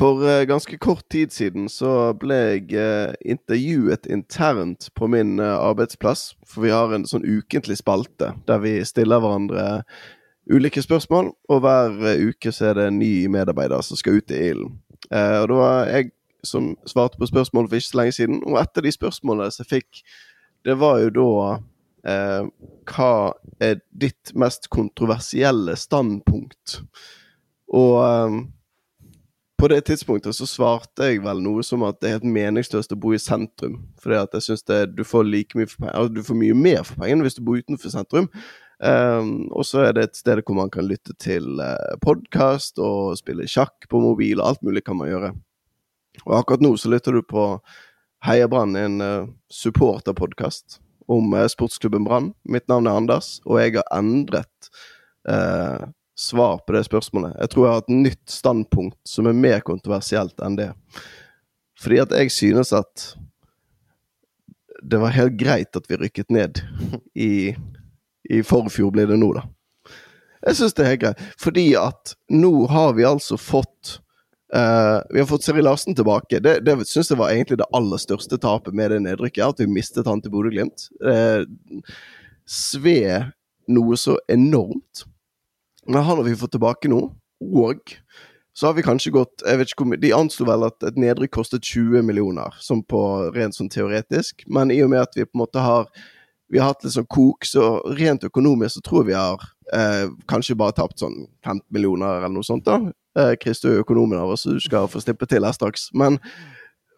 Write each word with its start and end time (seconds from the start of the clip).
For 0.00 0.22
uh, 0.24 0.42
ganske 0.42 0.78
kort 0.78 1.08
tid 1.08 1.32
siden 1.32 1.66
så 1.68 2.14
ble 2.16 2.36
jeg 2.38 2.70
uh, 2.72 3.12
intervjuet 3.20 4.06
internt 4.08 4.86
på 4.96 5.10
min 5.12 5.34
uh, 5.36 5.58
arbeidsplass. 5.60 6.38
For 6.48 6.64
vi 6.64 6.70
har 6.72 6.94
en 6.96 7.02
sånn 7.04 7.26
ukentlig 7.28 7.76
spalte 7.82 8.30
der 8.48 8.62
vi 8.62 8.78
stiller 8.88 9.20
hverandre 9.20 9.64
ulike 10.48 10.80
spørsmål. 10.80 11.28
Og 11.52 11.60
hver 11.60 11.98
uke 12.30 12.48
så 12.48 12.70
er 12.70 12.78
det 12.78 12.86
en 12.88 12.96
ny 13.02 13.12
medarbeider 13.28 13.84
som 13.84 14.00
skal 14.00 14.22
ut 14.22 14.32
i 14.32 14.38
ilden. 14.54 14.78
og 15.10 15.44
det 15.50 15.58
var 15.58 15.90
jeg 15.90 16.08
som 16.48 16.70
svarte 16.88 17.20
på 17.20 17.28
spørsmål 17.28 17.68
for 17.68 17.76
ikke 17.76 17.90
så 17.90 17.98
lenge 18.00 18.14
siden. 18.16 18.38
Og 18.46 18.56
et 18.56 18.80
av 18.80 18.86
de 18.86 18.92
spørsmålene 18.94 19.52
jeg 19.58 19.68
fikk, 19.68 20.00
det 20.64 20.78
var 20.80 21.02
jo 21.02 21.10
da 21.18 21.28
Hva 22.88 23.12
er 23.60 23.82
ditt 23.92 24.32
mest 24.32 24.70
kontroversielle 24.72 25.76
standpunkt? 25.76 26.78
Og 27.68 28.48
på 29.60 29.68
det 29.68 29.80
tidspunktet 29.84 30.36
så 30.36 30.46
svarte 30.48 31.10
jeg 31.10 31.20
vel 31.24 31.42
noe 31.44 31.62
som 31.66 31.84
at 31.84 31.98
det 32.00 32.08
er 32.08 32.16
helt 32.18 32.32
meningsløst 32.32 32.94
å 32.94 32.98
bo 33.00 33.12
i 33.12 33.20
sentrum. 33.20 33.76
Fordi 34.00 34.16
at 34.22 34.34
jeg 34.36 34.46
syns 34.46 34.64
du 34.94 35.04
får 35.04 35.28
like 35.28 35.58
mye 35.58 35.68
altså 35.90 36.14
Du 36.14 36.22
får 36.24 36.38
mye 36.40 36.56
mer 36.56 36.82
for 36.86 37.02
pengene 37.02 37.26
hvis 37.26 37.36
du 37.36 37.44
bor 37.44 37.60
utenfor 37.60 37.92
sentrum. 37.92 38.30
Um, 38.80 39.50
og 39.52 39.66
så 39.68 39.84
er 39.84 39.92
det 39.92 40.06
et 40.06 40.16
sted 40.16 40.40
hvor 40.40 40.56
man 40.56 40.72
kan 40.72 40.86
lytte 40.88 41.12
til 41.20 41.60
uh, 41.60 41.74
eh, 41.76 41.98
podkast 42.00 42.80
og 42.80 43.18
spille 43.20 43.44
sjakk 43.44 43.84
på 43.92 44.00
mobil, 44.00 44.40
og 44.40 44.54
alt 44.54 44.62
mulig 44.64 44.86
kan 44.86 44.96
man 44.96 45.10
gjøre. 45.10 45.34
Og 46.24 46.36
akkurat 46.38 46.64
nå 46.64 46.72
så 46.80 46.88
lytter 46.88 47.18
du 47.18 47.20
på 47.20 47.44
Heia 48.24 48.48
Brann, 48.48 48.72
en 48.80 49.04
uh, 49.04 49.28
supporterpodkast 49.52 50.80
om 51.12 51.34
uh, 51.36 51.44
sportsklubben 51.52 52.08
Brann. 52.08 52.32
Mitt 52.48 52.72
navn 52.72 52.88
er 52.88 52.96
Anders, 52.96 53.34
og 53.44 53.60
jeg 53.60 53.76
har 53.76 53.88
endret 53.98 54.72
uh, 55.28 55.90
svar 56.20 56.60
på 56.66 56.74
det 56.76 56.84
spørsmålet. 56.86 57.36
Jeg 57.40 57.52
tror 57.52 57.66
jeg 57.66 57.74
har 57.74 57.82
et 57.84 57.94
nytt 57.94 58.32
standpunkt 58.32 58.98
som 59.08 59.28
er 59.30 59.36
mer 59.36 59.62
kontroversielt 59.64 60.42
enn 60.44 60.58
det. 60.58 60.70
Fordi 61.80 62.00
at 62.02 62.12
jeg 62.12 62.34
synes 62.34 62.72
at 62.76 63.06
det 64.82 65.00
var 65.00 65.16
helt 65.16 65.38
greit 65.40 65.76
at 65.76 65.88
vi 65.88 65.98
rykket 66.00 66.32
ned 66.32 66.60
i, 67.14 67.54
i 68.28 68.42
forfjor, 68.44 68.92
blir 68.94 69.08
det 69.08 69.18
nå, 69.20 69.32
da. 69.36 69.46
Jeg 70.46 70.56
synes 70.56 70.76
det 70.76 70.84
er 70.84 70.92
helt 70.94 71.02
greit. 71.02 71.24
Fordi 71.40 71.66
at 71.80 72.14
nå 72.32 72.52
har 72.72 72.94
vi 72.96 73.04
altså 73.04 73.36
fått 73.40 73.98
uh, 74.54 75.00
Vi 75.12 75.20
har 75.20 75.28
fått 75.28 75.44
Seri 75.44 75.64
Larsen 75.64 75.96
tilbake. 75.96 76.40
Det, 76.40 76.62
det 76.64 76.78
syns 76.88 77.12
jeg 77.12 77.20
var 77.20 77.32
egentlig 77.32 77.60
det 77.60 77.68
aller 77.76 78.00
største 78.00 78.40
tapet 78.40 78.76
med 78.76 78.94
det 78.94 79.02
nedrykket. 79.04 79.44
At 79.44 79.60
vi 79.60 79.68
mistet 79.68 80.08
han 80.08 80.24
til 80.24 80.32
Bodø-Glimt. 80.32 80.88
Uh, 81.04 81.44
Sve 82.50 83.30
noe 83.70 83.96
så 84.00 84.16
enormt. 84.32 85.04
Men 85.90 86.06
han 86.06 86.20
har 86.20 86.26
vi 86.26 86.36
fått 86.38 86.54
tilbake 86.54 86.90
nå. 86.90 87.00
Og 87.40 87.94
så 88.54 88.68
har 88.68 88.74
vi 88.76 88.84
kanskje 88.84 89.12
gått 89.14 89.42
jeg 89.46 89.58
vet 89.58 89.70
ikke 89.72 89.84
hvor, 89.84 89.90
mye, 89.94 90.02
De 90.02 90.12
anslo 90.14 90.46
vel 90.48 90.66
at 90.66 90.86
et 90.86 90.98
nedrykk 91.00 91.32
kostet 91.38 91.66
20 91.66 92.04
millioner, 92.06 92.54
som 92.62 92.82
på 92.84 93.02
rent 93.34 93.56
sånn 93.56 93.70
teoretisk. 93.72 94.44
Men 94.46 94.72
i 94.74 94.80
og 94.84 94.92
med 94.92 95.02
at 95.06 95.16
vi 95.16 95.26
på 95.26 95.38
en 95.38 95.44
måte 95.44 95.64
har 95.64 95.90
vi 96.50 96.58
har 96.58 96.72
hatt 96.72 96.82
litt 96.82 96.96
sånn 96.96 97.06
kok, 97.06 97.46
så 97.46 97.78
rent 97.94 98.24
økonomisk 98.26 98.74
så 98.74 98.80
tror 98.82 99.04
vi 99.06 99.14
har 99.14 99.42
eh, 99.72 100.10
kanskje 100.30 100.56
bare 100.58 100.74
tapt 100.74 100.98
sånn 100.98 101.28
15 101.46 101.62
millioner 101.70 102.18
eller 102.18 102.32
noe 102.34 102.46
sånt. 102.46 102.66
da. 102.66 102.80
Eh, 103.18 103.36
Chris, 103.42 103.62
er 103.64 103.78
økonomen 103.84 104.18
av 104.18 104.32
oss, 104.34 104.42
så 104.42 104.56
du 104.56 104.62
skal 104.62 104.90
få 104.90 105.02
slippe 105.02 105.28
til 105.30 105.46
her 105.46 105.54
straks. 105.54 105.88
Men 105.94 106.18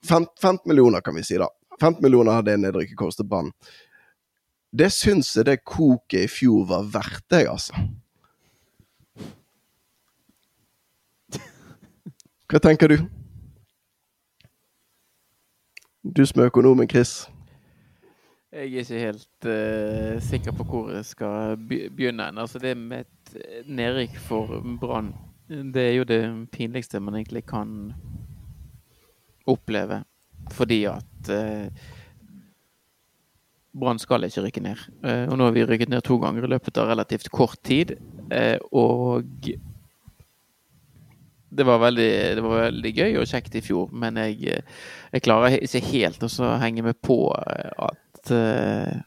15, 0.09 0.33
15 0.41 0.65
millioner, 0.73 1.05
kan 1.05 1.19
vi 1.19 1.25
si, 1.29 1.37
da. 1.37 1.51
15 1.83 2.01
millioner 2.01 2.41
hadde 2.41 2.57
nedrykket 2.63 2.97
kostet 2.97 3.29
Brann. 3.29 3.53
Det 4.73 4.89
syns 4.93 5.35
jeg 5.37 5.51
det 5.51 5.59
koket 5.69 6.25
i 6.25 6.33
fjor 6.33 6.65
var 6.73 6.89
verdt, 6.95 7.29
jeg, 7.29 7.51
altså. 7.53 7.77
Hva 12.53 12.59
tenker 12.61 12.91
du? 12.93 12.99
Du 16.05 16.21
som 16.29 16.43
er 16.43 16.51
økonomen, 16.51 16.85
Chris. 16.85 17.23
Jeg 18.53 18.67
er 18.67 18.83
ikke 18.83 18.99
helt 19.01 19.47
uh, 19.49 20.19
sikker 20.21 20.53
på 20.59 20.67
hvor 20.69 20.91
jeg 20.93 21.07
skal 21.09 21.57
begynne. 21.71 22.27
Altså 22.29 22.61
det 22.61 22.75
med 22.77 23.07
et 23.07 23.65
nedrykk 23.65 24.21
for 24.27 24.61
Brann, 24.83 25.15
det 25.49 25.87
er 25.87 25.97
jo 25.97 26.05
det 26.05 26.21
pinligste 26.53 27.01
man 27.01 27.17
egentlig 27.17 27.47
kan 27.49 27.95
oppleve. 29.49 30.03
Fordi 30.53 30.83
at 30.93 31.33
uh, 31.33 31.91
Brann 33.73 33.99
skal 33.99 34.29
ikke 34.29 34.45
rykke 34.51 34.67
ned. 34.69 34.89
Og 35.01 35.39
nå 35.39 35.49
har 35.49 35.57
vi 35.57 35.65
rykket 35.65 35.89
ned 35.89 36.05
to 36.05 36.21
ganger 36.21 36.45
i 36.45 36.53
løpet 36.53 36.77
av 36.77 36.93
relativt 36.93 37.33
kort 37.33 37.63
tid. 37.65 37.97
og 38.69 39.25
det 41.53 41.65
var, 41.69 41.79
veldig, 41.83 42.11
det 42.37 42.43
var 42.45 42.61
veldig 42.67 42.93
gøy 42.97 43.17
og 43.21 43.29
kjekt 43.29 43.57
i 43.59 43.63
fjor, 43.65 43.91
men 43.93 44.17
jeg, 44.23 44.61
jeg 45.13 45.25
klarer 45.25 45.59
ikke 45.59 45.83
helt 45.91 46.25
å 46.25 46.53
henge 46.63 46.85
med 46.87 46.97
på 47.05 47.19
at 47.37 48.33
uh, 48.33 49.01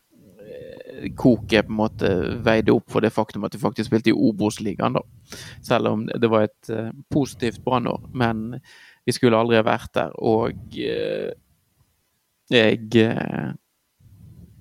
koket 1.18 1.66
på 1.68 1.74
en 1.74 1.80
måte 1.80 2.12
veide 2.46 2.74
opp 2.76 2.92
for 2.92 3.04
det 3.04 3.14
faktum 3.14 3.46
at 3.48 3.56
vi 3.56 3.62
faktisk 3.62 3.90
spilte 3.90 4.12
i 4.12 4.16
Obos-ligaen, 4.16 4.98
da. 4.98 5.04
Selv 5.66 5.92
om 5.92 6.06
det 6.08 6.30
var 6.32 6.48
et 6.48 6.72
uh, 6.72 6.92
positivt 7.12 7.64
brannår. 7.66 8.06
Men 8.14 8.60
vi 9.06 9.16
skulle 9.16 9.38
aldri 9.38 9.60
ha 9.60 9.66
vært 9.66 9.94
der. 9.98 10.16
Og 10.22 10.78
uh, 10.78 11.32
jeg 12.54 13.06
uh, 13.10 13.54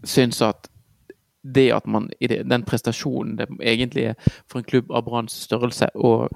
syns 0.04 0.42
at 0.44 0.70
det 1.44 1.68
at 1.76 1.86
man 1.86 2.08
i 2.24 2.28
det, 2.32 2.46
den 2.48 2.64
prestasjonen 2.64 3.36
det 3.36 3.50
egentlig 3.60 4.08
er 4.14 4.30
for 4.48 4.62
en 4.62 4.68
klubb 4.68 4.88
av 4.88 5.04
Branns 5.04 5.34
størrelse 5.44 5.90
og 6.00 6.30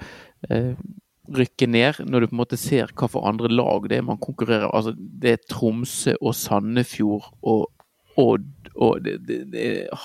rykke 1.36 1.68
ned, 1.70 2.02
når 2.08 2.20
du 2.20 2.28
på 2.28 2.36
en 2.36 2.42
måte 2.42 2.58
ser 2.60 2.92
hva 2.96 3.08
for 3.10 3.28
andre 3.28 3.50
lag 3.52 3.88
det 3.90 3.98
er 3.98 4.06
man 4.06 4.20
konkurrerer 4.22 4.70
Altså, 4.72 4.94
det 4.96 5.34
er 5.34 5.44
Tromsø 5.50 6.14
og 6.20 6.36
Sandefjord 6.36 7.28
og 7.42 7.68
Odd 8.18 8.70
og 8.78 9.06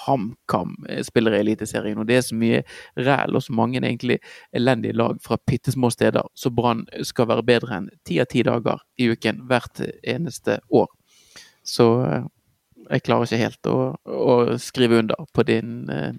HamKam 0.04 0.76
spiller 1.06 1.34
i 1.34 1.40
Eliteserien. 1.42 1.98
Og 1.98 2.08
det 2.10 2.18
er 2.18 2.26
så 2.26 2.36
mye 2.38 2.60
ræl 2.98 3.38
og 3.38 3.44
så 3.46 3.54
mange 3.58 3.82
egentlig 3.82 4.20
elendige 4.54 4.98
lag 4.98 5.18
fra 5.22 5.38
bitte 5.48 5.74
små 5.74 5.90
steder. 5.90 6.22
Så 6.36 6.52
Brann 6.54 6.86
skal 7.02 7.30
være 7.30 7.46
bedre 7.46 7.80
enn 7.80 7.90
ti 8.06 8.20
av 8.22 8.30
ti 8.30 8.44
dager 8.46 8.82
i 9.02 9.10
uken 9.14 9.42
hvert 9.50 9.82
eneste 10.04 10.60
år. 10.70 10.90
Så 11.66 11.88
eh, 12.06 12.28
jeg 12.92 13.06
klarer 13.08 13.30
ikke 13.30 13.42
helt 13.42 13.72
å, 13.72 13.78
å 14.06 14.36
skrive 14.62 15.02
under 15.02 15.26
på 15.34 15.46
din, 15.48 15.90
eh, 15.90 16.14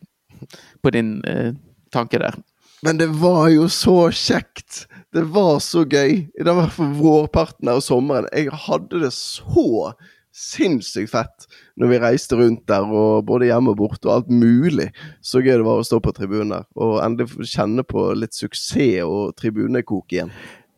på 0.83 0.95
din 0.95 1.19
eh, 1.29 1.53
tanke 1.95 2.23
der. 2.23 2.39
Men 2.85 2.99
det 3.01 3.11
var 3.21 3.49
jo 3.53 3.69
så 3.73 4.11
kjekt! 4.11 4.85
Det 5.15 5.23
var 5.31 5.61
så 5.63 5.85
gøy. 5.87 6.25
I 6.27 6.45
hvert 6.45 6.75
fall 6.75 6.91
vårparten 6.99 7.71
av 7.71 7.79
sommeren. 7.87 8.27
Jeg 8.35 8.51
hadde 8.67 9.05
det 9.05 9.13
så 9.15 9.93
sinnssykt 10.35 11.13
fett 11.13 11.47
når 11.79 11.93
vi 11.93 12.01
reiste 12.03 12.39
rundt 12.39 12.65
der, 12.71 12.83
og 12.83 13.23
både 13.29 13.47
hjemme 13.47 13.71
og 13.71 13.79
borte, 13.79 14.09
og 14.09 14.15
alt 14.17 14.33
mulig. 14.35 14.89
Så 15.23 15.45
gøy 15.45 15.53
det 15.61 15.67
var 15.67 15.79
å 15.79 15.87
stå 15.87 16.01
på 16.03 16.15
tribunen 16.17 16.57
der, 16.57 16.67
og 16.75 16.99
endelig 17.05 17.47
kjenne 17.53 17.87
på 17.87 18.09
litt 18.19 18.35
suksess 18.35 19.07
og 19.07 19.37
tribunekok 19.39 20.17
igjen. 20.17 20.35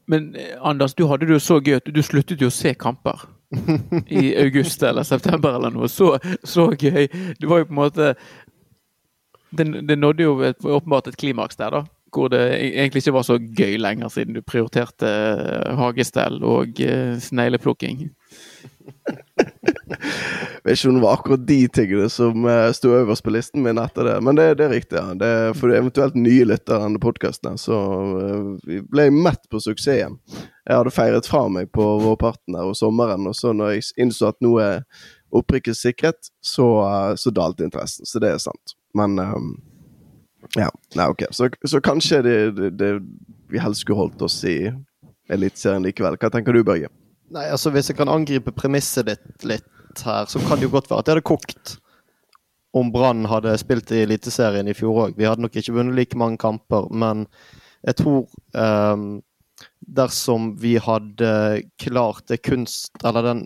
Men 0.06 0.34
eh, 0.36 0.52
Anders, 0.60 0.94
du 0.94 1.06
hadde 1.08 1.26
det 1.26 1.38
jo 1.38 1.42
så 1.42 1.58
gøy 1.58 1.78
at 1.80 1.88
du 1.88 2.02
sluttet 2.04 2.44
jo 2.44 2.52
å 2.52 2.54
se 2.54 2.76
kamper. 2.76 3.24
I 4.20 4.34
august 4.42 4.82
eller 4.84 5.06
september 5.06 5.56
eller 5.56 5.72
noe. 5.72 5.88
Så, 5.88 6.12
så 6.44 6.68
gøy. 6.76 7.08
Det 7.40 7.48
var 7.48 7.62
jo 7.62 7.70
på 7.70 7.76
en 7.76 7.84
måte 7.84 8.14
Det, 9.56 9.64
det 9.88 9.94
nådde 9.96 10.24
jo 10.24 10.40
et, 10.44 10.58
åpenbart 10.60 11.06
et 11.08 11.16
klimaks 11.16 11.56
der, 11.56 11.72
da 11.72 11.95
hvor 12.16 12.30
det 12.32 12.42
e-, 12.56 12.72
egentlig 12.74 13.04
ikke 13.04 13.16
var 13.16 13.26
så 13.28 13.38
gøy 13.38 13.76
lenger, 13.80 14.10
siden 14.12 14.36
du 14.36 14.42
prioriterte 14.44 15.08
eh, 15.08 15.72
hagestell 15.78 16.40
og 16.44 16.80
uh, 16.80 17.16
snegleplukking. 17.22 18.06
Jeg 18.86 19.16
vet 20.64 20.76
ikke 20.76 20.90
om 20.90 20.96
det 20.98 21.02
var 21.02 21.16
akkurat 21.16 21.44
de 21.48 21.58
tingene 21.74 22.08
som 22.12 22.46
uh, 22.46 22.70
sto 22.76 22.92
øverst 22.96 23.24
på 23.26 23.34
listen 23.34 23.64
min 23.64 23.80
etter 23.82 24.08
det, 24.08 24.16
men 24.24 24.38
det, 24.38 24.48
det 24.60 24.66
er 24.66 24.74
riktig. 24.76 24.98
Ja. 24.98 25.16
Det 25.18 25.32
for 25.60 25.74
eventuelt 25.74 26.16
nye 26.18 26.46
lyttere 26.48 26.82
denne 26.84 27.02
podkasten, 27.02 27.58
så 27.60 27.80
vi 28.66 28.80
ble 28.86 29.10
mett 29.14 29.44
på 29.52 29.60
suksessen. 29.62 30.18
Jeg 30.66 30.80
hadde 30.80 30.94
feiret 30.94 31.28
fra 31.28 31.44
meg 31.52 31.70
på 31.74 31.84
vårparten 32.02 32.56
der 32.56 32.72
og 32.72 32.78
sommeren, 32.78 33.28
og 33.28 33.36
så 33.38 33.52
når 33.54 33.76
jeg 33.76 33.92
innså 34.06 34.32
at 34.32 34.42
noe 34.44 34.64
er 34.64 34.82
opprykket 35.36 35.78
sikret, 35.78 36.30
så, 36.40 36.66
så 37.18 37.32
dalte 37.34 37.66
interessen. 37.66 38.06
Så 38.06 38.22
det 38.22 38.32
er 38.32 38.42
sant. 38.42 38.76
Men 38.96 39.18
um, 39.18 39.50
ja, 40.54 40.68
nei, 40.94 41.08
ok. 41.12 41.26
Så, 41.34 41.48
så 41.66 41.80
kanskje 41.84 42.22
det, 42.22 42.36
det, 42.56 42.70
det, 42.80 42.90
vi 43.50 43.62
helst 43.62 43.84
skulle 43.84 44.04
holdt 44.04 44.22
oss 44.22 44.38
i 44.46 44.70
Eliteserien 45.32 45.82
likevel. 45.86 46.18
Hva 46.20 46.30
tenker 46.30 46.54
du, 46.54 46.62
Børge? 46.66 46.92
Nei, 47.34 47.48
altså 47.50 47.72
Hvis 47.74 47.90
jeg 47.90 47.98
kan 47.98 48.10
angripe 48.12 48.54
premisset 48.54 49.08
ditt 49.08 49.46
litt 49.48 50.04
her, 50.04 50.28
så 50.30 50.40
kan 50.46 50.60
det 50.60 50.68
jo 50.68 50.74
godt 50.76 50.90
være 50.90 51.02
at 51.02 51.08
det 51.08 51.16
hadde 51.16 51.26
kokt 51.26 51.76
om 52.76 52.90
Brann 52.92 53.24
hadde 53.30 53.54
spilt 53.58 53.90
i 53.94 54.02
Eliteserien 54.04 54.68
i 54.68 54.74
fjor 54.76 55.06
òg. 55.06 55.16
Vi 55.16 55.24
hadde 55.24 55.42
nok 55.42 55.54
ikke 55.56 55.72
vunnet 55.78 55.96
like 55.96 56.18
mange 56.18 56.36
kamper, 56.42 56.90
men 56.92 57.24
jeg 57.86 57.96
tror 58.02 58.26
um, 58.52 59.06
dersom 59.80 60.50
vi 60.60 60.74
hadde 60.82 61.30
klart 61.80 62.26
det 62.28 62.42
kunst 62.44 62.98
Eller 63.06 63.24
den 63.24 63.42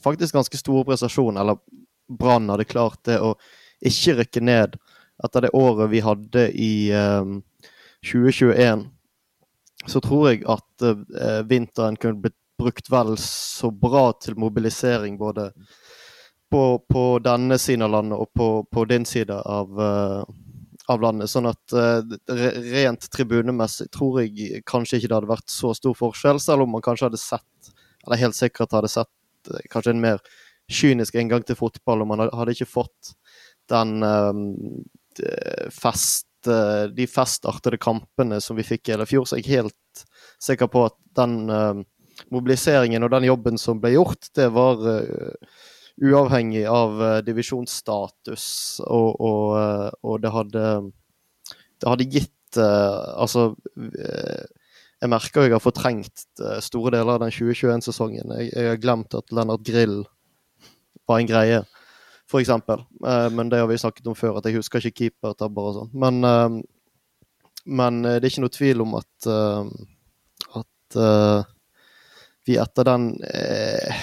faktisk 0.00 0.36
ganske 0.38 0.56
store 0.56 0.86
prestasjonen, 0.88 1.40
eller 1.42 1.60
Brann 2.08 2.48
hadde 2.50 2.68
klart 2.70 3.02
det 3.04 3.18
å 3.20 3.34
ikke 3.84 4.16
rykke 4.20 4.42
ned 4.44 4.80
etter 5.24 5.46
det 5.46 5.54
året 5.56 5.90
vi 5.90 6.00
hadde 6.04 6.46
i 6.52 6.72
um, 6.92 7.36
ehm, 7.36 7.42
2021, 8.12 8.86
så 9.86 10.00
tror 10.00 10.30
jeg 10.30 10.44
at 10.48 10.84
uh, 10.84 11.42
vinteren 11.48 11.98
kunne 12.00 12.22
blitt 12.24 12.36
brukt 12.60 12.90
vel 12.92 13.14
så 13.20 13.70
bra 13.72 14.10
til 14.20 14.34
mobilisering 14.36 15.14
både 15.16 15.46
på, 16.52 16.62
på 16.84 17.04
denne 17.24 17.56
siden 17.56 17.86
av 17.86 17.94
landet 17.94 18.20
og 18.20 18.28
på, 18.36 18.48
på 18.68 18.84
din 18.90 19.06
side 19.08 19.32
av, 19.32 19.80
uh, 19.80 20.24
av 20.92 21.00
landet. 21.00 21.32
Sånn 21.32 21.48
at 21.48 21.72
rent 22.74 23.08
tribunemessig 23.14 23.88
tror 23.96 24.20
jeg 24.20 24.60
kanskje 24.68 24.98
ikke 24.98 25.08
det 25.08 25.16
hadde 25.16 25.32
vært 25.32 25.54
så 25.54 25.72
stor 25.78 25.96
forskjell, 25.96 26.42
selv 26.42 26.66
om 26.66 26.76
man 26.76 26.84
kanskje 26.84 27.08
hadde 27.08 27.22
sett, 27.22 27.72
eller 28.04 28.20
helt 28.20 28.36
sikkert 28.36 28.76
hadde 28.76 28.92
sett 28.92 29.52
kanskje 29.72 29.94
en 29.94 30.04
mer 30.04 30.20
kynisk 30.70 31.16
inngang 31.16 31.44
til 31.46 31.58
fotball, 31.58 32.04
og 32.04 32.10
man 32.12 32.26
hadde 32.28 32.54
ikke 32.54 32.68
fått 32.68 33.14
den 33.70 34.04
fest 35.74 36.26
de 36.40 37.04
festartede 37.04 37.76
kampene 37.76 38.38
som 38.40 38.56
vi 38.56 38.64
fikk 38.64 38.88
i 38.88 38.94
hele 38.94 39.04
fjor, 39.04 39.26
så 39.28 39.36
jeg 39.36 39.44
er 39.44 39.60
helt 39.60 40.04
sikker 40.40 40.70
på 40.72 40.86
at 40.88 40.94
den 41.18 41.34
uh, 41.52 41.82
mobiliseringen 42.32 43.04
og 43.04 43.12
den 43.12 43.26
jobben 43.28 43.60
som 43.60 43.82
ble 43.82 43.90
gjort, 43.92 44.30
det 44.38 44.46
var 44.54 44.80
uavhengig 46.00 46.62
av 46.64 46.96
divisjonsstatus, 47.26 48.46
og, 48.86 49.20
og, 49.20 49.92
og, 50.00 50.16
det 50.24 50.32
hadde 50.32 50.64
det 51.80 51.90
hadde 51.90 52.08
gitt 52.08 52.56
Altså 52.56 53.50
jeg 55.00 55.10
merker 55.12 55.46
jeg 55.46 55.54
har 55.54 55.62
fortrengt 55.64 56.24
store 56.60 56.92
deler 56.96 57.14
av 57.14 57.22
den 57.22 57.32
2021-sesongen. 57.32 58.32
Jeg, 58.36 58.50
jeg, 58.52 58.66
har 58.68 58.80
glemt 58.82 59.14
at 59.16 59.32
Lennart 59.32 59.62
Grill 59.64 60.02
var 61.08 61.20
en 61.20 61.30
greie, 61.30 61.62
f.eks. 62.30 62.52
men 63.34 63.50
det 63.50 63.58
har 63.58 63.66
vi 63.66 63.78
snakket 63.82 64.06
om 64.06 64.14
før, 64.14 64.38
at 64.38 64.46
jeg 64.46 64.60
husker 64.60 64.86
ikke 64.86 65.10
keepertabber 65.10 65.70
og 65.70 65.78
sånn. 65.80 65.90
Men, 65.98 66.62
men 67.66 68.02
det 68.06 68.20
er 68.20 68.28
ikke 68.30 68.44
noe 68.46 68.54
tvil 68.54 68.84
om 68.86 68.94
at, 69.00 69.30
at 70.62 71.00
vi 72.50 72.56
etter 72.58 72.84
den 72.84 73.12
eh, 73.22 73.94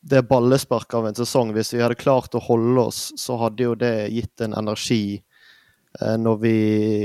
det 0.00 0.22
ballesparket 0.22 0.94
av 0.94 1.06
en 1.08 1.14
sesong, 1.18 1.52
hvis 1.54 1.72
vi 1.74 1.82
hadde 1.82 1.98
klart 1.98 2.34
å 2.34 2.42
holde 2.42 2.84
oss, 2.90 3.00
så 3.18 3.38
hadde 3.40 3.64
jo 3.64 3.74
det 3.78 4.08
gitt 4.14 4.44
en 4.44 4.54
energi 4.54 5.16
eh, 5.16 6.16
når 6.20 6.36
vi 6.42 6.58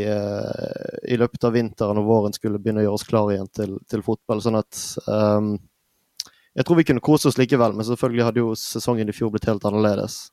eh, 0.06 0.98
i 1.10 1.18
løpet 1.18 1.48
av 1.48 1.56
vinteren 1.58 2.02
og 2.02 2.10
våren 2.10 2.36
skulle 2.36 2.62
begynne 2.62 2.84
å 2.84 2.90
gjøre 2.90 3.00
oss 3.00 3.08
klar 3.10 3.32
igjen 3.34 3.50
til, 3.56 3.78
til 3.90 4.06
fotball. 4.06 4.44
Sånn 4.44 4.60
at 4.60 4.84
Jeg 6.58 6.68
tror 6.68 6.80
vi 6.82 6.86
kunne 6.88 7.04
kose 7.04 7.30
oss 7.30 7.40
likevel, 7.40 7.76
men 7.78 7.88
selvfølgelig 7.88 8.28
hadde 8.28 8.44
jo 8.44 8.54
sesongen 8.60 9.10
i 9.10 9.16
fjor 9.16 9.32
blitt 9.32 9.48
helt 9.48 9.66
annerledes 9.68 10.26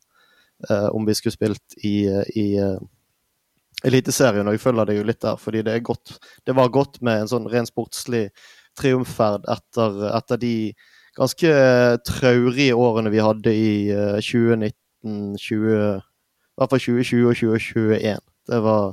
eh, 0.68 0.88
om 0.90 1.06
vi 1.06 1.14
skulle 1.14 1.36
spilt 1.36 1.76
i, 1.86 2.08
i 2.34 2.46
uh, 2.58 2.78
Eliteserien, 3.86 4.48
og 4.48 4.56
jeg 4.56 4.62
følger 4.64 4.88
det 4.88 4.96
jo 4.96 5.04
litt 5.06 5.20
der, 5.22 5.36
fordi 5.38 5.62
det, 5.62 5.76
godt, 5.86 6.16
det 6.46 6.54
var 6.58 6.72
godt 6.74 6.98
med 7.06 7.22
en 7.22 7.30
sånn 7.30 7.46
ren 7.50 7.68
sportslig 7.68 8.24
triumfferd 8.78 9.46
etter, 9.50 10.00
etter, 10.16 10.40
de 10.42 10.54
ganske 11.18 11.52
traurige 12.06 12.74
årene 12.74 13.12
vi 13.14 13.22
hadde 13.22 13.54
i 13.54 13.70
2019, 14.18 14.74
eh, 15.06 15.38
20, 15.38 15.78
i 16.02 16.58
hvert 16.58 16.74
fall 16.74 16.82
2020 16.82 17.30
og 17.30 17.38
2021. 17.38 18.26
Det 18.50 18.60
var 18.64 18.84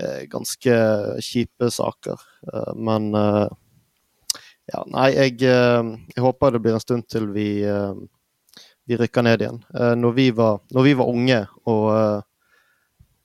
eh, 0.00 0.22
ganske 0.32 0.76
kjipe 1.24 1.70
saker. 1.72 2.24
Eh, 2.52 2.72
men 2.76 3.08
eh, 3.16 3.48
ja, 4.70 4.82
nei, 4.86 5.08
jeg, 5.16 5.38
eh, 5.48 5.92
jeg, 6.14 6.22
håper 6.22 6.54
det 6.54 6.62
blir 6.62 6.76
en 6.76 6.84
stund 6.84 7.06
til 7.10 7.26
vi, 7.34 7.46
eh, 7.66 7.94
vi 8.86 8.98
rykker 9.00 9.26
ned 9.26 9.42
igjen. 9.42 9.62
Når 9.98 10.14
vi, 10.14 10.28
var, 10.36 10.60
når, 10.74 10.86
vi 10.86 10.94
var, 10.98 11.10
unge 11.10 11.40
og 11.70 12.22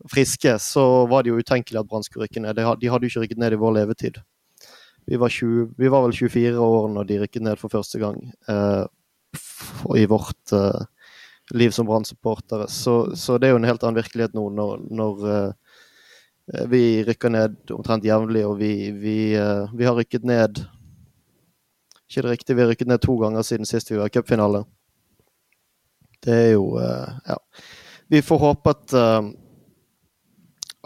friske, 0.09 0.57
så 0.61 1.05
var 1.09 1.23
det 1.23 1.33
jo 1.33 1.41
utenkelig 1.41 1.81
at 1.81 1.87
Brann 1.89 2.05
skulle 2.05 2.27
rykke 2.27 2.43
ned. 2.43 2.57
De 2.57 2.65
hadde 2.65 3.05
jo 3.05 3.11
ikke 3.11 3.23
rykket 3.25 3.41
ned 3.41 3.55
i 3.55 3.61
vår 3.61 3.73
levetid. 3.79 4.19
Vi 5.07 5.17
var, 5.17 5.29
20, 5.29 5.73
vi 5.77 5.87
var, 5.87 6.03
vel 6.03 6.13
24 6.13 6.59
år 6.59 6.87
når 6.91 7.07
de 7.07 7.19
rykket 7.21 7.45
ned 7.45 7.59
for 7.59 7.71
første 7.71 7.99
gang 8.01 8.17
eh, 8.51 8.85
i 9.95 10.05
vårt 10.09 10.53
eh, 10.53 10.81
liv 11.55 11.71
som 11.71 11.87
Brann-supportere. 11.87 12.67
Så, 12.67 13.15
så, 13.15 13.37
det 13.37 13.47
er 13.47 13.55
jo 13.55 13.61
en 13.61 13.69
helt 13.69 13.85
annen 13.87 14.01
virkelighet 14.01 14.35
nå 14.35 14.49
når, 14.51 14.83
når 14.99 15.23
eh, 15.31 15.77
vi 16.71 16.81
rykker 17.07 17.31
ned 17.31 17.71
omtrent 17.75 18.07
jevnlig, 18.07 18.43
og 18.47 18.57
vi, 18.59 18.73
vi, 18.99 19.17
eh, 19.39 19.71
vi, 19.71 19.87
har 19.87 19.95
rykket 19.95 20.27
ned 20.27 20.59
Ikke 22.07 22.23
det 22.23 22.31
riktig, 22.31 22.55
vi 22.55 22.63
har 22.63 22.69
rykket 22.71 22.87
ned 22.87 23.01
to 23.03 23.17
ganger 23.19 23.43
siden 23.43 23.67
sist 23.67 23.91
vi 23.91 23.97
var 23.99 24.07
i 24.07 24.13
cupfinale. 24.15 24.63
Det 26.23 26.33
er 26.33 26.49
jo 26.55 26.77
eh, 26.79 27.19
Ja. 27.27 27.37
Vi 28.07 28.21
får 28.23 28.39
håpe 28.39 28.71
at, 28.71 28.93
eh, 28.95 29.27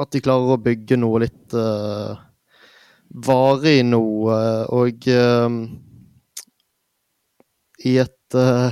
at 0.02 0.12
de 0.12 0.22
klarer 0.26 0.56
å 0.56 0.62
bygge 0.62 0.98
noe 0.98 1.22
litt 1.22 1.54
varig 3.12 3.84
nå, 3.86 4.02
og 4.72 5.08
um, 5.12 5.58
i 7.84 7.98
et 8.00 8.38
uh, 8.40 8.72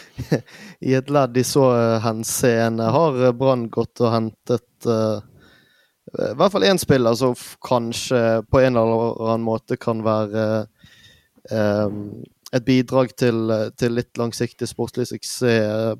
I 0.88 0.94
et 0.94 1.10
ledd 1.10 1.36
i 1.36 1.44
så 1.44 1.66
henseende 2.04 2.86
har 2.94 3.18
Brann 3.36 3.66
gått 3.74 4.00
og 4.00 4.14
hentet 4.14 4.86
uh, 4.86 5.18
i 6.10 6.32
hvert 6.38 6.54
fall 6.54 6.66
én 6.66 6.78
spiller 6.80 7.14
som 7.18 7.34
kanskje 7.66 8.40
på 8.50 8.62
en 8.62 8.78
eller 8.78 9.10
annen 9.26 9.44
måte 9.46 9.76
kan 9.78 10.00
være 10.06 10.69
et 11.50 12.64
bidrag 12.66 13.14
til, 13.18 13.52
til, 13.78 13.94
litt 13.98 14.18
langsiktig 14.18 14.68
sportslig 14.70 15.08
suksess. 15.10 15.96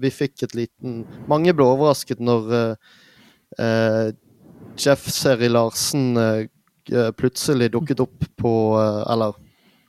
Vi 0.00 0.10
fikk 0.14 0.44
et 0.46 0.54
liten 0.54 1.00
Mange 1.30 1.54
ble 1.56 1.66
overrasket 1.66 2.20
når 2.22 2.50
uh, 3.58 4.10
Jeff 4.78 5.08
Seri 5.10 5.48
Larsen 5.50 6.12
Eh, 6.92 7.10
plutselig 7.10 7.72
dukket 7.72 8.00
opp 8.00 8.24
på 8.36 8.52
eh, 8.76 9.12
Eller 9.12 9.32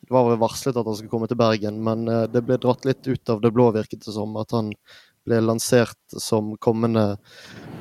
det 0.05 0.13
var 0.13 0.29
vel 0.29 0.37
varslet 0.37 0.77
at 0.77 0.85
han 0.85 0.95
skulle 0.95 1.09
komme 1.09 1.27
til 1.27 1.39
Bergen, 1.39 1.79
men 1.83 2.05
eh, 2.07 2.27
det 2.29 2.43
ble 2.45 2.59
dratt 2.61 2.85
litt 2.85 3.07
ut 3.07 3.29
av 3.33 3.39
det 3.41 3.49
blå, 3.51 3.71
virket 3.73 4.05
det 4.05 4.13
som. 4.13 4.35
At 4.37 4.53
han 4.53 4.69
ble 5.25 5.39
lansert 5.41 5.97
som 6.21 6.53
kommende 6.61 7.15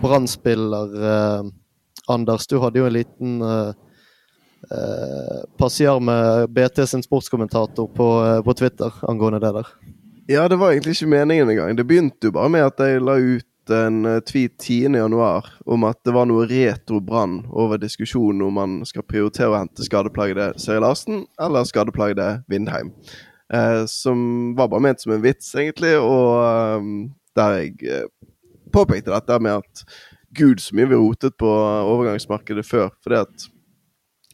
Brann-spiller. 0.00 0.94
Anders, 2.08 2.46
du 2.48 2.56
hadde 2.62 2.80
jo 2.80 2.86
en 2.88 2.96
liten 2.96 3.34
passiar 5.58 6.00
med 6.00 6.50
BT 6.54 6.86
sin 6.88 7.02
sportskommentator 7.04 7.88
på, 7.96 8.08
på 8.44 8.54
Twitter 8.58 8.92
angående 9.08 9.40
det 9.42 9.52
der. 9.58 9.72
Ja, 10.26 10.48
det 10.48 10.56
var 10.56 10.72
egentlig 10.72 10.94
ikke 10.96 11.10
meningen 11.12 11.50
engang. 11.50 11.76
Det 11.76 11.84
begynte 11.86 12.30
jo 12.30 12.32
bare 12.32 12.48
med 12.48 12.64
at 12.64 12.80
jeg 12.80 13.02
la 13.04 13.18
ut 13.20 13.72
en 13.72 14.04
eh, 14.04 14.20
tweet 14.20 14.56
10.1 14.62 15.48
om 15.64 15.84
at 15.84 16.00
det 16.04 16.14
var 16.14 16.28
noe 16.28 16.46
retro 16.48 17.00
brann 17.00 17.42
over 17.52 17.80
diskusjonen 17.80 18.42
om 18.44 18.56
man 18.58 18.78
skal 18.88 19.06
prioritere 19.08 19.52
å 19.52 19.58
hente 19.58 19.86
skadeplagde 19.86 20.52
Seri 20.60 20.82
Larsen 20.84 21.24
eller 21.40 21.68
skadeplagde 21.68 22.28
Vindheim. 22.48 22.92
Eh, 23.52 23.84
som 23.90 24.54
var 24.56 24.70
bare 24.72 24.84
ment 24.88 25.04
som 25.04 25.14
en 25.14 25.24
vits, 25.24 25.52
egentlig, 25.54 25.94
og 26.00 26.80
um, 26.80 26.94
der 27.36 27.58
jeg 27.60 27.74
eh, 27.84 28.06
påpekte 28.72 29.12
dette 29.12 29.40
med 29.44 29.60
at 29.60 29.84
gud, 30.34 30.58
så 30.58 30.74
mye 30.74 30.90
vi 30.90 30.98
rotet 30.98 31.36
på 31.38 31.48
overgangsmarkedet 31.48 32.64
før. 32.66 32.88
Fordi 33.04 33.20
at 33.20 33.48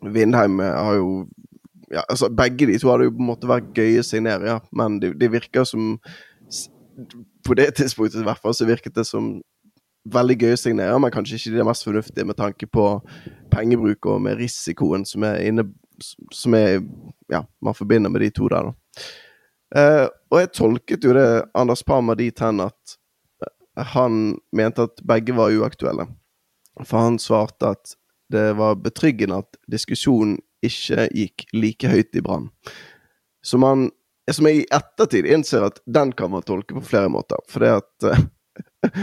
Vindheim 0.03 0.59
har 0.63 0.95
jo 0.97 1.27
ja, 1.91 2.05
altså 2.09 2.29
Begge 2.31 2.69
de 2.71 2.79
to 2.79 2.91
hadde 2.91 3.09
jo 3.09 3.15
på 3.17 3.23
en 3.23 3.31
måte 3.33 3.49
vært 3.51 3.73
gøye 3.75 4.03
signere, 4.07 4.47
ja, 4.47 4.59
men 4.73 5.01
de, 5.03 5.11
de 5.19 5.31
virker 5.31 5.67
som 5.67 5.97
på 7.47 7.57
det 7.57 7.71
tidspunktet 7.79 8.21
i 8.21 8.27
hvert 8.29 8.41
fall 8.43 8.55
så 8.55 8.69
virket 8.69 8.95
det 8.95 9.07
som 9.09 9.41
veldig 10.11 10.37
gøye 10.41 10.59
signere, 10.61 10.99
men 11.01 11.13
kanskje 11.13 11.37
ikke 11.37 11.59
det 11.59 11.67
mest 11.69 11.85
fornuftige 11.85 12.27
med 12.29 12.39
tanke 12.39 12.67
på 12.67 12.85
pengebruk 13.53 14.07
og 14.07 14.21
med 14.25 14.39
risikoen 14.41 15.05
som 15.09 15.27
er 15.29 15.43
inne 15.49 15.69
Som 16.33 16.55
er 16.55 16.81
Ja, 17.31 17.45
man 17.61 17.75
forbinder 17.75 18.11
med 18.11 18.21
de 18.21 18.31
to 18.31 18.49
der, 18.49 18.71
da. 18.71 18.73
Uh, 19.71 20.09
og 20.31 20.41
jeg 20.41 20.53
tolket 20.53 21.05
jo 21.05 21.13
det 21.15 21.45
Anders 21.55 21.83
Parma 21.85 22.15
dit 22.15 22.41
hen 22.41 22.61
at 22.61 22.97
eh, 23.45 23.85
han 23.93 24.39
mente 24.53 24.83
at 24.83 25.03
begge 25.07 25.37
var 25.37 25.53
uaktuelle. 25.55 26.09
For 26.83 26.99
han 26.99 27.19
svarte 27.19 27.69
at 27.71 27.95
det 28.31 28.53
var 28.59 28.79
betryggende 28.83 29.41
at 29.43 29.59
diskusjonen 29.71 30.39
ikke 30.65 31.09
gikk 31.17 31.47
like 31.57 31.91
høyt 31.91 32.17
i 32.17 32.23
brann. 32.25 32.51
Som, 33.47 33.65
som 34.31 34.49
jeg 34.49 34.63
i 34.63 34.69
ettertid 34.77 35.29
innser 35.29 35.67
at 35.71 35.81
den 35.89 36.13
kan 36.17 36.33
man 36.35 36.45
tolke 36.47 36.77
på 36.77 36.85
flere 36.93 37.11
måter. 37.13 37.41
For 37.51 37.65
det 37.65 37.73
at 37.81 38.11
uh, 38.11 38.29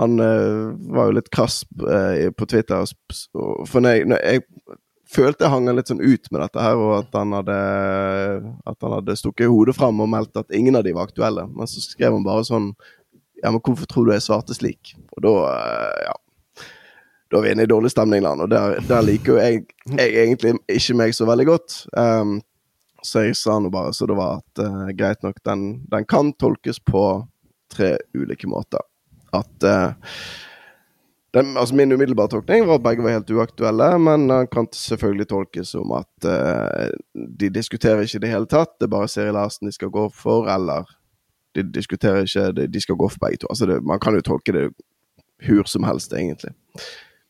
Han 0.00 0.20
uh, 0.20 0.76
var 0.94 1.08
jo 1.08 1.16
litt 1.18 1.32
krass 1.32 1.62
uh, 1.82 2.30
på 2.36 2.48
Twitter. 2.48 2.86
For 3.68 3.82
når 3.82 3.98
jeg, 3.98 4.08
når 4.12 4.22
jeg, 4.24 4.46
følte 5.10 5.42
jeg 5.42 5.50
hang 5.50 5.66
litt 5.74 5.90
sånn 5.90 6.02
ut 6.04 6.28
med 6.30 6.38
dette 6.44 6.62
her, 6.62 6.78
og 6.78 6.92
at 7.00 7.16
han 7.18 7.32
hadde, 7.34 7.56
at 8.70 8.84
han 8.86 8.92
hadde 8.94 9.16
stukket 9.18 9.50
hodet 9.50 9.74
fram 9.74 9.98
og 10.04 10.10
meldt 10.12 10.38
at 10.38 10.54
ingen 10.54 10.78
av 10.78 10.84
de 10.86 10.94
var 10.94 11.10
aktuelle. 11.10 11.48
Men 11.50 11.66
så 11.70 11.82
skrev 11.82 12.14
han 12.14 12.26
bare 12.26 12.46
sånn 12.46 12.72
Ja, 13.40 13.48
men 13.48 13.62
hvorfor 13.64 13.88
tror 13.88 14.06
du 14.06 14.12
jeg 14.12 14.22
svarte 14.22 14.54
slik? 14.54 14.92
Og 15.16 15.24
da, 15.24 15.32
ja 16.04 16.14
da 17.30 17.38
er 17.38 17.42
vi 17.44 17.50
inne 17.54 17.62
i 17.62 17.70
dårlig 17.70 17.92
stemning-land, 17.92 18.42
og 18.42 18.50
der, 18.50 18.80
der 18.88 19.02
liker 19.06 19.36
jo 19.36 19.38
jeg, 19.38 19.64
jeg, 19.94 20.14
egentlig 20.24 20.56
ikke 20.68 20.96
meg 20.98 21.14
så 21.14 21.28
veldig 21.28 21.46
godt. 21.46 21.76
Um, 21.94 22.40
så 23.06 23.24
jeg 23.24 23.36
sa 23.38 23.56
nå 23.60 23.70
bare 23.72 23.94
så 23.96 24.08
det 24.10 24.16
var 24.18 24.40
at 24.40 24.62
uh, 24.64 24.90
greit 24.98 25.22
nok, 25.22 25.38
den, 25.46 25.66
den, 25.92 26.06
kan 26.10 26.32
tolkes 26.42 26.80
på 26.82 27.04
tre 27.72 27.94
ulike 28.18 28.50
måter. 28.50 28.82
At 29.32 29.62
uh, 29.62 29.92
den, 31.30 31.54
altså 31.54 31.76
Min 31.78 31.94
umiddelbare 31.94 32.32
tolkning 32.32 32.66
var 32.66 32.80
at 32.80 32.84
begge 32.88 33.04
var 33.06 33.14
helt 33.14 33.30
uaktuelle, 33.30 33.92
men 34.02 34.26
den 34.28 34.48
kan 34.50 34.66
selvfølgelig 34.74 35.28
tolkes 35.30 35.70
som 35.76 35.92
at 35.94 36.26
uh, 36.26 36.90
de 37.14 37.52
diskuterer 37.54 38.02
ikke 38.02 38.18
i 38.18 38.24
det 38.26 38.32
hele 38.32 38.50
tatt. 38.50 38.74
Det 38.80 38.88
er 38.88 38.96
bare 38.96 39.08
Siri 39.08 39.30
Larsen 39.36 39.70
de 39.70 39.76
skal 39.76 39.92
gå 39.94 40.08
for, 40.10 40.50
eller 40.50 40.90
de 41.54 41.62
diskuterer 41.62 42.26
ikke 42.26 42.66
De 42.66 42.80
skal 42.82 42.98
gå 42.98 43.08
for 43.08 43.22
begge 43.22 43.44
to. 43.44 43.46
Altså 43.50 43.70
det, 43.70 43.78
Man 43.86 44.02
kan 44.02 44.18
jo 44.18 44.26
tolke 44.26 44.52
det 44.52 44.72
hur 45.46 45.64
som 45.64 45.86
helst, 45.86 46.12
egentlig. 46.12 46.52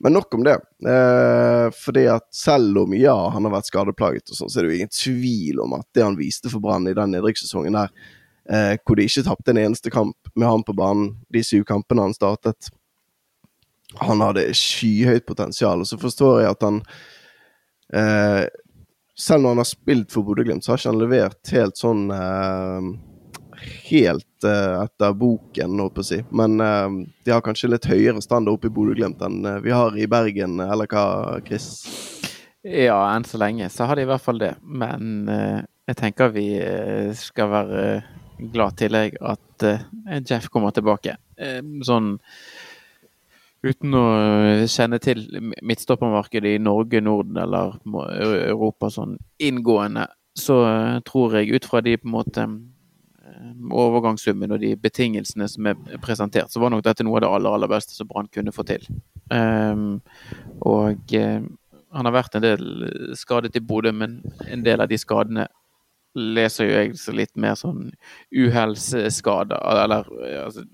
Men 0.00 0.12
nok 0.16 0.34
om 0.34 0.44
det. 0.44 0.56
Eh, 0.88 1.66
fordi 1.76 2.06
at 2.08 2.24
selv 2.34 2.78
om 2.78 2.94
ja, 2.96 3.16
han 3.34 3.44
har 3.44 3.52
vært 3.52 3.68
skadeplaget, 3.68 4.30
og 4.32 4.38
sånn, 4.38 4.48
så 4.52 4.60
er 4.60 4.64
det 4.64 4.72
jo 4.72 4.78
ingen 4.78 4.94
tvil 4.94 5.60
om 5.60 5.76
at 5.76 5.86
det 5.96 6.06
han 6.06 6.16
viste 6.16 6.52
for 6.52 6.64
Brann 6.64 6.88
i 6.88 6.96
den 6.96 7.12
nedrykkssesongen 7.12 7.76
der, 7.76 7.92
eh, 8.48 8.72
hvor 8.80 8.96
de 8.96 9.04
ikke 9.04 9.26
tapte 9.28 9.52
en 9.52 9.60
eneste 9.60 9.92
kamp 9.92 10.16
med 10.32 10.48
han 10.48 10.64
på 10.64 10.76
banen 10.76 11.12
de 11.32 11.44
syv 11.44 11.66
kampene 11.68 12.08
han 12.08 12.16
startet 12.16 12.70
Han 14.00 14.22
hadde 14.22 14.46
skyhøyt 14.54 15.26
potensial, 15.26 15.82
og 15.82 15.90
så 15.90 15.98
forstår 16.00 16.44
jeg 16.44 16.54
at 16.54 16.64
han 16.64 16.80
eh, 17.92 18.44
Selv 19.18 19.42
når 19.42 19.56
han 19.56 19.60
har 19.60 19.68
spilt 19.68 20.12
for 20.14 20.24
Bodø-Glimt, 20.24 20.64
så 20.64 20.72
har 20.72 20.80
ikke 20.80 20.92
han 20.94 21.02
levert 21.02 21.52
helt 21.52 21.76
sånn 21.76 22.06
eh, 22.14 22.90
helt 23.60 24.46
uh, 24.46 24.84
etter 24.84 25.16
boken, 25.16 25.78
holdt 25.80 25.96
på 25.96 26.04
å 26.04 26.08
si. 26.10 26.20
Men 26.36 26.60
uh, 26.62 26.88
de 27.24 27.34
har 27.34 27.44
kanskje 27.44 27.72
litt 27.72 27.88
høyere 27.90 28.22
standard 28.24 28.58
oppe 28.58 28.70
i 28.70 28.74
Bodø-Glimt 28.74 29.22
enn 29.26 29.42
uh, 29.46 29.58
vi 29.64 29.74
har 29.74 29.96
i 29.98 30.08
Bergen, 30.10 30.60
eller 30.64 30.90
hva, 30.90 31.40
Chris? 31.46 31.70
Ja, 32.62 32.98
enn 33.14 33.24
så 33.24 33.40
lenge 33.40 33.70
så 33.72 33.88
har 33.88 33.96
de 33.96 34.04
i 34.04 34.10
hvert 34.10 34.24
fall 34.24 34.40
det. 34.40 34.52
Men 34.60 35.30
jeg 35.88 35.96
tenker 35.96 36.34
vi 36.34 36.48
skal 37.16 37.48
være 37.48 37.84
glad 38.52 38.76
tillegg 38.76 39.16
at 39.24 39.64
Jeff 40.28 40.50
kommer 40.52 40.74
tilbake. 40.76 41.14
sånn 41.88 42.18
uten 43.64 43.96
å 43.96 44.04
kjenne 44.68 45.00
til 45.00 45.24
midtstoppermarkedet 45.40 46.52
i 46.58 46.60
Norge, 46.60 47.00
Norden 47.00 47.40
eller 47.40 47.80
Europa 48.52 48.92
sånn 48.92 49.16
inngående, 49.40 50.04
så 50.36 50.60
tror 51.08 51.38
jeg 51.38 51.56
ut 51.56 51.68
fra 51.68 51.80
de 51.84 51.96
på 51.96 52.08
en 52.08 52.14
måte 52.14 52.46
overgangssummen 53.70 54.52
og 54.54 54.60
de 54.62 54.74
betingelsene 54.80 55.48
som 55.50 55.70
er 55.70 56.02
presentert, 56.02 56.52
så 56.52 56.62
var 56.62 56.72
nok 56.74 56.84
dette 56.86 57.06
noe 57.06 57.18
av 57.18 57.24
det 57.24 57.30
aller, 57.30 57.56
aller 57.56 57.70
beste 57.70 57.96
som 57.96 58.08
Brann 58.10 58.30
kunne 58.32 58.54
få 58.54 58.66
til. 58.68 58.86
Um, 59.30 60.00
og 60.66 61.14
uh, 61.16 61.40
han 61.94 62.08
har 62.08 62.14
vært 62.14 62.36
en 62.36 62.44
del 62.44 62.66
skadet 63.18 63.56
i 63.58 63.64
Bodø, 63.64 63.92
men 63.92 64.20
en 64.46 64.66
del 64.66 64.82
av 64.82 64.90
de 64.90 64.98
skadene 65.00 65.48
leser 66.18 66.66
jo 66.66 66.76
jeg 66.76 66.98
så 66.98 67.14
litt 67.14 67.36
mer 67.38 67.56
sånn 67.58 67.90
uhellsskader. 68.34 69.60
Eller 69.84 70.06
altså, 70.44 70.64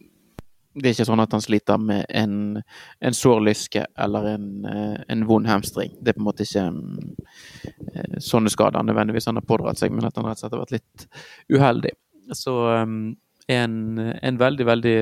det 0.77 0.91
er 0.91 0.95
ikke 0.95 1.07
sånn 1.09 1.23
at 1.23 1.33
han 1.33 1.45
sliter 1.45 1.81
med 1.81 2.05
en, 2.13 2.63
en 3.01 3.17
sår 3.17 3.43
lyske 3.47 3.85
eller 4.05 4.31
en, 4.35 4.49
eh, 4.69 4.97
en, 5.13 5.25
vond 5.29 5.49
hamstring. 5.49 5.95
Det 6.01 6.13
er 6.13 6.19
på 6.19 6.23
en 6.23 6.29
måte 6.29 6.45
ikke 6.45 8.21
sånne 8.25 8.53
skader 8.53 8.85
nødvendigvis 8.85 9.29
han 9.31 9.41
har 9.41 9.47
pådratt 9.49 9.81
seg, 9.81 9.95
men 9.95 10.09
at 10.09 10.19
han 10.19 10.29
rett 10.29 10.37
og 10.37 10.45
slett 10.45 10.57
har 10.57 10.65
vært 10.65 10.77
litt 10.77 11.07
uheldig. 11.53 11.95
Så 12.35 12.55
um, 12.83 13.17
en, 13.47 13.99
en 13.99 14.39
veldig, 14.39 14.67
veldig 14.67 14.99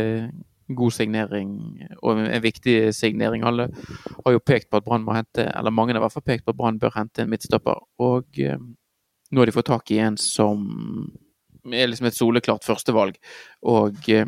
god 0.77 0.93
signering, 0.93 1.51
og 2.03 2.19
en 2.19 2.43
viktig 2.43 2.95
signering. 2.95 3.45
Alle 3.45 3.69
har 4.25 4.33
jo 4.33 4.41
pekt 4.41 4.71
på 4.71 4.81
at 4.81 4.87
Brann 4.87 5.05
må 5.05 5.17
hente, 5.17 5.45
eller 5.45 5.75
mange 5.75 5.93
har 5.93 6.01
i 6.01 6.05
hvert 6.05 6.15
fall 6.15 6.27
pekt 6.27 6.45
på 6.45 6.55
at 6.55 6.59
Brann 6.59 6.81
bør 6.81 6.95
hente 6.97 7.25
en 7.25 7.31
midtstopper. 7.33 7.83
Og 8.05 8.41
um, 8.55 8.71
nå 9.31 9.41
har 9.41 9.51
de 9.51 9.57
fått 9.57 9.71
tak 9.73 9.93
i 9.93 10.01
en 10.05 10.17
som 10.21 10.65
er 11.73 11.89
liksom 11.89 12.09
et 12.09 12.17
soleklart 12.17 12.65
førstevalg. 12.65 13.19
Og 13.69 14.01
uh, 14.13 14.25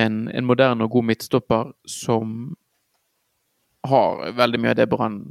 en, 0.00 0.20
en, 0.28 0.48
moderne 0.48 0.86
og 0.86 0.96
god 0.96 1.10
midtstopper 1.12 1.72
som 1.88 2.54
har 3.88 4.30
veldig 4.36 4.60
mye 4.60 4.74
av 4.74 4.80
det 4.80 4.90
Brann 4.92 5.22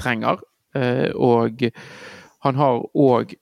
trenger. 0.00 0.40
Uh, 0.76 1.10
og 1.16 1.68
han 2.44 2.60
har 2.60 2.84
òg 2.92 3.36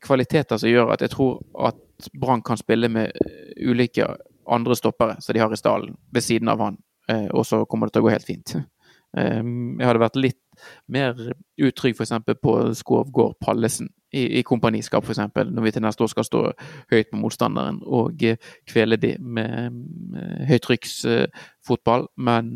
kvaliteter 0.00 0.56
som 0.56 0.70
gjør 0.70 0.94
at 0.94 1.02
jeg 1.04 1.12
tror 1.12 1.40
at 1.68 1.80
Brann 2.20 2.42
kan 2.42 2.56
spille 2.56 2.88
med 2.88 3.12
eh, 3.24 3.70
ulike 3.70 4.06
andre 4.50 4.76
stoppere 4.76 5.16
som 5.20 5.34
de 5.34 5.40
har 5.40 5.52
i 5.52 5.56
stallen, 5.56 5.96
ved 6.10 6.20
siden 6.20 6.48
av 6.48 6.60
han. 6.60 6.78
Eh, 7.08 7.28
og 7.30 7.46
så 7.46 7.64
kommer 7.64 7.86
det 7.86 7.96
til 7.96 8.04
å 8.04 8.08
gå 8.08 8.16
helt 8.16 8.28
fint. 8.28 8.56
Eh, 9.12 9.42
jeg 9.44 9.84
hadde 9.84 10.00
vært 10.00 10.14
litt 10.16 10.62
mer 10.88 11.18
utrygg 11.60 11.98
f.eks. 11.98 12.14
på 12.40 12.52
Skovgård 12.78 13.34
Pallesen 13.44 13.90
i, 14.08 14.22
i 14.38 14.42
kompaniskap, 14.42 15.04
f.eks. 15.04 15.20
Når 15.36 15.66
vi 15.66 15.72
til 15.74 15.84
neste 15.84 16.06
år 16.06 16.08
skal 16.14 16.24
stå 16.24 16.40
høyt 16.94 17.10
på 17.10 17.20
motstanderen 17.20 17.82
og 17.84 18.24
kvele 18.72 18.96
de 18.96 19.10
med, 19.20 19.76
med 20.14 20.48
høytrykksfotball. 20.48 22.08
Men 22.24 22.48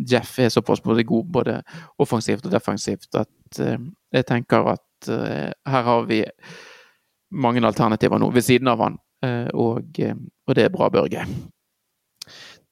Jeff 0.00 0.38
er 0.40 0.48
såpass 0.56 0.80
både 0.80 1.04
god 1.04 1.28
både 1.28 1.60
offensivt 2.00 2.48
og 2.48 2.56
defensivt 2.56 3.20
at 3.20 3.60
jeg 3.60 4.28
tenker 4.32 4.72
at 4.78 4.85
uh, 5.08 5.50
her 5.66 5.82
har 5.82 6.06
vi 6.08 6.22
mange 7.30 7.62
alternativer 7.66 8.20
nå 8.20 8.30
ved 8.34 8.44
siden 8.44 8.70
av 8.70 8.82
han, 8.84 8.98
uh, 9.26 9.48
og, 9.54 10.00
uh, 10.00 10.16
og, 10.46 10.54
det 10.56 10.66
er 10.66 10.74
bra, 10.74 10.90
Børge. 10.92 11.26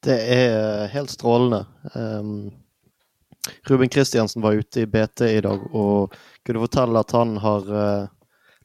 Det 0.04 0.18
er 0.34 0.86
helt 0.92 1.12
strålende. 1.12 1.64
Um, 1.94 2.52
Ruben 3.68 3.88
Kristiansen 3.92 4.42
var 4.44 4.56
ute 4.56 4.84
i 4.84 4.88
BT 4.88 5.26
i 5.28 5.42
dag 5.44 5.64
og 5.76 6.14
kunne 6.44 6.62
fortelle 6.64 7.00
at 7.00 7.12
han 7.12 7.36
har 7.40 7.66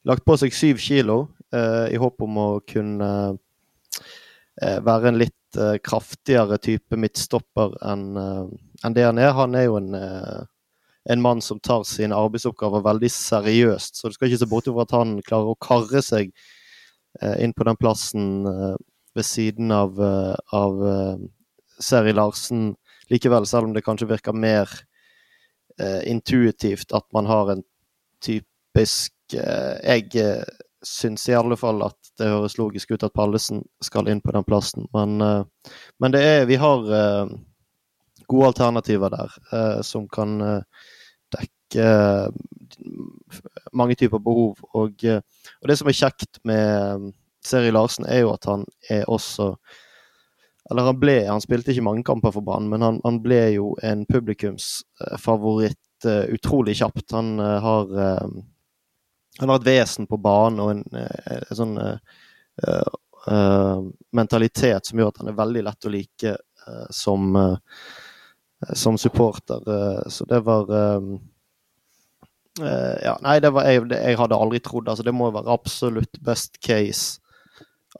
lagt 0.08 0.24
på 0.24 0.36
seg 0.40 0.54
syv 0.56 0.80
kilo 0.80 1.16
i 1.52 1.98
håp 2.00 2.24
om 2.24 2.38
å 2.40 2.46
kunne 2.64 3.10
være 4.56 5.10
en 5.10 5.20
litt 5.20 5.60
kraftigere 5.84 6.56
type 6.64 6.96
midtstopper 6.96 7.76
enn 7.92 8.06
en 8.16 8.96
det 8.96 9.04
han 9.04 9.20
er. 9.20 9.36
Han 9.36 9.58
er 9.58 9.66
jo 9.66 9.76
en 9.82 9.92
en 11.08 11.20
mann 11.20 11.40
som 11.40 11.60
tar 11.60 11.84
sine 11.88 12.16
arbeidsoppgaver 12.16 12.84
veldig 12.84 13.10
seriøst. 13.12 13.96
Så 13.96 14.08
du 14.08 14.16
skal 14.16 14.28
ikke 14.28 14.42
se 14.42 14.50
bort 14.50 14.68
fra 14.68 14.84
at 14.84 14.94
han 14.96 15.16
klarer 15.24 15.52
å 15.54 15.60
karre 15.62 16.02
seg 16.04 16.32
eh, 17.20 17.36
inn 17.44 17.54
på 17.56 17.66
den 17.68 17.78
plassen 17.80 18.46
eh, 18.46 18.76
ved 19.16 19.26
siden 19.26 19.72
av, 19.74 19.96
eh, 20.04 20.36
av 20.56 20.84
Seri 21.80 22.12
Larsen 22.14 22.74
likevel, 23.10 23.48
selv 23.48 23.70
om 23.70 23.74
det 23.74 23.84
kanskje 23.86 24.10
virker 24.10 24.36
mer 24.36 24.70
intuitivt 26.04 26.90
at 26.92 27.06
man 27.16 27.24
har 27.24 27.54
en 27.54 27.62
typisk 28.20 29.14
Jeg 29.32 30.10
syns 30.84 31.22
i 31.30 31.34
alle 31.38 31.56
fall 31.56 31.80
at 31.86 32.10
det 32.20 32.28
høres 32.28 32.58
logisk 32.58 32.90
ut 32.92 33.06
at 33.06 33.14
Pallesen 33.16 33.62
skal 33.80 34.10
inn 34.12 34.20
på 34.20 34.34
den 34.36 34.44
plassen, 34.44 34.84
men, 34.92 35.16
men 35.96 36.12
det 36.12 36.20
er 36.20 36.44
Vi 36.50 36.58
har 36.60 36.84
gode 38.30 38.52
alternativer 38.52 39.10
der, 39.12 39.34
eh, 39.52 39.80
som 39.82 40.08
kan 40.08 40.40
eh, 40.40 40.62
dekke 41.34 41.86
eh, 41.86 42.28
mange 43.72 43.94
typer 43.98 44.22
behov. 44.22 44.58
Og, 44.72 45.04
og, 45.04 45.68
det 45.68 45.78
som 45.78 45.90
er 45.90 45.98
kjekt 45.98 46.40
med 46.46 47.10
Seri 47.44 47.70
Larsen, 47.74 48.06
er 48.06 48.24
jo 48.24 48.34
at 48.34 48.44
han 48.50 48.66
er 48.90 49.08
også 49.08 49.54
Eller 50.70 50.86
han 50.86 50.98
ble 51.00 51.26
Han 51.26 51.40
spilte 51.40 51.72
ikke 51.72 51.82
mange 51.82 52.04
kamper 52.06 52.30
for 52.34 52.46
Brann, 52.46 52.68
men 52.70 52.82
han, 52.84 53.00
han, 53.04 53.22
ble 53.22 53.40
jo 53.56 53.72
en 53.82 54.06
publikumsfavoritt 54.06 56.06
utrolig 56.30 56.76
kjapt. 56.78 57.12
Han 57.12 57.38
har 57.38 57.88
han 59.40 59.48
har 59.48 59.56
et 59.56 59.66
vesen 59.66 60.06
på 60.06 60.18
banen 60.20 60.60
og 60.60 60.70
en, 60.72 60.82
en 60.94 61.56
sånn 61.56 61.78
uh, 61.80 61.96
uh, 63.30 63.80
mentalitet 64.16 64.86
som 64.86 65.00
gjør 65.00 65.12
at 65.12 65.20
han 65.22 65.32
er 65.32 65.38
veldig 65.38 65.62
lett 65.64 65.88
å 65.88 65.92
like 65.94 66.34
uh, 66.36 66.86
som, 66.94 67.30
Eh, 67.36 67.56
som 68.68 68.98
supporter. 68.98 69.72
Eh, 69.72 70.08
så 70.08 70.24
det 70.24 70.40
var 70.40 70.70
eh, 70.74 71.00
Ja, 73.04 73.14
nei, 73.22 73.38
det 73.40 73.52
var 73.54 73.68
jeg, 73.70 73.86
jeg 73.94 74.18
hadde 74.18 74.36
aldri 74.36 74.60
trodd. 74.60 74.88
Altså, 74.90 75.06
det 75.06 75.14
må 75.16 75.30
være 75.32 75.52
absolutt 75.52 76.20
best 76.24 76.60
case 76.64 77.20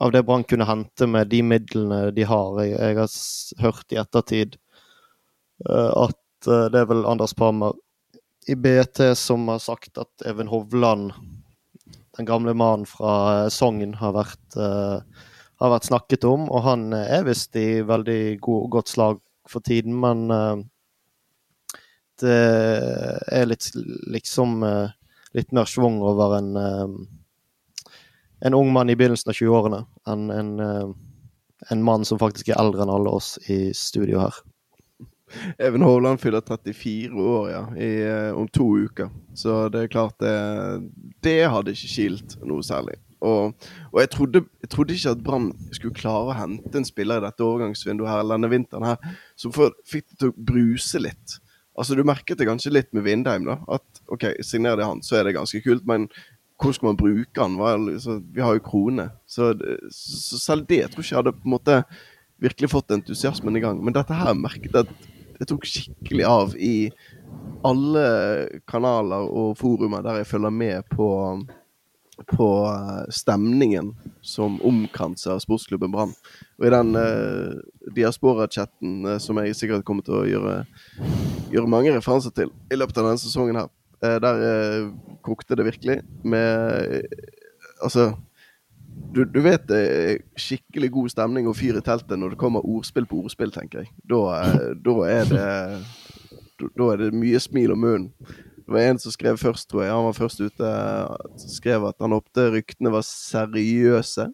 av 0.01 0.11
det 0.13 0.21
Brann 0.23 0.43
kunne 0.47 0.67
hente 0.67 1.07
med 1.07 1.31
de 1.31 1.41
midlene 1.43 2.11
de 2.15 2.25
har. 2.27 2.59
Jeg, 2.63 2.75
jeg 2.77 2.97
har 2.99 3.63
hørt 3.65 3.91
i 3.95 3.99
ettertid 3.99 4.59
at 5.67 6.47
det 6.47 6.79
er 6.79 6.87
vel 6.89 7.03
Anders 7.05 7.35
Pammer 7.37 7.75
i 8.49 8.55
BT 8.57 9.11
som 9.19 9.43
har 9.51 9.59
sagt 9.61 9.99
at 10.01 10.23
Even 10.25 10.49
Hovland, 10.49 11.11
den 12.17 12.25
gamle 12.25 12.55
mannen 12.57 12.87
fra 12.89 13.49
Sogn, 13.53 13.93
har 13.99 14.15
vært, 14.15 14.57
har 14.57 15.73
vært 15.75 15.89
snakket 15.91 16.25
om. 16.25 16.47
Og 16.49 16.65
han 16.65 16.87
er 16.97 17.27
visst 17.27 17.59
i 17.59 17.83
veldig 17.85 18.39
god, 18.41 18.71
godt 18.73 18.95
slag 18.95 19.21
for 19.51 19.63
tiden, 19.65 19.97
men 19.99 20.25
uh, 20.31 20.57
det 22.21 22.37
er 23.31 23.49
litt 23.49 23.71
liksom 24.11 24.61
uh, 24.63 24.93
litt 25.37 25.51
mer 25.55 25.69
schwung 25.69 26.01
over 26.05 26.37
en, 26.37 26.51
uh, 26.57 27.91
en 28.45 28.57
ung 28.57 28.71
mann 28.73 28.91
i 28.91 28.97
begynnelsen 28.99 29.33
av 29.33 29.39
20-årene 29.39 29.83
enn 30.11 30.29
en, 30.33 30.53
en, 31.69 31.83
mann 31.85 32.07
som 32.07 32.19
faktisk 32.21 32.49
er 32.49 32.59
eldre 32.61 32.85
enn 32.85 32.93
alle 32.93 33.13
oss 33.13 33.35
i 33.51 33.69
studio 33.77 34.23
her. 34.23 34.41
Even 35.61 35.85
Hovland 35.85 36.19
fyller 36.19 36.41
34 36.43 37.13
år, 37.15 37.45
ja, 37.51 37.61
i, 37.79 37.91
om 38.35 38.49
to 38.51 38.65
uker. 38.81 39.07
Så 39.37 39.69
det 39.71 39.85
er 39.85 39.93
klart 39.93 40.17
det 40.19 40.33
Det 41.23 41.37
hadde 41.47 41.71
ikke 41.71 41.91
skilt 41.93 42.35
noe 42.43 42.65
særlig. 42.65 42.97
Og, 43.21 43.69
og 43.91 44.01
jeg, 44.01 44.09
trodde, 44.15 44.43
jeg, 44.63 44.71
trodde, 44.73 44.97
ikke 44.97 45.13
at 45.15 45.23
Brann 45.25 45.51
skulle 45.75 45.97
klare 45.97 46.31
å 46.31 46.37
hente 46.37 46.73
en 46.77 46.87
spiller 46.87 47.21
i 47.21 47.25
dette 47.27 47.45
overgangsvinduet 47.45 48.09
her, 48.09 48.23
eller 48.23 48.39
denne 48.39 48.51
vinteren 48.51 48.87
her, 48.89 49.15
som 49.39 49.53
fikk 49.53 50.07
det 50.09 50.19
til 50.19 50.33
å 50.33 50.45
bruse 50.51 51.01
litt. 51.01 51.37
Altså 51.77 51.95
Du 51.95 52.03
merket 52.05 52.41
det 52.41 52.49
kanskje 52.49 52.73
litt 52.73 52.91
med 52.95 53.05
Vindheim, 53.05 53.47
da. 53.47 53.59
At 53.71 54.03
ok, 54.11 54.27
signerer 54.45 54.81
de 54.81 54.89
han, 54.89 55.03
så 55.05 55.19
er 55.19 55.27
det 55.27 55.37
ganske 55.37 55.61
kult. 55.63 55.85
Men 55.87 56.09
hvordan 56.61 56.77
skal 56.77 56.91
man 56.91 56.99
bruke 56.99 57.45
han? 57.45 57.85
Liksom, 57.87 58.25
vi 58.35 58.43
har 58.43 58.57
jo 58.57 58.65
krone. 58.65 59.07
Så, 59.25 59.53
så, 59.89 60.41
selv 60.41 60.67
det 60.69 60.83
jeg 60.83 60.91
tror 60.91 61.05
ikke 61.05 61.15
jeg 61.15 61.21
hadde 61.21 61.37
på 61.37 61.47
en 61.47 61.55
måte 61.55 61.79
virkelig 62.41 62.71
fått 62.73 62.93
entusiasmen 62.93 63.57
i 63.57 63.63
gang. 63.63 63.81
Men 63.81 63.95
dette 63.95 64.17
her 64.17 64.37
merket 64.37 64.73
jeg 64.73 64.85
at 64.85 65.09
det 65.41 65.47
tok 65.49 65.65
skikkelig 65.65 66.25
av 66.27 66.53
i 66.53 66.91
alle 67.65 68.05
kanaler 68.69 69.25
og 69.25 69.55
forumer 69.57 70.03
der 70.05 70.21
jeg 70.21 70.29
følger 70.29 70.53
med 70.53 70.85
på, 70.91 71.07
på 72.29 72.47
eh, 72.69 73.03
stemningen 73.13 73.91
som 74.21 74.59
omkranser 74.67 75.41
sportsklubben 75.43 75.93
Brann. 75.93 76.15
Og 76.59 76.67
i 76.67 76.73
den 76.73 76.95
uh, 76.95 77.57
diaspora-chatten 77.95 79.05
uh, 79.07 79.17
som 79.21 79.39
jeg 79.41 79.57
sikkert 79.57 79.85
kommer 79.87 80.05
til 80.05 80.19
å 80.19 80.25
gjøre, 80.29 80.55
gjøre 81.53 81.71
mange 81.71 81.93
referanser 81.95 82.33
til 82.37 82.51
i 82.69 82.77
løpet 82.77 82.99
av 83.01 83.09
denne 83.09 83.21
sesongen 83.21 83.57
her, 83.57 83.71
uh, 84.05 84.17
der 84.21 84.43
kokte 85.25 85.57
det 85.57 85.69
virkelig 85.71 86.01
med 86.23 87.07
Altså 87.81 88.11
du, 89.13 89.25
du, 89.25 89.41
vet 89.43 89.65
det 89.67 89.79
er 89.81 90.21
skikkelig 90.39 90.91
god 90.93 91.11
stemning 91.13 91.49
og 91.49 91.57
fyr 91.59 91.79
i 91.79 91.83
teltet 91.83 92.19
når 92.19 92.33
det 92.33 92.41
kommer 92.41 92.65
ordspill 92.67 93.07
på 93.09 93.23
ordspill, 93.23 93.51
tenker 93.53 93.83
jeg. 93.83 93.91
Da, 94.07 94.21
eh, 94.37 94.69
da, 94.85 94.95
er 95.09 95.31
det 95.31 95.49
Da 96.77 96.87
er 96.93 96.99
det 97.01 97.17
mye 97.17 97.39
smil 97.41 97.73
om 97.73 97.81
munnen. 97.81 98.09
Det 98.71 98.77
var 98.77 98.85
en 98.87 98.99
som 99.03 99.11
skrev 99.11 99.35
først, 99.35 99.65
tror 99.67 99.81
jeg. 99.83 99.91
Han 99.91 100.05
var 100.05 100.13
først 100.15 100.39
ute 100.39 100.67
skrev 101.43 101.83
at 101.89 101.97
han 101.99 102.13
håpte 102.15 102.45
ryktene 102.53 102.93
var 102.93 103.03
seriøse 103.03 104.29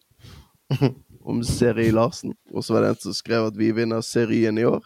om 1.32 1.40
Seri 1.42 1.88
Larsen. 1.90 2.36
Og 2.54 2.62
så 2.62 2.76
var 2.76 2.86
det 2.86 2.92
en 2.92 3.00
som 3.08 3.16
skrev 3.18 3.48
at 3.50 3.58
vi 3.58 3.72
vinner 3.74 4.06
serien 4.06 4.60
i 4.62 4.66
år. 4.70 4.86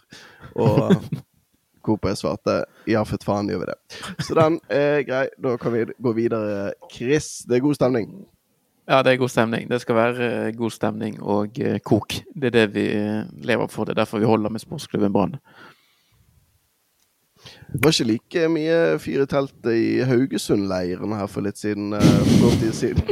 Og 0.56 0.94
hvorpå 1.84 2.08
jeg 2.08 2.22
svarte 2.22 2.62
ja, 2.88 3.02
for 3.04 3.20
faen 3.20 3.50
gjør 3.52 3.60
vi 3.66 3.68
det. 3.74 3.76
Så 4.24 4.38
den 4.40 4.56
er 4.72 5.04
grei. 5.04 5.26
Da 5.36 5.58
kan 5.60 5.76
vi 5.76 5.84
gå 6.00 6.14
videre. 6.16 6.72
Chris, 6.94 7.42
det 7.44 7.58
er 7.58 7.66
god 7.66 7.76
stemning. 7.76 8.08
Ja, 8.88 9.02
det 9.04 9.12
er 9.12 9.20
god 9.20 9.34
stemning. 9.36 9.68
Det 9.68 9.82
skal 9.84 10.00
være 10.00 10.30
eh, 10.30 10.54
god 10.56 10.72
stemning 10.72 11.20
og 11.20 11.60
uh, 11.60 11.76
kok. 11.84 12.16
Det 12.32 12.54
er 12.54 12.56
det 12.56 12.66
vi 12.72 12.88
eh, 12.96 13.28
lever 13.44 13.68
for. 13.68 13.84
Det 13.84 13.98
er 13.98 14.00
derfor 14.00 14.24
vi 14.24 14.32
holder 14.32 14.56
med 14.56 14.64
sportsklubben 14.64 15.12
Brann. 15.12 15.36
Det 17.72 17.80
var 17.84 17.94
ikke 17.94 18.08
like 18.10 18.48
mye 18.52 18.78
fyr 19.00 19.24
i 19.24 19.28
teltet 19.30 19.72
i 19.72 19.86
Haugesund-leiren 20.06 21.14
her 21.16 21.30
for 21.30 21.46
litt 21.46 21.58
siden. 21.60 21.94
for 21.96 22.44
kort 22.44 22.60
tid 22.60 22.74
siden. 22.76 23.02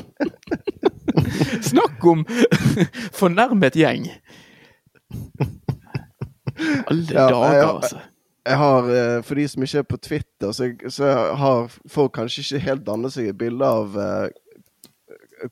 Snakk 1.71 2.05
om 2.07 2.27
fornærmet 3.21 3.79
gjeng! 3.79 4.11
Alle 6.61 7.07
ja, 7.09 7.27
dager, 7.31 7.67
altså. 7.67 8.01
Jeg 8.47 8.57
har, 8.57 8.87
For 9.23 9.37
de 9.37 9.49
som 9.49 9.63
ikke 9.63 9.79
er 9.79 9.89
på 9.89 9.97
Twitter, 10.01 10.53
så, 10.53 10.71
så 10.89 11.09
har 11.37 11.73
folk 11.89 12.15
kanskje 12.17 12.43
ikke 12.45 12.65
helt 12.67 12.87
dannet 12.87 13.15
seg 13.15 13.31
et 13.31 13.39
bilde 13.39 13.67
av 13.67 13.97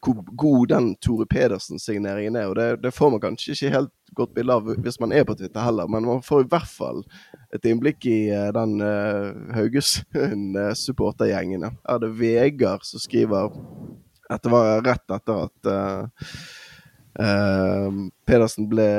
hvor 0.05 0.37
god 0.37 0.67
den 0.67 0.97
Tore 0.97 1.27
Pedersen-signeringen 1.27 2.37
er. 2.37 2.47
og 2.47 2.57
det, 2.57 2.83
det, 2.83 2.95
får 2.95 3.11
man 3.11 3.21
kanskje 3.21 3.53
ikke 3.53 3.75
helt 3.75 3.93
godt 4.15 4.35
bilde 4.35 4.53
av 4.53 4.69
hvis 4.85 5.01
man 5.01 5.13
er 5.13 5.25
på 5.25 5.35
Twitter 5.35 5.65
heller, 5.65 5.87
men 5.87 6.07
man 6.07 6.23
får 6.23 6.45
i 6.45 6.51
hvert 6.53 6.69
fall 6.69 7.05
et 7.55 7.65
innblikk 7.69 8.07
i 8.09 8.31
uh, 8.33 8.49
den 8.55 8.81
uh, 8.83 9.33
Haugesund-supportergjengen. 9.57 11.65
Uh, 11.69 11.73
er 11.95 11.99
det 12.03 12.19
Vegard 12.19 12.83
som 12.87 12.99
skriver 13.01 13.49
Dette 14.29 14.49
var 14.53 14.83
rett 14.85 15.11
etter 15.15 15.37
at 15.47 15.59
uh, 15.73 16.05
Pedersen 18.29 18.69
ble 18.69 18.91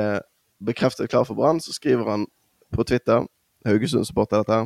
bekreftet 0.60 1.10
klar 1.10 1.24
for 1.28 1.34
Brann. 1.38 1.60
Så 1.62 1.72
skriver 1.76 2.10
han 2.10 2.26
på 2.74 2.82
Twitter, 2.84 3.26
Haugesund-supporter 3.66 4.36
dette 4.42 4.58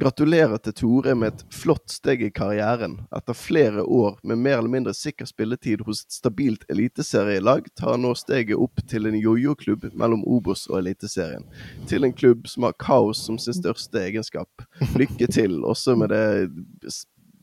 Gratulerer 0.00 0.56
til 0.64 0.72
Tore 0.78 1.12
med 1.18 1.34
et 1.34 1.42
flott 1.52 1.92
steg 1.92 2.22
i 2.24 2.30
karrieren. 2.32 2.94
Etter 3.12 3.36
flere 3.36 3.82
år 3.84 4.14
med 4.24 4.40
mer 4.40 4.56
eller 4.56 4.72
mindre 4.72 4.94
sikker 4.96 5.28
spilletid 5.28 5.82
hos 5.84 6.06
et 6.06 6.14
stabilt 6.16 6.64
eliteserielag, 6.72 7.68
tar 7.76 7.92
han 7.92 8.06
nå 8.06 8.14
steget 8.16 8.56
opp 8.56 8.80
til 8.88 9.10
en 9.10 9.18
jojo-klubb 9.18 9.90
mellom 9.92 10.22
Obos 10.24 10.64
og 10.70 10.78
Eliteserien. 10.78 11.44
Til 11.90 12.08
en 12.08 12.16
klubb 12.16 12.48
som 12.48 12.64
har 12.64 12.78
kaos 12.80 13.20
som 13.26 13.36
sin 13.36 13.58
største 13.58 14.00
egenskap. 14.00 14.64
Lykke 14.96 15.28
til, 15.28 15.60
også 15.68 15.98
med 16.00 16.14
det 16.14 16.94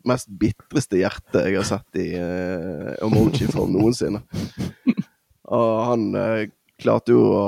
mest 0.07 0.31
bitreste 0.41 0.97
hjertet 1.03 1.51
jeg 1.51 1.59
har 1.59 1.67
sett 1.67 2.01
i 2.01 2.07
uh, 2.17 2.95
emoji-form 3.05 3.75
noensinne. 3.75 4.23
Og 5.53 5.69
han 5.91 6.09
uh, 6.17 6.47
klarte 6.81 7.13
jo 7.13 7.21
å 7.35 7.45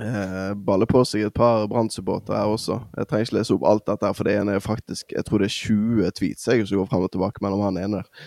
eh, 0.00 0.52
baller 0.54 0.88
på 0.88 1.02
seg 1.08 1.26
et 1.26 1.34
par 1.34 1.66
Brann-supportere 1.70 2.38
her 2.38 2.52
også. 2.52 2.78
Jeg 2.96 3.08
trenger 3.08 3.28
ikke 3.28 3.38
lese 3.38 3.56
opp 3.56 3.66
alt 3.68 3.86
dette, 3.90 4.12
for 4.16 4.28
det 4.28 4.36
ene 4.40 4.56
er 4.56 4.64
faktisk 4.64 5.12
Jeg 5.12 5.24
tror 5.26 5.42
det 5.42 5.50
er 5.50 5.58
20 5.58 6.14
tweets 6.18 6.48
jeg 6.48 6.66
som 6.68 6.80
går 6.80 6.88
frem 6.90 7.06
og 7.06 7.12
tilbake 7.12 7.44
mellom 7.44 7.66
han 7.66 7.80
ene 7.82 8.00
der. 8.00 8.24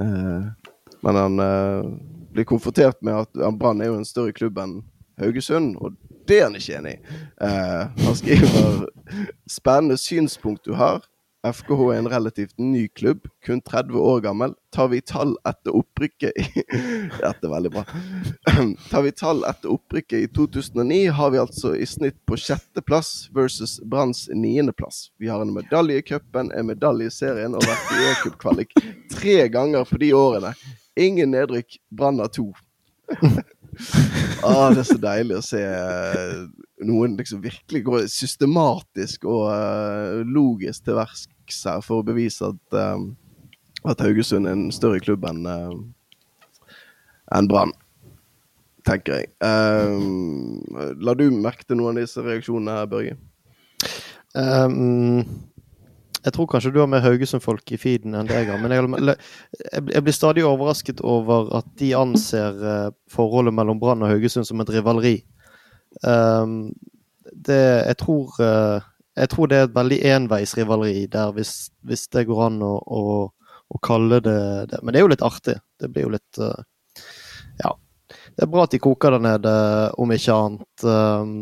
Eh, 0.00 0.70
men 1.00 1.16
han 1.16 1.38
eh, 1.40 1.90
blir 2.32 2.44
konfrontert 2.44 3.02
med 3.02 3.24
at 3.24 3.58
Brann 3.58 3.80
er 3.80 3.90
jo 3.90 3.98
en 3.98 4.08
større 4.08 4.36
klubb 4.36 4.58
enn 4.60 4.80
Haugesund, 5.20 5.74
og 5.76 5.96
det 6.28 6.38
er 6.38 6.46
han 6.46 6.56
ikke 6.56 6.78
enig 6.78 6.94
i. 6.94 7.16
Eh, 7.44 8.04
han 8.04 8.16
skriver 8.16 8.86
'Spennende 9.50 9.96
synspunkt 9.98 10.64
du 10.64 10.74
har'. 10.78 11.04
FKH 11.40 11.80
er 11.92 11.98
en 11.98 12.08
relativt 12.08 12.58
ny 12.58 12.88
klubb, 12.88 13.28
kun 13.46 13.60
30 13.60 13.96
år 13.96 14.20
gammel. 14.20 14.52
Tar 14.74 14.90
vi 14.92 15.00
tall 15.00 15.32
etter 15.48 15.72
opprykket 15.72 16.36
i 16.36 16.64
Dette 17.22 17.46
er 17.46 17.52
veldig 17.52 17.70
bra. 17.72 17.84
Tar 18.90 19.06
vi 19.06 19.12
tall 19.16 19.40
etter 19.48 19.72
opprykket 19.72 20.26
i 20.26 20.28
2009, 20.36 20.98
har 21.16 21.32
vi 21.32 21.40
altså 21.40 21.72
i 21.76 21.86
snitt 21.88 22.18
på 22.28 22.36
sjetteplass 22.36 23.30
versus 23.36 23.78
Branns 23.80 24.26
niendeplass. 24.34 25.06
Vi 25.16 25.32
har 25.32 25.40
en 25.40 25.54
medalje 25.56 26.02
i 26.02 26.04
cupen, 26.12 26.52
en 26.52 26.68
medalje 26.68 27.08
i 27.08 27.14
serien 27.14 27.56
og 27.56 27.64
vært 27.64 27.94
i 27.96 28.04
e-cupkvalik 28.10 28.76
tre 29.16 29.38
ganger 29.48 29.88
på 29.88 30.02
de 30.04 30.12
årene. 30.16 30.52
Ingen 31.00 31.32
nedrykk. 31.32 31.80
Brann 31.88 32.20
har 32.20 32.28
to. 32.36 32.50
ah, 34.44 34.70
det 34.72 34.82
er 34.82 34.88
så 34.88 34.98
deilig 35.00 35.38
å 35.38 35.44
se 35.44 35.60
eh, 35.62 36.36
noen 36.86 37.16
liksom 37.18 37.42
virkelig 37.44 37.82
går 37.86 38.06
systematisk 38.10 39.26
og 39.28 39.46
uh, 39.52 40.20
logisk 40.24 40.86
til 40.86 40.98
verks 40.98 41.62
her 41.68 41.82
for 41.84 42.00
å 42.00 42.06
bevise 42.06 42.50
at, 42.50 42.76
uh, 42.76 43.90
at 43.90 44.04
Haugesund 44.04 44.48
er 44.48 44.56
en 44.56 44.70
større 44.74 45.02
klubb 45.04 45.26
enn 45.28 45.44
uh, 45.48 45.74
en 47.30 47.46
Brann, 47.46 47.70
tenker 48.82 49.20
jeg. 49.20 49.28
La 50.98 51.12
du 51.14 51.28
merke 51.30 51.62
til 51.62 51.78
noen 51.78 51.94
av 51.94 52.02
disse 52.02 52.24
reaksjonene, 52.24 52.88
Børge? 52.90 53.12
Um, 54.34 55.22
jeg 56.20 56.34
tror 56.36 56.48
kanskje 56.52 56.72
du 56.74 56.80
har 56.82 56.88
mer 56.90 57.02
Haugesund-folk 57.04 57.72
i 57.72 57.78
feeden 57.80 58.14
enn 58.16 58.28
det 58.28 58.42
jeg 58.42 58.50
har. 58.50 58.60
Men 58.60 58.74
jeg, 58.74 59.16
jeg, 59.72 60.02
blir 60.04 60.14
stadig 60.14 60.44
overrasket 60.44 61.00
over 61.06 61.48
at 61.56 61.68
de 61.80 61.94
anser 61.96 62.60
uh, 62.60 62.92
forholdet 63.10 63.56
mellom 63.56 63.80
Brann 63.80 64.04
og 64.04 64.12
Haugesund 64.12 64.48
som 64.48 64.60
et 64.60 64.72
rivaleri. 64.74 65.16
Um, 66.04 66.72
det, 67.32 67.60
jeg, 67.86 67.96
tror, 68.02 68.36
uh, 68.36 68.84
jeg 69.16 69.32
tror 69.32 69.50
det 69.50 69.58
er 69.58 69.68
et 69.68 69.78
veldig 69.78 70.00
enveisrivaleri 70.12 71.06
der, 71.12 71.32
hvis, 71.36 71.54
hvis 71.88 72.06
det 72.12 72.26
går 72.28 72.42
an 72.50 72.60
å, 72.66 72.74
å, 72.84 73.04
å, 73.70 73.80
kalle 73.84 74.20
det 74.24 74.40
det. 74.74 74.82
Men 74.82 74.92
det 74.92 75.00
er 75.00 75.06
jo 75.06 75.14
litt 75.14 75.24
artig. 75.24 75.56
Det 75.80 75.88
blir 75.88 76.08
jo 76.08 76.16
litt 76.18 76.42
uh, 76.42 76.58
Ja. 77.62 77.76
Det 78.10 78.44
er 78.44 78.50
bra 78.50 78.64
at 78.66 78.72
de 78.74 78.78
koker 78.82 79.14
der 79.14 79.22
nede, 79.22 79.50
om 80.00 80.12
ikke 80.12 80.36
annet. 80.36 80.84
Um, 80.84 81.34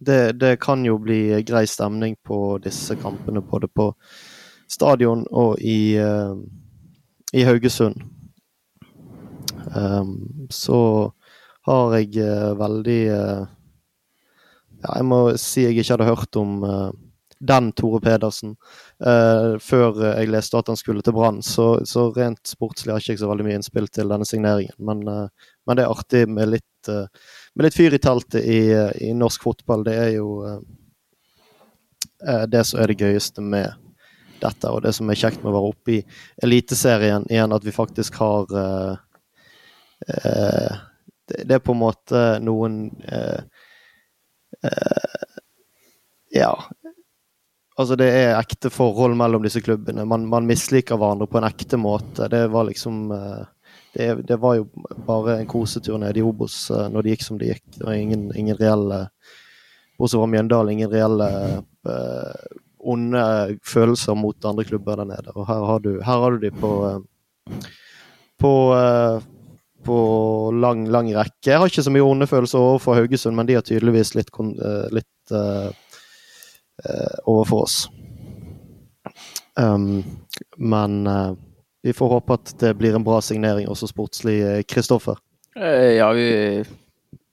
det, 0.00 0.32
det, 0.40 0.56
kan 0.60 0.84
jo 0.84 0.98
bli 0.98 1.42
grei 1.44 1.66
stemning 1.68 2.16
på 2.24 2.58
disse 2.64 2.96
kampene, 2.96 3.42
både 3.44 3.68
på 3.68 3.90
stadion 4.70 5.26
og 5.30 5.60
i, 5.60 5.98
uh, 6.00 6.36
i 7.36 7.44
Haugesund. 7.44 8.00
Um, 9.76 10.48
så 10.50 11.10
har 11.68 11.96
jeg 11.98 12.16
uh, 12.24 12.56
veldig 12.58 13.00
uh, 13.12 13.42
Ja, 14.80 14.94
jeg 14.96 15.04
må 15.04 15.20
si 15.36 15.66
jeg 15.66 15.76
ikke 15.76 15.92
hadde 15.92 16.08
hørt 16.08 16.36
om 16.40 16.62
den 17.44 17.66
Tore 17.76 17.98
Pedersen 18.00 18.54
før 18.96 19.98
jeg 20.06 20.30
leste 20.32 20.56
at 20.56 20.70
han 20.72 20.78
skulle 20.80 21.04
til 21.04 21.12
Brann. 21.12 21.42
Så, 21.44 21.66
så, 21.84 22.06
rent 22.16 22.40
sportslig 22.48 22.94
har 22.94 23.04
jeg 23.04 23.18
ikke 23.18 23.22
så 23.26 23.28
veldig 23.28 23.44
mye 23.44 23.58
innspill 23.58 23.90
til 23.92 24.08
denne 24.08 24.24
signeringen. 24.24 24.72
Men, 24.80 25.04
men 25.04 25.76
det 25.76 25.84
er 25.84 25.92
artig 25.92 26.22
med 26.32 26.48
litt 26.54 26.90
med 27.54 27.66
litt 27.66 27.76
fyr 27.76 27.94
i 27.94 27.98
teltet 28.02 28.44
i, 28.44 28.60
i 29.08 29.12
norsk 29.16 29.42
fotball, 29.42 29.84
det 29.86 29.96
er 29.98 30.10
jo 30.14 30.28
eh, 30.46 30.58
eh, 32.28 32.44
det 32.50 32.64
som 32.68 32.80
er 32.80 32.92
det 32.92 33.00
gøyeste 33.00 33.42
med 33.42 33.72
dette, 34.40 34.70
og 34.70 34.82
det 34.84 34.94
som 34.96 35.10
er 35.10 35.18
kjekt 35.20 35.42
med 35.42 35.52
å 35.52 35.56
være 35.58 35.72
oppe 35.74 35.96
i 35.98 36.00
Eliteserien 36.44 37.26
igjen, 37.28 37.52
at 37.52 37.66
vi 37.66 37.74
faktisk 37.74 38.20
har 38.22 38.54
eh, 38.62 38.92
eh, 40.08 40.78
det, 41.30 41.54
er 41.58 41.64
på 41.64 41.76
en 41.76 41.82
måte 41.84 42.24
noen 42.44 42.82
eh, 43.06 43.42
Ja. 46.30 46.52
Altså, 47.80 47.96
det 47.96 48.06
er 48.12 48.36
ekte 48.36 48.68
forhold 48.70 49.16
mellom 49.16 49.42
disse 49.42 49.62
klubbene. 49.64 50.04
Man, 50.06 50.26
man 50.28 50.46
misliker 50.46 50.98
hverandre 51.00 51.26
på 51.30 51.40
en 51.40 51.46
ekte 51.48 51.78
måte. 51.80 52.28
Det 52.28 52.42
var 52.52 52.66
liksom 52.68 53.08
eh, 53.14 53.46
det, 53.92 54.14
det 54.26 54.36
var 54.36 54.54
jo 54.54 54.68
bare 55.06 55.38
en 55.40 55.46
kosetur 55.46 55.98
ned 55.98 56.16
i 56.16 56.22
Obos 56.22 56.70
eh, 56.70 56.86
når 56.92 57.02
det 57.02 57.14
gikk 57.14 57.24
som 57.26 57.38
det 57.40 57.50
gikk. 57.50 57.64
Det 57.76 57.86
var 57.86 57.98
ingen, 57.98 58.28
ingen 58.36 58.58
reelle 58.58 59.06
Bortsett 59.98 60.20
fra 60.20 60.28
Mjøndalen, 60.32 60.72
ingen 60.72 60.88
reelle 60.88 61.26
uh, 61.84 62.44
onde 62.78 63.22
følelser 63.68 64.16
mot 64.16 64.46
andre 64.48 64.64
klubber 64.64 64.96
der 64.96 65.10
nede. 65.10 65.34
Og 65.34 65.44
her 65.44 65.66
har 65.68 65.82
du, 65.84 65.90
her 66.00 66.22
har 66.22 66.32
du 66.32 66.46
de 66.46 66.50
på 66.56 66.70
uh, 66.86 67.66
på, 68.40 68.52
uh, 68.72 69.20
på 69.84 69.98
lang, 70.56 70.86
lang 70.88 71.10
rekke. 71.12 71.50
Jeg 71.50 71.60
har 71.60 71.68
ikke 71.68 71.84
så 71.84 71.92
mye 71.92 72.06
onde 72.06 72.30
følelser 72.30 72.62
overfor 72.62 72.96
Haugesund, 72.96 73.36
men 73.36 73.50
de 73.50 73.58
har 73.58 73.66
tydeligvis 73.66 74.14
litt, 74.16 74.32
litt 74.96 75.34
overfor 77.28 77.66
oss. 77.66 77.76
Um, 79.60 80.00
men 80.56 81.02
vi 81.82 81.94
får 81.96 82.14
håpe 82.16 82.36
at 82.36 82.54
det 82.60 82.74
blir 82.78 82.94
en 82.96 83.04
bra 83.04 83.20
signering 83.24 83.68
også 83.70 83.88
sportslig, 83.90 84.40
Kristoffer. 84.68 85.18
Ja, 85.56 86.10
vi 86.14 86.28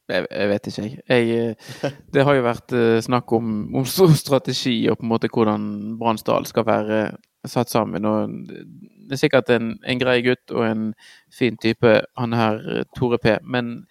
jeg, 0.08 0.50
vet 0.50 0.68
ikke, 0.68 0.84
jeg. 0.84 1.00
jeg. 1.10 1.56
det 2.14 2.24
har 2.24 2.38
jo 2.38 2.44
vært 2.46 2.76
eh, 2.76 3.00
snakk 3.04 3.32
om, 3.36 3.56
om 3.76 3.86
strategi 3.88 4.78
og 4.88 5.00
på 5.00 5.08
en 5.08 5.12
måte 5.12 5.30
hvordan 5.32 5.66
Bransdal 6.00 6.48
skal 6.48 6.68
være 6.68 7.02
satt 7.48 7.72
sammen. 7.72 8.06
og 8.08 8.32
Det 8.48 9.18
er 9.18 9.22
sikkert 9.22 9.52
en, 9.56 9.76
en 9.84 10.00
grei 10.00 10.22
gutt 10.26 10.54
og 10.56 10.64
en 10.68 10.86
fin 11.34 11.58
type, 11.60 12.00
han 12.18 12.38
her 12.38 12.64
eh, 12.72 12.88
Tore 12.96 13.20
P. 13.24 13.36
Men 13.44 13.82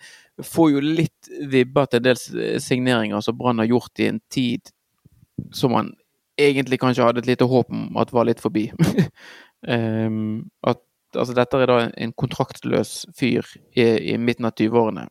får 0.44 0.72
jo 0.72 0.84
litt 0.84 1.30
vibber 1.52 1.88
til 1.88 2.00
en 2.00 2.08
del 2.08 2.60
signeringer 2.60 3.20
som 3.24 3.36
Brann 3.36 3.60
har 3.60 3.70
gjort 3.70 4.00
i 4.00 4.10
en 4.10 4.20
tid 4.32 4.72
som 5.52 5.72
man 5.72 5.94
egentlig 6.40 6.78
kanskje 6.80 7.04
hadde 7.04 7.22
et 7.22 7.28
lite 7.30 7.48
håp 7.48 7.72
om 7.72 7.96
at 8.00 8.12
var 8.12 8.28
litt 8.28 8.40
forbi. 8.40 8.68
um, 9.66 10.46
at, 10.66 10.82
altså, 11.14 11.34
dette 11.36 11.60
er 11.62 11.70
da 11.70 11.80
en 11.88 12.14
kontraktløs 12.16 13.04
fyr 13.16 13.48
i, 13.74 13.86
i 14.12 14.16
midten 14.20 14.48
av 14.48 14.56
20-årene 14.58 15.06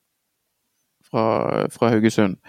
fra, 1.09 1.67
fra 1.73 1.91
Haugesund. 1.93 2.39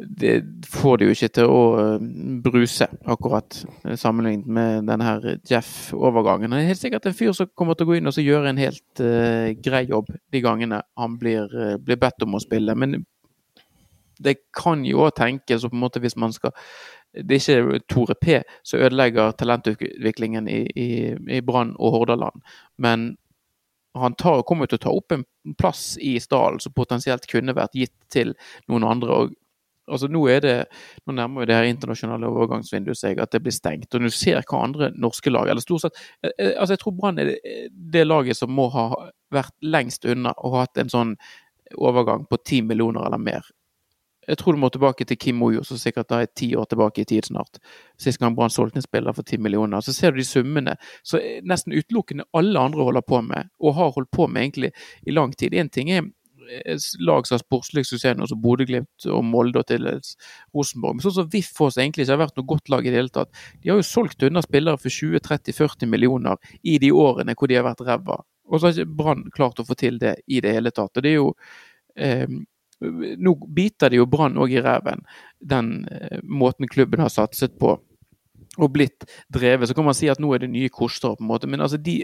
Det 0.00 0.38
får 0.64 0.96
de 0.96 1.06
jo 1.08 1.14
ikke 1.14 1.28
til 1.36 1.50
å 1.52 1.64
eh, 1.76 2.04
bruse, 2.44 2.86
akkurat, 3.04 3.58
sammenlignet 4.00 4.46
med 4.48 4.86
denne 4.88 5.04
her 5.04 5.26
Jeff-overgangen. 5.50 6.54
Det 6.54 6.62
er 6.62 6.70
helt 6.70 6.80
sikkert 6.80 7.08
en 7.10 7.16
fyr 7.18 7.34
som 7.36 7.50
kommer 7.52 7.76
til 7.76 7.84
å 7.84 7.90
gå 7.90 7.98
inn 7.98 8.08
og 8.08 8.16
gjøre 8.16 8.48
en 8.48 8.60
helt 8.60 9.02
uh, 9.04 9.52
grei 9.60 9.82
jobb 9.90 10.08
de 10.32 10.40
gangene 10.44 10.80
han 10.96 11.18
blir, 11.20 11.52
uh, 11.52 11.76
blir, 11.76 12.00
bedt 12.00 12.24
om 12.24 12.38
å 12.38 12.40
spille. 12.40 12.72
Men 12.80 13.02
det 14.20 14.38
kan 14.56 14.86
jo 14.88 15.04
òg 15.04 15.12
tenkes, 15.20 15.68
på 15.68 15.76
en 15.76 15.84
måte 15.84 16.00
hvis 16.00 16.16
man 16.16 16.32
skal 16.32 16.56
Det 17.12 17.36
er 17.36 17.64
ikke 17.64 17.80
Tore 17.90 18.14
P 18.14 18.38
som 18.62 18.80
ødelegger 18.80 19.32
talentutviklingen 19.38 20.48
i, 20.48 20.60
i, 20.78 20.90
i 21.38 21.40
Brann 21.42 21.74
og 21.78 21.96
Hordaland, 21.96 22.42
men 22.78 23.16
han 23.98 24.14
tar, 24.14 24.44
kommer 24.46 24.70
til 24.70 24.78
å 24.78 24.84
ta 24.84 24.92
opp 24.94 25.12
en 25.14 25.24
plass 25.58 25.96
i 25.98 26.14
stallen 26.22 26.60
som 26.62 26.74
potensielt 26.76 27.26
kunne 27.30 27.56
vært 27.56 27.74
gitt 27.74 27.96
til 28.12 28.36
noen 28.70 28.86
andre. 28.86 29.16
og 29.16 29.32
altså 29.90 30.08
Nå 30.10 30.22
er 30.30 30.44
det, 30.44 30.56
nå 31.06 31.14
nærmer 31.16 31.48
det 31.48 31.56
her 31.56 31.68
internasjonale 31.68 32.30
overgangsvinduet 32.30 32.98
seg 33.00 33.20
at 33.22 33.34
det 33.34 33.42
blir 33.42 33.54
stengt. 33.54 33.92
og 33.94 34.06
Du 34.06 34.10
ser 34.14 34.42
hva 34.44 34.62
andre 34.64 34.92
norske 34.94 35.32
lag 35.32 35.50
eller 35.50 35.64
stort 35.64 35.86
sett, 35.86 36.02
eh, 36.22 36.30
eh, 36.38 36.54
altså 36.56 36.76
Jeg 36.76 36.84
tror 36.84 36.98
Brann 37.00 37.18
er 37.18 37.34
det, 37.70 38.06
laget 38.06 38.38
som 38.38 38.52
må 38.54 38.68
ha 38.70 38.88
vært 39.34 39.54
lengst 39.62 40.06
unna 40.06 40.34
og 40.38 40.60
hatt 40.60 40.78
en 40.78 40.92
sånn 40.92 41.16
overgang 41.78 42.26
på 42.30 42.38
ti 42.44 42.62
millioner 42.62 43.06
eller 43.06 43.18
mer 43.18 43.46
jeg 44.28 44.38
tror 44.38 44.54
du 44.54 44.60
må 44.60 44.68
tilbake 44.72 45.06
til 45.08 45.18
Kim 45.18 45.42
Ojo, 45.42 45.62
som 45.64 45.78
sikkert 45.80 46.10
da 46.12 46.20
er 46.22 46.30
ti 46.36 46.50
år 46.58 46.68
tilbake 46.70 47.02
i 47.02 47.08
tid 47.08 47.30
snart. 47.30 47.60
Sist 48.00 48.20
gang 48.20 48.36
Brann 48.36 48.52
solgte 48.52 48.80
en 48.80 48.84
spiller 48.84 49.16
for 49.16 49.26
ti 49.26 49.38
millioner. 49.40 49.80
Så 49.80 49.94
ser 49.96 50.12
du 50.12 50.20
de 50.20 50.28
summene 50.28 50.76
så 51.06 51.20
nesten 51.48 51.74
utelukkende 51.74 52.28
alle 52.36 52.60
andre 52.60 52.84
holder 52.86 53.06
på 53.06 53.22
med, 53.24 53.50
og 53.60 53.76
har 53.78 53.94
holdt 53.96 54.10
på 54.12 54.28
med 54.28 54.44
egentlig 54.44 54.72
i 55.06 55.14
lang 55.16 55.32
tid. 55.32 55.56
Én 55.56 55.72
ting 55.72 55.90
er 55.90 56.04
eh, 56.04 56.76
lag 57.00 57.26
som 57.26 57.38
har 57.38 57.42
sportslig 57.42 57.86
suksess 57.88 58.18
nå, 58.18 58.28
som 58.28 58.42
Bodø-Glimt 58.44 59.08
og 59.08 59.24
Molde 59.24 59.62
og 59.62 59.70
til 59.72 59.88
Rosenborg. 59.88 60.98
Men 60.98 61.06
sånn 61.06 61.16
som 61.22 61.32
VIF 61.32 61.50
for 61.56 61.72
oss 61.72 61.80
egentlig 61.80 62.04
ikke 62.04 62.18
har 62.18 62.22
vært 62.26 62.36
noe 62.36 62.52
godt 62.52 62.74
lag 62.74 62.84
i 62.84 62.92
det 62.92 63.00
hele 63.00 63.14
tatt. 63.16 63.32
De 63.64 63.72
har 63.72 63.80
jo 63.80 63.88
solgt 63.88 64.28
unna 64.28 64.44
spillere 64.44 64.80
for 64.84 64.92
20-30-40 64.92 65.90
millioner 65.90 66.54
i 66.60 66.76
de 66.82 66.92
årene 66.92 67.34
hvor 67.34 67.48
de 67.48 67.56
har 67.56 67.66
vært 67.70 67.86
ræva. 67.88 68.20
Og 68.50 68.60
så 68.60 68.68
har 68.68 68.78
ikke 68.78 69.00
Brann 69.00 69.26
klart 69.32 69.62
å 69.62 69.66
få 69.66 69.78
til 69.80 69.98
det 70.02 70.18
i 70.28 70.44
det 70.44 70.52
hele 70.58 70.74
tatt. 70.74 70.92
Og 70.92 71.06
det 71.06 71.14
er 71.14 71.22
jo 71.22 71.34
eh, 71.96 72.40
nå 72.80 73.34
biter 73.54 73.92
det 73.92 74.00
jo 74.00 74.08
Brann 74.08 74.38
òg 74.40 74.54
i 74.54 74.62
ræven, 74.64 75.04
den 75.40 75.72
eh, 75.92 76.20
måten 76.24 76.68
klubben 76.68 77.02
har 77.02 77.12
satset 77.12 77.58
på 77.60 77.76
og 78.58 78.72
blitt 78.74 79.06
drevet. 79.32 79.68
Så 79.68 79.76
kan 79.76 79.86
man 79.86 79.96
si 79.96 80.08
at 80.10 80.20
nå 80.20 80.32
er 80.34 80.42
det 80.42 80.50
nye 80.50 80.72
koster, 80.72 81.14
på 81.14 81.24
en 81.24 81.30
måte, 81.30 81.48
men 81.50 81.60
altså 81.60 81.78
de 81.78 82.02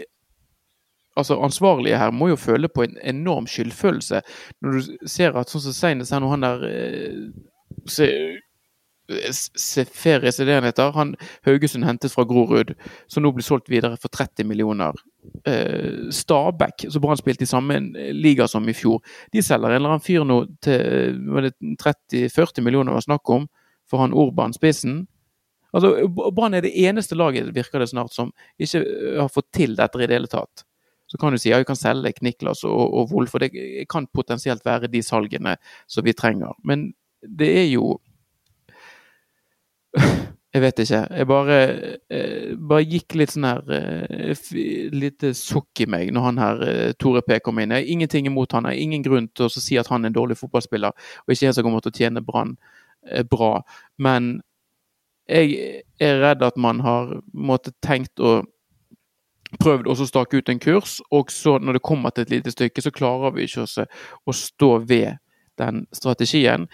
altså 1.17 1.39
ansvarlige 1.41 1.97
her 1.97 2.11
må 2.13 2.29
jo 2.29 2.37
føle 2.37 2.69
på 2.69 2.83
en 2.85 2.97
enorm 3.01 3.47
skyldfølelse 3.49 4.19
når 4.61 4.75
du 4.75 5.07
ser 5.09 5.33
at 5.33 5.49
sånn 5.49 5.63
som 5.63 5.73
senest 5.73 6.13
her 6.13 6.21
nå 6.21 6.29
han 6.29 6.45
der 6.45 6.65
eh, 6.67 7.23
se, 7.89 8.11
Seferis 9.07 10.35
er 10.39 10.49
det 10.49 10.55
han 10.57 10.65
heter. 10.67 10.91
Han 10.91 11.13
Haugesund 11.47 11.85
hentet 11.87 12.11
fra 12.11 12.25
Grorud, 12.27 12.73
som 13.07 13.23
nå 13.23 13.31
blir 13.31 13.45
solgt 13.45 13.69
videre 13.71 13.95
for 14.01 14.11
30 14.11 14.43
millioner. 14.49 14.97
Eh, 15.47 16.09
Stabæk, 16.11 16.87
som 16.91 17.01
Brann 17.01 17.19
spilte 17.19 17.45
i 17.45 17.49
samme 17.49 17.79
liga 18.13 18.47
som 18.47 18.67
i 18.69 18.75
fjor, 18.75 19.01
de 19.33 19.43
selger 19.43 19.71
en 19.71 19.79
eller 19.79 19.93
annen 19.95 20.03
fyr 20.03 20.25
nå 20.27 20.41
til 20.63 21.19
30-40 21.79 22.65
millioner 22.65 22.95
var 22.95 23.05
snakk 23.05 23.29
om, 23.33 23.47
for 23.87 24.03
han 24.03 24.15
Orban 24.15 24.55
spissen. 24.55 25.05
Altså, 25.75 26.07
Brann 26.07 26.57
er 26.57 26.65
det 26.65 26.75
eneste 26.75 27.15
laget, 27.15 27.53
virker 27.55 27.79
det 27.79 27.89
snart, 27.91 28.13
som 28.15 28.31
ikke 28.59 28.83
har 29.19 29.31
fått 29.31 29.51
til 29.55 29.77
dette 29.77 30.01
i 30.01 30.07
det 30.07 30.19
hele 30.19 30.31
tatt. 30.31 30.65
Så 31.07 31.19
kan 31.19 31.31
du 31.31 31.39
si 31.39 31.51
ja, 31.53 31.59
vi 31.61 31.67
kan 31.67 31.79
selge 31.79 32.11
Kniklas 32.17 32.65
og, 32.67 32.81
og 32.99 33.13
Wolff, 33.13 33.35
og 33.37 33.45
det 33.45 33.51
kan 33.91 34.09
potensielt 34.11 34.65
være 34.67 34.91
de 34.91 35.03
salgene 35.05 35.55
som 35.87 36.03
vi 36.03 36.15
trenger. 36.17 36.57
Men 36.67 36.89
det 37.21 37.53
er 37.61 37.69
jo 37.71 37.95
jeg 40.55 40.63
vet 40.63 40.79
ikke. 40.79 40.99
Jeg 41.11 41.27
bare, 41.27 41.57
eh, 42.09 42.55
bare 42.69 42.85
gikk 42.87 43.15
litt 43.19 43.33
sånn 43.33 43.45
her 43.45 43.71
eh, 43.75 44.45
Lite 44.95 45.33
sukk 45.35 45.81
i 45.83 45.87
meg 45.91 46.13
når 46.15 46.23
han 46.23 46.41
her 46.41 46.63
eh, 46.63 46.93
Tore 46.99 47.21
P 47.25 47.39
kom 47.43 47.59
inn. 47.59 47.73
Jeg 47.75 47.83
har 47.83 47.93
ingenting 47.93 48.29
imot 48.29 48.55
han. 48.55 48.65
Jeg 48.65 48.79
har 48.79 48.85
ingen 48.87 49.03
grunn 49.05 49.27
til 49.35 49.47
å 49.47 49.51
si 49.51 49.77
at 49.77 49.91
han 49.91 50.05
er 50.05 50.11
en 50.11 50.17
dårlig 50.17 50.39
fotballspiller, 50.39 50.95
og 50.95 51.33
ikke 51.33 51.51
en 51.51 51.57
som 51.57 51.67
kommer 51.67 51.83
til 51.83 51.93
å 51.93 51.99
tjene 51.99 52.23
Brann 52.25 52.55
bra. 53.29 53.51
Men 54.01 54.37
jeg 55.27 55.83
er 55.99 56.21
redd 56.23 56.43
at 56.43 56.57
man 56.57 56.79
har 56.83 57.17
måttet 57.33 57.75
tenkt 57.83 58.19
å 58.19 58.39
prøvd 59.61 59.87
å 59.87 59.95
stake 59.99 60.39
ut 60.39 60.49
en 60.51 60.59
kurs, 60.59 60.97
og 61.11 61.31
så 61.31 61.57
når 61.59 61.77
det 61.77 61.85
kommer 61.87 62.11
til 62.11 62.25
et 62.25 62.35
lite 62.37 62.51
stykke, 62.55 62.83
så 62.83 62.91
klarer 62.91 63.35
vi 63.35 63.47
ikke 63.47 63.67
å 63.67 64.35
stå 64.35 64.71
ved 64.87 65.19
den 65.59 65.85
strategien. 65.95 66.67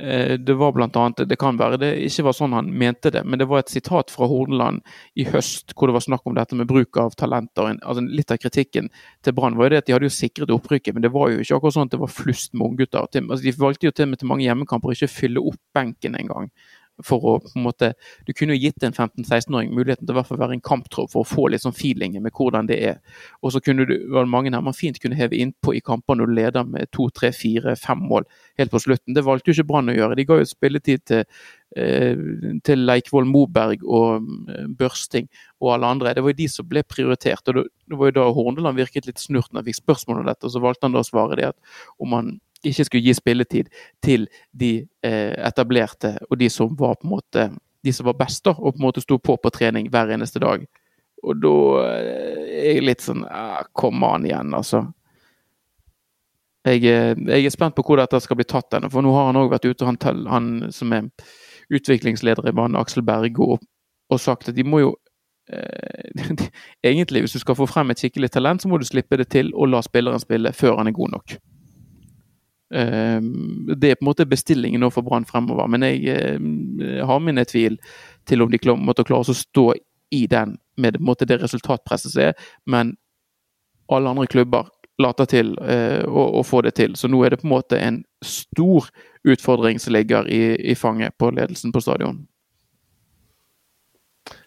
Eh, 0.00 0.34
det 0.38 0.54
var 0.54 0.72
blant 0.72 0.96
annet, 0.96 1.28
det 1.28 1.38
kan 1.40 1.56
være 1.56 1.78
det 1.80 1.88
ikke 2.04 2.26
var 2.26 2.34
sånn 2.36 2.52
han 2.52 2.66
mente 2.68 3.08
det, 3.14 3.22
men 3.24 3.40
det 3.40 3.46
var 3.48 3.62
et 3.62 3.72
sitat 3.72 4.12
fra 4.12 4.28
Hordaland 4.28 4.82
i 5.16 5.24
høst 5.24 5.72
hvor 5.72 5.88
det 5.88 5.96
var 5.96 6.04
snakk 6.04 6.26
om 6.28 6.36
dette 6.36 6.58
med 6.58 6.68
bruk 6.68 6.98
av 7.00 7.16
talenter. 7.16 7.70
Altså 7.80 8.04
litt 8.04 8.34
av 8.34 8.40
kritikken 8.42 8.90
til 9.24 9.36
Brann 9.36 9.56
var 9.56 9.70
jo 9.70 9.72
det 9.72 9.80
at 9.80 9.88
de 9.88 9.96
hadde 9.96 10.10
jo 10.10 10.16
sikret 10.18 10.52
opprykket, 10.52 10.92
men 10.92 11.06
det 11.06 11.14
var 11.16 11.32
jo 11.32 11.40
ikke 11.40 11.56
akkurat 11.56 11.78
sånn 11.78 11.88
at 11.88 11.96
det 11.96 12.02
var 12.02 12.12
flust 12.12 12.52
med 12.52 12.68
unggutter. 12.68 13.06
Altså, 13.06 13.40
de 13.46 13.54
valgte 13.56 13.88
jo 13.88 13.94
til 13.96 14.08
og 14.08 14.12
med 14.12 14.20
til 14.20 14.32
mange 14.34 14.44
hjemmekamper 14.44 14.92
ikke 14.92 15.14
fylle 15.14 15.46
opp 15.48 15.62
benken 15.76 16.20
engang 16.20 16.52
for 17.04 17.24
å 17.24 17.34
på 17.44 17.50
en 17.54 17.64
måte 17.66 17.92
Du 18.26 18.32
kunne 18.32 18.56
jo 18.56 18.66
gitt 18.66 18.84
en 18.86 18.94
15-16-åring 18.94 19.72
muligheten 19.74 20.06
til 20.08 20.16
å 20.16 20.24
være 20.24 20.56
en 20.56 20.64
kamptropp 20.64 21.12
for 21.12 21.24
å 21.24 21.28
få 21.28 21.48
litt 21.52 21.64
sånn 21.64 21.76
feeling 21.76 22.16
med 22.22 22.32
hvordan 22.36 22.68
det 22.70 22.78
er. 22.90 23.00
Og 23.42 23.52
så 23.54 23.60
kunne 23.60 23.86
du, 23.88 23.94
var 24.12 24.24
det 24.24 24.32
mange 24.32 24.52
her 24.54 24.64
man 24.64 24.76
fint 24.76 24.98
kunne 25.02 25.18
heve 25.18 25.36
innpå 25.36 25.74
i 25.76 25.82
kamper 25.84 26.16
du 26.16 26.26
leder 26.30 26.64
med 26.64 26.90
to, 26.94 27.08
tre, 27.14 27.32
fire, 27.36 27.76
fem 27.80 28.00
mål 28.08 28.26
helt 28.58 28.72
på 28.72 28.80
slutten. 28.82 29.14
Det 29.16 29.24
valgte 29.26 29.50
jo 29.50 29.58
ikke 29.58 29.68
Brann 29.68 29.92
å 29.92 29.96
gjøre. 29.96 30.16
De 30.16 30.26
ga 30.28 30.38
jo 30.40 30.48
spilletid 30.48 31.04
til, 31.08 31.24
eh, 31.76 32.24
til 32.64 32.86
Leikvoll 32.88 33.28
Moberg 33.28 33.84
og 33.84 34.24
eh, 34.48 34.64
Børsting 34.78 35.28
og 35.60 35.74
alle 35.74 35.92
andre. 35.96 36.14
Det 36.16 36.24
var 36.24 36.34
jo 36.34 36.40
de 36.40 36.48
som 36.52 36.68
ble 36.68 36.82
prioritert. 36.88 37.52
og 37.52 37.66
Det 37.66 38.00
var 38.00 38.10
jo 38.10 38.18
da 38.20 38.26
Horneland 38.32 38.80
virket 38.80 39.06
litt 39.10 39.20
snurt 39.20 39.52
når 39.52 39.62
han 39.62 39.68
fikk 39.70 39.82
spørsmål 39.82 40.22
om 40.22 40.28
dette, 40.30 40.44
og 40.46 40.54
så 40.54 40.64
valgte 40.64 40.88
han 40.88 40.96
da 40.96 41.04
å 41.04 41.10
svare 41.10 41.36
det 41.36 41.50
at 41.52 41.78
om 42.00 42.16
han 42.16 42.36
ikke 42.70 42.86
skulle 42.88 43.06
gi 43.06 43.14
spilletid 43.16 43.70
til 44.04 44.26
de 44.52 44.72
eh, 45.06 45.34
etablerte 45.46 46.16
og 46.30 46.38
de 46.40 46.50
som 46.52 46.74
var 46.78 46.98
på 47.00 47.08
en 47.08 47.14
måte 47.16 47.48
de 47.86 47.92
som 47.92 48.06
var 48.06 48.16
best, 48.18 48.42
da, 48.44 48.50
og 48.50 48.74
på 48.74 48.80
en 48.80 48.86
måte 48.88 49.02
sto 49.04 49.18
på 49.22 49.36
på 49.38 49.50
trening 49.54 49.86
hver 49.92 50.10
eneste 50.10 50.42
dag. 50.42 50.64
Og 51.22 51.38
da 51.42 51.56
eh, 51.86 52.40
er 52.58 52.72
jeg 52.74 52.86
litt 52.88 53.04
sånn 53.04 53.24
Kom 53.78 54.04
an 54.06 54.26
igjen, 54.26 54.54
altså. 54.56 54.82
Jeg, 56.66 56.82
eh, 56.82 57.14
jeg, 57.14 57.46
er 57.46 57.54
spent 57.54 57.76
på 57.76 57.84
hvor 57.86 58.00
dette 58.00 58.18
skal 58.24 58.40
bli 58.40 58.48
tatt 58.48 58.74
hen. 58.74 58.88
For 58.90 59.06
nå 59.06 59.14
har 59.14 59.30
han 59.30 59.38
òg 59.38 59.52
vært 59.54 59.68
ute, 59.68 59.86
han, 59.86 59.98
han, 60.26 60.50
som 60.74 60.94
er 60.96 61.06
utviklingsleder 61.70 62.50
i 62.50 62.54
banen, 62.54 62.78
Aksel 62.80 63.06
Bergo, 63.06 63.54
og, 63.54 63.66
og 64.10 64.22
sagt 64.22 64.50
at 64.50 64.58
de 64.58 64.66
må 64.66 64.82
jo 64.82 64.94
Egentlig, 66.82 67.20
hvis 67.22 67.36
du 67.36 67.38
skal 67.38 67.54
få 67.54 67.68
frem 67.70 67.92
et 67.92 68.00
skikkelig 68.02 68.32
talent, 68.34 68.64
så 68.64 68.66
må 68.66 68.80
du 68.82 68.84
slippe 68.88 69.14
det 69.20 69.28
til 69.30 69.52
og 69.54 69.68
la 69.70 69.78
spilleren 69.86 70.18
spille 70.18 70.50
før 70.50 70.80
han 70.80 70.90
er 70.90 70.96
god 70.96 71.12
nok. 71.12 71.36
Eh, 72.74 73.20
det 73.76 73.90
er 73.90 73.98
på 73.98 74.04
en 74.04 74.10
måte 74.10 74.26
bestillingen 74.26 74.82
nå 74.82 74.90
for 74.90 75.06
Brann 75.06 75.26
fremover, 75.28 75.68
men 75.70 75.86
jeg 75.86 76.06
eh, 76.10 77.02
har 77.06 77.22
mine 77.22 77.44
tvil 77.46 77.78
til 78.26 78.42
om 78.42 78.50
de 78.50 78.60
måtte 78.76 79.06
klare 79.06 79.30
å 79.30 79.36
stå 79.36 79.72
i 80.10 80.26
den 80.30 80.56
med 80.76 81.00
måte, 81.00 81.26
det 81.26 81.40
resultatpresset 81.42 82.12
som 82.12 82.22
er. 82.28 82.48
Men 82.66 82.96
alle 83.92 84.10
andre 84.10 84.26
klubber 84.26 84.68
later 84.98 85.28
til 85.28 85.56
eh, 85.62 86.04
å, 86.08 86.42
få 86.44 86.62
det 86.66 86.76
til. 86.78 86.96
Så 86.96 87.08
nå 87.08 87.22
er 87.24 87.34
det 87.34 87.40
på 87.42 87.46
en 87.48 87.54
måte 87.54 87.78
en 87.78 88.00
stor 88.24 88.88
utfordring 89.26 89.80
som 89.82 89.92
ligger 89.92 90.28
i, 90.28 90.74
fanget 90.74 91.16
på 91.18 91.30
ledelsen 91.30 91.72
på 91.72 91.82
stadion. 91.84 92.24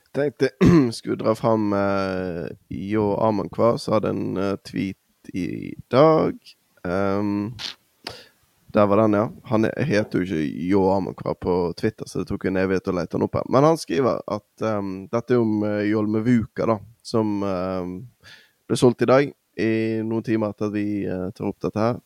Jeg 0.10 0.34
Tenkte 0.34 0.50
skulle 0.98 1.20
dra 1.22 1.36
fram 1.38 1.74
eh, 1.78 2.48
Jo 2.74 3.14
Amankwa, 3.22 3.76
som 3.78 4.00
hadde 4.00 4.16
en 4.16 4.40
tweet 4.66 4.98
i 5.34 5.76
dag. 5.92 6.34
Um, 6.84 7.54
der 8.74 8.86
var 8.86 8.98
den, 8.98 9.14
ja. 9.14 9.32
Han 9.44 9.66
heter 9.78 10.20
jo 10.20 10.26
ikke 10.26 10.66
Jo 10.70 10.84
Amankwa 10.94 11.34
på 11.34 11.56
Twitter, 11.78 12.06
så 12.06 12.22
det 12.22 12.30
tok 12.30 12.46
en 12.46 12.60
evighet 12.62 12.92
å 12.92 12.94
lete 12.94 13.18
han 13.18 13.26
opp 13.26 13.40
her. 13.40 13.48
Men 13.50 13.66
han 13.66 13.80
skriver 13.82 14.22
at 14.30 14.66
um, 14.66 14.92
dette 15.10 15.34
er 15.34 15.42
om 15.42 15.64
uh, 15.66 15.80
Jolmevuka, 15.88 16.68
da, 16.70 16.76
som 17.02 17.40
um, 17.42 17.96
ble 18.70 18.78
solgt 18.78 19.02
i 19.06 19.10
dag. 19.10 19.32
I 19.60 19.72
noen 20.06 20.24
timer 20.24 20.54
etter 20.54 20.70
at 20.70 20.76
vi 20.76 20.86
uh, 21.10 21.32
tar 21.34 21.50
opp 21.50 21.58
dette 21.66 21.82
her. 21.82 21.98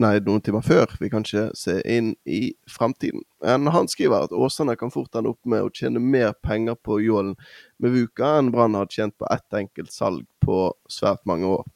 Nei, 0.00 0.14
noen 0.24 0.42
timer 0.42 0.64
før. 0.64 0.90
Vi 0.98 1.10
kan 1.12 1.22
ikke 1.22 1.50
se 1.54 1.76
inn 1.84 2.14
i 2.24 2.54
fremtiden. 2.72 3.22
Men 3.44 3.68
han 3.70 3.88
skriver 3.88 4.26
at 4.26 4.34
Åsane 4.34 4.74
kan 4.80 4.90
fort 4.90 5.14
ende 5.14 5.34
opp 5.34 5.40
med 5.44 5.66
å 5.66 5.72
tjene 5.76 6.00
mer 6.00 6.32
penger 6.40 6.78
på 6.80 6.98
Jålen 7.04 7.34
med 7.78 7.92
Vuka 7.94 8.38
enn 8.38 8.48
Brann 8.54 8.78
hadde 8.78 8.96
tjent 8.96 9.16
på 9.20 9.28
ett 9.28 9.58
enkelt 9.60 9.92
salg 9.92 10.24
på 10.40 10.70
svært 10.88 11.22
mange 11.28 11.52
år. 11.52 11.68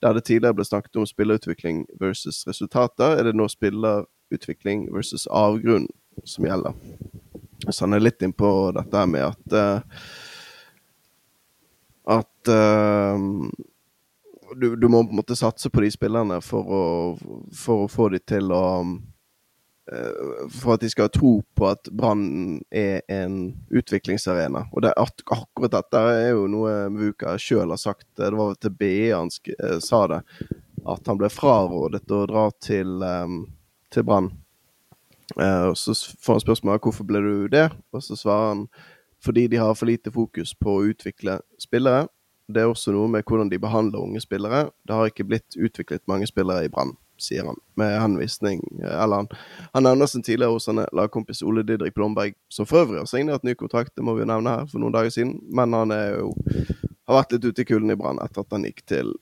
Der 0.00 0.16
det 0.16 0.24
tidligere 0.24 0.56
ble 0.56 0.64
snakket 0.64 0.96
om 0.96 1.06
spillerutvikling 1.06 1.84
versus 2.00 2.46
resultater, 2.48 3.18
er 3.18 3.28
det 3.28 3.36
nå 3.36 3.48
spillerutvikling 3.52 4.88
versus 4.94 5.26
avgrunn 5.26 5.88
som 6.24 6.46
gjelder. 6.48 6.76
Så 7.68 7.84
han 7.84 7.94
er 7.94 8.04
litt 8.04 8.22
innpå 8.24 8.70
dette 8.76 9.06
med 9.06 9.26
at 9.28 9.56
uh, 9.56 9.80
at 12.10 12.48
uh, 12.48 13.18
du, 14.56 14.76
du, 14.76 14.88
må 14.88 15.04
på 15.04 15.12
en 15.12 15.20
måte 15.20 15.36
satse 15.36 15.70
på 15.70 15.84
de 15.84 15.90
spillerne 15.92 16.40
for 16.42 16.66
å, 16.66 16.82
for 17.54 17.84
å 17.84 17.90
få 17.90 18.08
de 18.14 18.18
til 18.24 18.50
å 18.54 18.64
For 20.54 20.76
at 20.76 20.84
de 20.84 20.90
skal 20.92 21.08
ha 21.08 21.12
tro 21.12 21.32
på 21.58 21.66
at 21.66 21.88
Brann 21.90 22.60
er 22.70 23.00
en 23.10 23.38
utviklingsarena. 23.74 24.68
Og 24.70 24.84
det, 24.84 24.92
akkurat 24.94 25.72
dette 25.74 26.02
er 26.12 26.28
jo 26.30 26.44
noe 26.50 26.74
Vuka 26.94 27.34
sjøl 27.42 27.74
har 27.74 27.80
sagt. 27.80 28.06
Det 28.18 28.30
var 28.38 28.54
til 28.60 28.76
BE 28.78 29.10
han 29.10 29.32
uh, 29.32 29.78
sa 29.82 30.04
det. 30.12 30.20
At 30.86 31.10
han 31.10 31.18
ble 31.18 31.32
frarådet 31.32 32.06
å 32.14 32.22
dra 32.30 32.46
til, 32.62 33.02
um, 33.02 33.42
til 33.90 34.06
Brann. 34.06 34.30
Uh, 35.34 35.74
så 35.74 35.96
får 36.22 36.38
han 36.38 36.46
spørsmål 36.46 36.80
hvorfor 36.82 37.06
ble 37.10 37.24
du 37.26 37.34
det, 37.50 37.68
og 37.94 38.02
så 38.02 38.18
svarer 38.18 38.54
han 38.54 38.64
fordi 39.20 39.50
de 39.52 39.58
har 39.60 39.74
for 39.76 39.84
lite 39.90 40.08
fokus 40.14 40.54
på 40.56 40.78
å 40.78 40.86
utvikle 40.94 41.34
spillere 41.60 42.06
det 42.54 42.62
er 42.62 42.70
også 42.70 42.92
noe 42.94 43.08
med 43.10 43.26
hvordan 43.26 43.50
de 43.50 43.58
behandler 43.62 44.02
unge 44.02 44.20
spillere. 44.22 44.68
Det 44.86 44.96
har 44.96 45.10
ikke 45.10 45.26
blitt 45.28 45.56
utviklet 45.56 46.06
mange 46.10 46.28
spillere 46.30 46.66
i 46.66 46.72
Brann, 46.72 46.96
sier 47.22 47.46
han, 47.46 47.58
med 47.78 47.94
henvisning 48.00 48.62
Eller 48.80 49.22
han, 49.22 49.28
han 49.74 49.86
nevner 49.86 50.10
sin 50.10 50.24
tidligere 50.26 50.56
hos 50.56 50.68
han 50.70 50.82
lagkompis 50.96 51.42
Ole 51.46 51.64
Didrik 51.66 51.94
Blomberg, 51.94 52.34
som 52.52 52.68
for 52.68 52.84
øvrig 52.84 53.02
har 53.02 53.10
signert 53.10 53.46
ny 53.46 53.54
kontrakt, 53.54 53.94
det 53.96 54.04
må 54.06 54.14
vi 54.16 54.24
jo 54.24 54.30
nevne 54.30 54.56
her, 54.58 54.70
for 54.70 54.82
noen 54.82 54.94
dager 54.94 55.12
siden. 55.14 55.36
Men 55.52 55.76
han 55.76 55.94
er 55.94 56.20
jo 56.20 56.32
har 57.10 57.20
vært 57.20 57.34
litt 57.36 57.50
ute 57.50 57.64
i 57.64 57.68
kulden 57.68 57.92
i 57.92 57.98
Brann 57.98 58.20
etter 58.22 58.44
at 58.44 58.54
han 58.54 58.64
gikk 58.68 58.84
til 58.88 59.12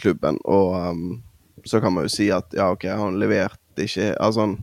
klubben. 0.00 0.38
Og 0.44 0.76
um, 0.76 1.20
så 1.64 1.80
kan 1.80 1.94
man 1.94 2.06
jo 2.06 2.12
si 2.12 2.30
at 2.32 2.52
ja, 2.56 2.70
OK, 2.72 2.86
han 2.88 3.20
leverte 3.20 3.86
ikke 3.86 4.12
Altså, 4.20 4.46
han 4.46 4.58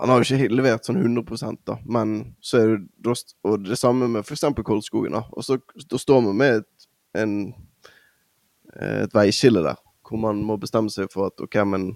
han 0.00 0.08
har 0.08 0.22
jo 0.22 0.36
ikke 0.36 0.54
levert 0.54 0.86
sånn 0.86 1.00
100 1.02 1.58
da, 1.66 1.74
men 1.84 2.34
så 2.40 2.60
er 2.60 2.76
det 2.78 3.16
Og 3.44 3.66
det 3.66 3.76
samme 3.76 4.08
med 4.08 4.22
f.eks. 4.22 4.46
Koldskogen. 4.64 5.12
da, 5.12 5.24
Og 5.32 5.44
så 5.44 5.58
da 5.90 5.98
står 5.98 6.22
vi 6.28 6.34
med 6.40 6.62
et, 6.62 6.86
en, 7.18 7.34
et 8.80 9.14
veiskille 9.14 9.60
der, 9.66 9.76
hvor 10.10 10.18
man 10.18 10.42
må 10.42 10.58
bestemme 10.58 10.90
seg 10.90 11.10
for 11.12 11.30
at 11.30 11.40
OK, 11.42 11.56
men 11.70 11.92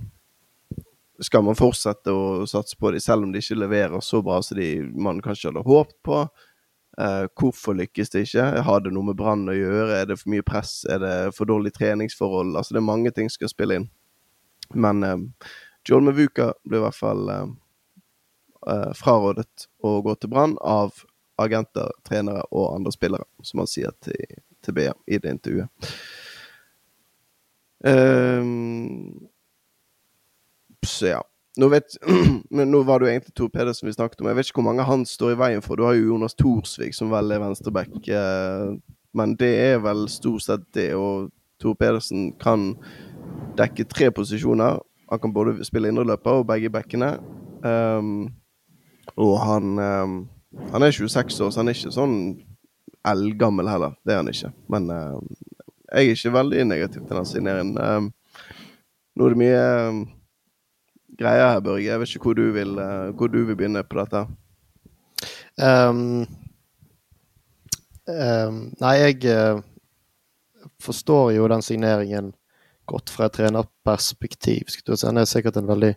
skal 1.22 1.44
man 1.46 1.58
fortsette 1.58 2.10
å 2.10 2.46
satse 2.50 2.78
på 2.78 2.90
dem, 2.94 3.02
selv 3.02 3.26
om 3.26 3.32
de 3.32 3.42
ikke 3.42 3.58
leverer 3.58 4.02
så 4.02 4.22
bra 4.22 4.40
som 4.42 4.58
man 5.02 5.22
kanskje 5.22 5.50
hadde 5.50 5.66
håpet 5.66 5.98
på? 6.06 6.24
Eh, 6.98 7.24
hvorfor 7.34 7.74
lykkes 7.74 8.10
det 8.10 8.24
ikke? 8.28 8.46
Har 8.66 8.82
det 8.82 8.92
noe 8.94 9.10
med 9.10 9.18
Brann 9.18 9.48
å 9.50 9.56
gjøre? 9.56 9.98
Er 9.98 10.08
det 10.10 10.20
for 10.20 10.30
mye 10.30 10.46
press? 10.46 10.84
Er 10.90 11.02
det 11.02 11.14
for 11.34 11.50
dårlig 11.50 11.74
treningsforhold? 11.74 12.54
Altså, 12.54 12.74
det 12.74 12.82
er 12.82 12.86
mange 12.86 13.10
ting 13.14 13.30
som 13.30 13.40
skal 13.40 13.50
spille 13.50 13.78
inn. 13.80 13.88
Men 14.74 15.02
eh, 15.02 15.16
Joel 15.88 16.06
Mevuka 16.06 16.52
blir 16.64 16.82
i 16.82 16.84
hvert 16.86 16.98
fall 16.98 17.30
eh, 17.30 17.48
eh, 18.70 18.92
frarådet 18.98 19.68
å 19.82 19.96
gå 20.06 20.14
til 20.18 20.34
Brann 20.34 20.54
av 20.62 21.02
agenter, 21.42 21.90
trenere 22.06 22.46
og 22.50 22.76
andre 22.76 22.94
spillere, 22.94 23.26
som 23.42 23.64
han 23.64 23.70
sier 23.70 23.94
til, 24.04 24.38
til 24.62 24.76
BA 24.76 24.94
i 25.10 25.18
det 25.18 25.34
intervjuet. 25.34 25.90
Um, 27.84 29.28
så 30.86 31.06
ja. 31.06 31.22
Nå, 31.56 31.68
vet, 31.70 31.96
nå 32.50 32.82
var 32.82 32.98
det 32.98 33.06
jo 33.06 33.12
egentlig 33.12 33.34
Tor 33.38 33.50
Pedersen 33.54 33.86
vi 33.86 33.94
snakket 33.94 34.20
om. 34.20 34.28
Jeg 34.30 34.36
vet 34.36 34.48
ikke 34.48 34.58
hvor 34.58 34.70
mange 34.72 34.86
han 34.88 35.04
står 35.06 35.34
i 35.34 35.38
veien 35.38 35.62
for. 35.62 35.78
Du 35.78 35.84
har 35.86 35.94
jo 35.94 36.08
Jonas 36.08 36.34
Thorsvik 36.34 36.96
som 36.96 37.12
vel 37.14 37.30
er 37.30 37.42
venstreback, 37.44 37.94
eh, 38.10 38.72
men 39.14 39.36
det 39.38 39.52
er 39.62 39.78
vel 39.84 40.08
stort 40.10 40.42
sett 40.42 40.64
det. 40.74 40.88
Og 40.98 41.30
Tor 41.62 41.76
Pedersen 41.78 42.32
kan 42.42 42.72
dekke 43.58 43.86
tre 43.86 44.10
posisjoner. 44.10 44.80
Han 45.12 45.22
kan 45.22 45.34
både 45.36 45.62
spille 45.66 45.92
indreløper 45.92 46.40
og 46.40 46.48
begge 46.50 46.72
backene. 46.74 47.14
Um, 47.62 48.32
og 49.14 49.38
han, 49.46 49.78
um, 49.78 50.16
han 50.72 50.82
er 50.82 50.90
26 50.90 51.40
år, 51.40 51.52
så 51.52 51.60
han 51.60 51.70
er 51.70 51.78
ikke 51.78 51.94
sånn 51.94 52.18
eldgammel 53.06 53.70
heller. 53.70 53.94
Det 54.02 54.16
er 54.16 54.24
han 54.24 54.32
ikke. 54.32 54.50
Men 54.74 54.90
uh, 54.90 55.20
jeg 55.94 56.10
er 56.10 56.18
ikke 56.18 56.34
veldig 56.34 56.64
negativ 56.66 57.06
til 57.06 57.16
den 57.16 57.28
signeringen. 57.28 57.78
Um, 57.78 58.10
nå 59.14 59.26
er 59.26 59.34
det 59.34 59.40
mye 59.40 59.64
um, 59.88 60.00
greier 61.18 61.52
her, 61.52 61.60
Børge. 61.62 61.86
Jeg 61.86 62.00
vet 62.00 62.14
ikke 62.14 62.30
hvor 62.30 62.38
du 62.38 62.46
vil, 62.56 62.72
uh, 62.78 63.10
hvor 63.14 63.30
du 63.30 63.44
vil 63.44 63.56
begynne 63.56 63.84
på 63.86 64.00
dette. 64.00 64.24
Um, 65.62 66.24
nei, 68.82 68.94
jeg 69.00 69.20
uh, 69.30 69.62
forstår 70.82 71.36
jo 71.38 71.48
den 71.48 71.62
signeringen 71.62 72.34
godt 72.90 73.10
fra 73.10 73.30
et 73.30 73.38
trenerperspektiv. 73.38 74.74
Han 75.06 75.22
er 75.22 75.30
sikkert 75.30 75.56
en 75.56 75.70
veldig 75.70 75.94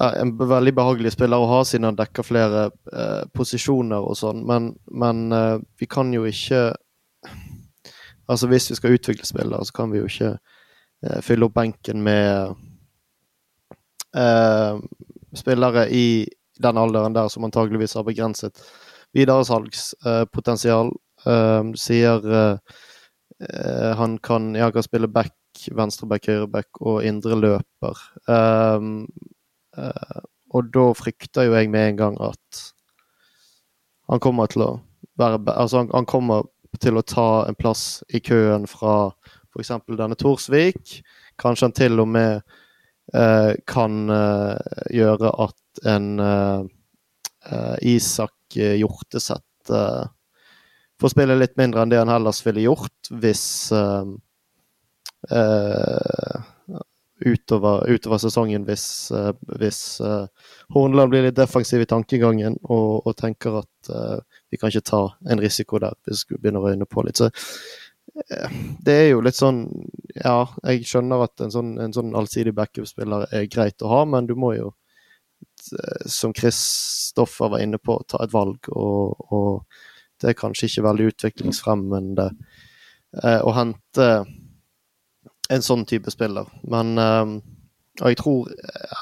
en 0.00 0.32
veldig 0.38 0.72
behagelig 0.74 1.12
spiller 1.12 1.42
å 1.42 1.48
ha, 1.50 1.58
siden 1.68 1.90
han 1.90 1.98
dekker 1.98 2.24
flere 2.24 2.62
eh, 2.92 3.24
posisjoner 3.36 4.00
og 4.00 4.16
sånn. 4.16 4.40
Men, 4.48 4.70
men 4.88 5.26
eh, 5.36 5.58
vi 5.78 5.88
kan 5.90 6.12
jo 6.14 6.24
ikke 6.28 6.70
Altså 8.30 8.48
hvis 8.50 8.70
vi 8.70 8.78
skal 8.78 8.96
utvikle 8.96 9.26
spillere, 9.26 9.64
så 9.64 9.72
kan 9.72 9.92
vi 9.92 9.98
jo 9.98 10.08
ikke 10.08 10.30
eh, 10.36 11.20
fylle 11.24 11.48
opp 11.48 11.56
benken 11.56 12.02
med 12.04 12.54
eh, 14.16 14.78
spillere 15.34 15.88
i 15.90 16.06
den 16.62 16.78
alderen 16.78 17.16
der 17.16 17.28
som 17.32 17.44
antageligvis 17.48 17.96
har 17.98 18.06
begrenset 18.06 18.62
videresalgspotensial. 19.16 20.92
Eh, 21.26 21.62
sier 21.78 22.32
eh, 22.32 23.92
han 23.98 24.18
kan, 24.22 24.52
ja, 24.54 24.70
kan 24.70 24.86
spille 24.86 25.10
back, 25.10 25.34
venstreback, 25.74 26.28
høyreback 26.30 26.80
og 26.80 27.02
indre 27.06 27.34
løper. 27.40 27.98
Og 30.52 30.68
da 30.70 30.84
frykter 30.94 31.48
jo 31.48 31.56
jeg 31.56 31.70
med 31.72 31.88
en 31.88 31.98
gang 31.98 32.18
at 32.22 32.62
han 34.10 34.20
kommer 34.22 34.50
til 34.52 34.64
å 34.66 34.70
være 35.18 35.40
Altså, 35.56 35.82
han, 35.82 35.90
han 35.94 36.06
kommer 36.08 36.46
til 36.80 36.96
å 36.98 37.04
ta 37.04 37.28
en 37.48 37.58
plass 37.58 38.02
i 38.08 38.20
køen 38.24 38.66
fra 38.70 39.12
f.eks. 39.52 39.72
denne 39.98 40.16
Torsvik. 40.18 41.00
Kanskje 41.40 41.68
han 41.68 41.76
til 41.76 42.00
og 42.00 42.08
med 42.14 42.40
eh, 43.14 43.52
kan 43.68 43.98
eh, 44.12 44.78
gjøre 45.00 45.34
at 45.46 45.84
en 45.88 46.08
Isak 47.82 48.54
Hjorteseth 48.54 49.72
får 51.02 51.10
spille 51.10 51.38
litt 51.38 51.56
mindre 51.58 51.82
enn 51.82 51.90
det 51.90 51.98
han 51.98 52.12
ellers 52.12 52.42
ville 52.46 52.62
gjort 52.66 53.10
hvis 53.22 53.44
uh, 53.74 54.04
utover, 57.22 57.86
utover 57.90 58.20
sesongen 58.22 58.66
hvis, 58.66 58.86
hvis 59.58 59.80
uh, 60.02 60.26
Horneland 60.74 61.12
blir 61.14 61.26
litt 61.26 61.38
defensiv 61.38 61.84
i 61.84 61.90
tankegangen 61.90 62.58
og, 62.62 63.02
og 63.06 63.16
tenker 63.18 63.62
at 63.62 63.92
uh, 63.94 64.18
vi 64.52 64.58
kan 64.60 64.68
ikke 64.68 64.84
ta 64.90 65.00
en 65.32 65.40
risiko 65.40 65.80
der 65.80 65.96
hvis 66.04 66.26
vi 66.28 66.36
begynner 66.36 66.60
å 66.60 66.68
røyne 66.68 66.88
på 66.88 67.04
litt. 67.06 67.16
Så 67.16 67.30
det 68.84 68.92
er 68.92 69.08
jo 69.12 69.22
litt 69.24 69.38
sånn 69.38 69.62
Ja, 70.18 70.44
jeg 70.66 70.84
skjønner 70.84 71.24
at 71.24 71.40
en 71.40 71.52
sånn, 71.54 71.70
en 71.80 71.94
sånn 71.96 72.12
allsidig 72.18 72.52
backup-spiller 72.58 73.24
er 73.32 73.48
greit 73.48 73.80
å 73.80 73.88
ha, 73.88 74.02
men 74.04 74.28
du 74.28 74.34
må 74.36 74.52
jo, 74.58 74.74
som 76.04 76.34
Kristoffer 76.36 77.48
var 77.54 77.64
inne 77.64 77.80
på, 77.80 77.96
ta 78.04 78.20
et 78.20 78.34
valg. 78.34 78.68
Og, 78.68 79.32
og 79.32 80.20
det 80.20 80.32
er 80.32 80.38
kanskje 80.38 80.68
ikke 80.68 80.84
veldig 80.90 81.08
utviklingsfremmende 81.14 82.28
å 83.48 83.56
hente 83.56 84.08
en 85.52 85.64
sånn 85.64 85.86
type 85.88 86.12
spiller. 86.12 86.52
Men 86.68 86.94
Og 86.98 88.08
jeg 88.08 88.20
tror 88.20 88.52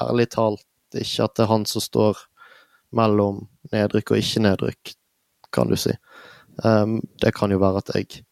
ærlig 0.03 0.31
talt 0.31 0.65
ikke 0.95 1.27
at 1.27 1.35
det 1.35 1.45
er 1.45 1.51
han 1.51 1.67
som 1.67 1.83
står 1.83 2.17
mellom 2.95 3.45
nedrykk 3.71 4.11
og 4.11 4.19
ikke 4.19 4.43
nedrykk, 4.43 4.95
kan 5.53 5.71
du 5.71 5.77
si. 5.79 5.93
Um, 6.63 6.99
det 7.21 7.33
kan 7.35 7.51
jo 7.51 7.59
være 7.61 7.81
at 7.81 7.91
jeg 7.95 8.23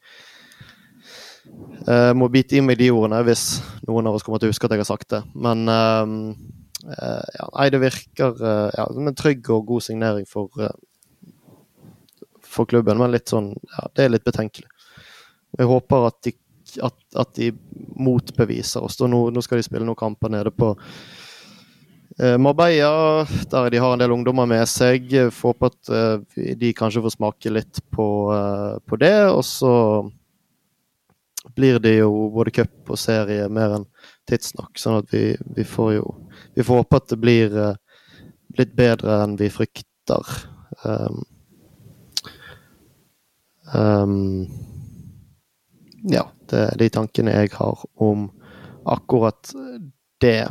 uh, 1.87 2.11
må 2.17 2.27
bite 2.31 2.59
i 2.59 2.63
meg 2.63 2.79
de 2.81 2.89
ordene 2.91 3.21
hvis 3.25 3.61
noen 3.87 4.09
av 4.09 4.17
oss 4.17 4.25
kommer 4.25 4.41
til 4.41 4.49
å 4.49 4.53
huske 4.53 4.67
at 4.67 4.75
jeg 4.75 4.83
har 4.83 4.89
sagt 4.89 5.13
det. 5.15 5.21
Men 5.35 5.63
um, 5.71 6.17
uh, 6.85 7.25
ja, 7.35 7.47
nei, 7.55 7.69
det 7.73 7.83
virker 7.85 8.35
uh, 8.43 8.67
ja, 8.75 8.89
en 8.89 9.17
trygg 9.17 9.49
og 9.55 9.65
god 9.71 9.87
signering 9.87 10.27
for, 10.29 10.51
for 12.45 12.69
klubben, 12.69 12.99
men 13.01 13.15
litt 13.15 13.31
sånn 13.31 13.53
Ja, 13.55 13.87
det 13.95 14.05
er 14.05 14.13
litt 14.17 14.27
betenkelig. 14.27 14.69
Jeg 15.57 15.69
håper 15.69 16.09
at 16.11 16.19
de, 16.27 16.35
at, 16.85 16.99
at 17.17 17.31
de 17.39 17.49
motbeviser 17.97 18.85
oss. 18.85 18.99
Nå, 19.01 19.23
nå 19.33 19.41
skal 19.41 19.59
de 19.59 19.65
spille 19.65 19.87
noen 19.87 19.97
kamper 19.97 20.31
nede 20.33 20.53
på 20.53 20.75
Marbella, 22.19 23.23
der 23.51 23.69
de 23.71 23.79
har 23.79 23.93
en 23.93 24.01
del 24.01 24.11
ungdommer 24.11 24.47
med 24.49 24.65
seg. 24.67 25.07
Får 25.31 25.53
håpe 25.53 25.69
at 25.69 25.91
eh, 25.95 26.55
de 26.59 26.71
kanskje 26.75 27.03
får 27.05 27.13
smake 27.15 27.51
litt 27.53 27.79
på, 27.95 28.07
eh, 28.35 28.73
på, 28.83 28.99
det. 28.99 29.29
Og 29.31 29.43
så 29.47 29.73
blir 31.55 31.79
det 31.79 31.95
jo 32.01 32.11
både 32.35 32.51
cup 32.59 32.91
og 32.91 32.99
serie 32.99 33.47
mer 33.47 33.77
enn 33.77 33.87
tidsnok. 34.27 34.75
Sånn 34.75 34.99
at 34.99 35.13
vi, 35.15 35.23
vi, 35.55 35.63
får 35.63 35.93
jo 35.95 36.05
Vi 36.57 36.65
får 36.67 36.83
håpe 36.83 36.99
at 36.99 37.09
det 37.13 37.21
blir 37.23 37.55
litt 38.59 38.75
bedre 38.75 39.21
enn 39.23 39.37
vi 39.39 39.47
frykter. 39.53 40.35
Um, 40.83 41.23
um, 43.73 44.47
ja, 46.03 46.25
det 46.49 46.65
er 46.65 46.79
de 46.79 46.89
tankene 46.93 47.35
jeg 47.35 47.53
har 47.55 47.83
om 47.95 48.29
akkurat 48.89 49.53
det. 50.23 50.49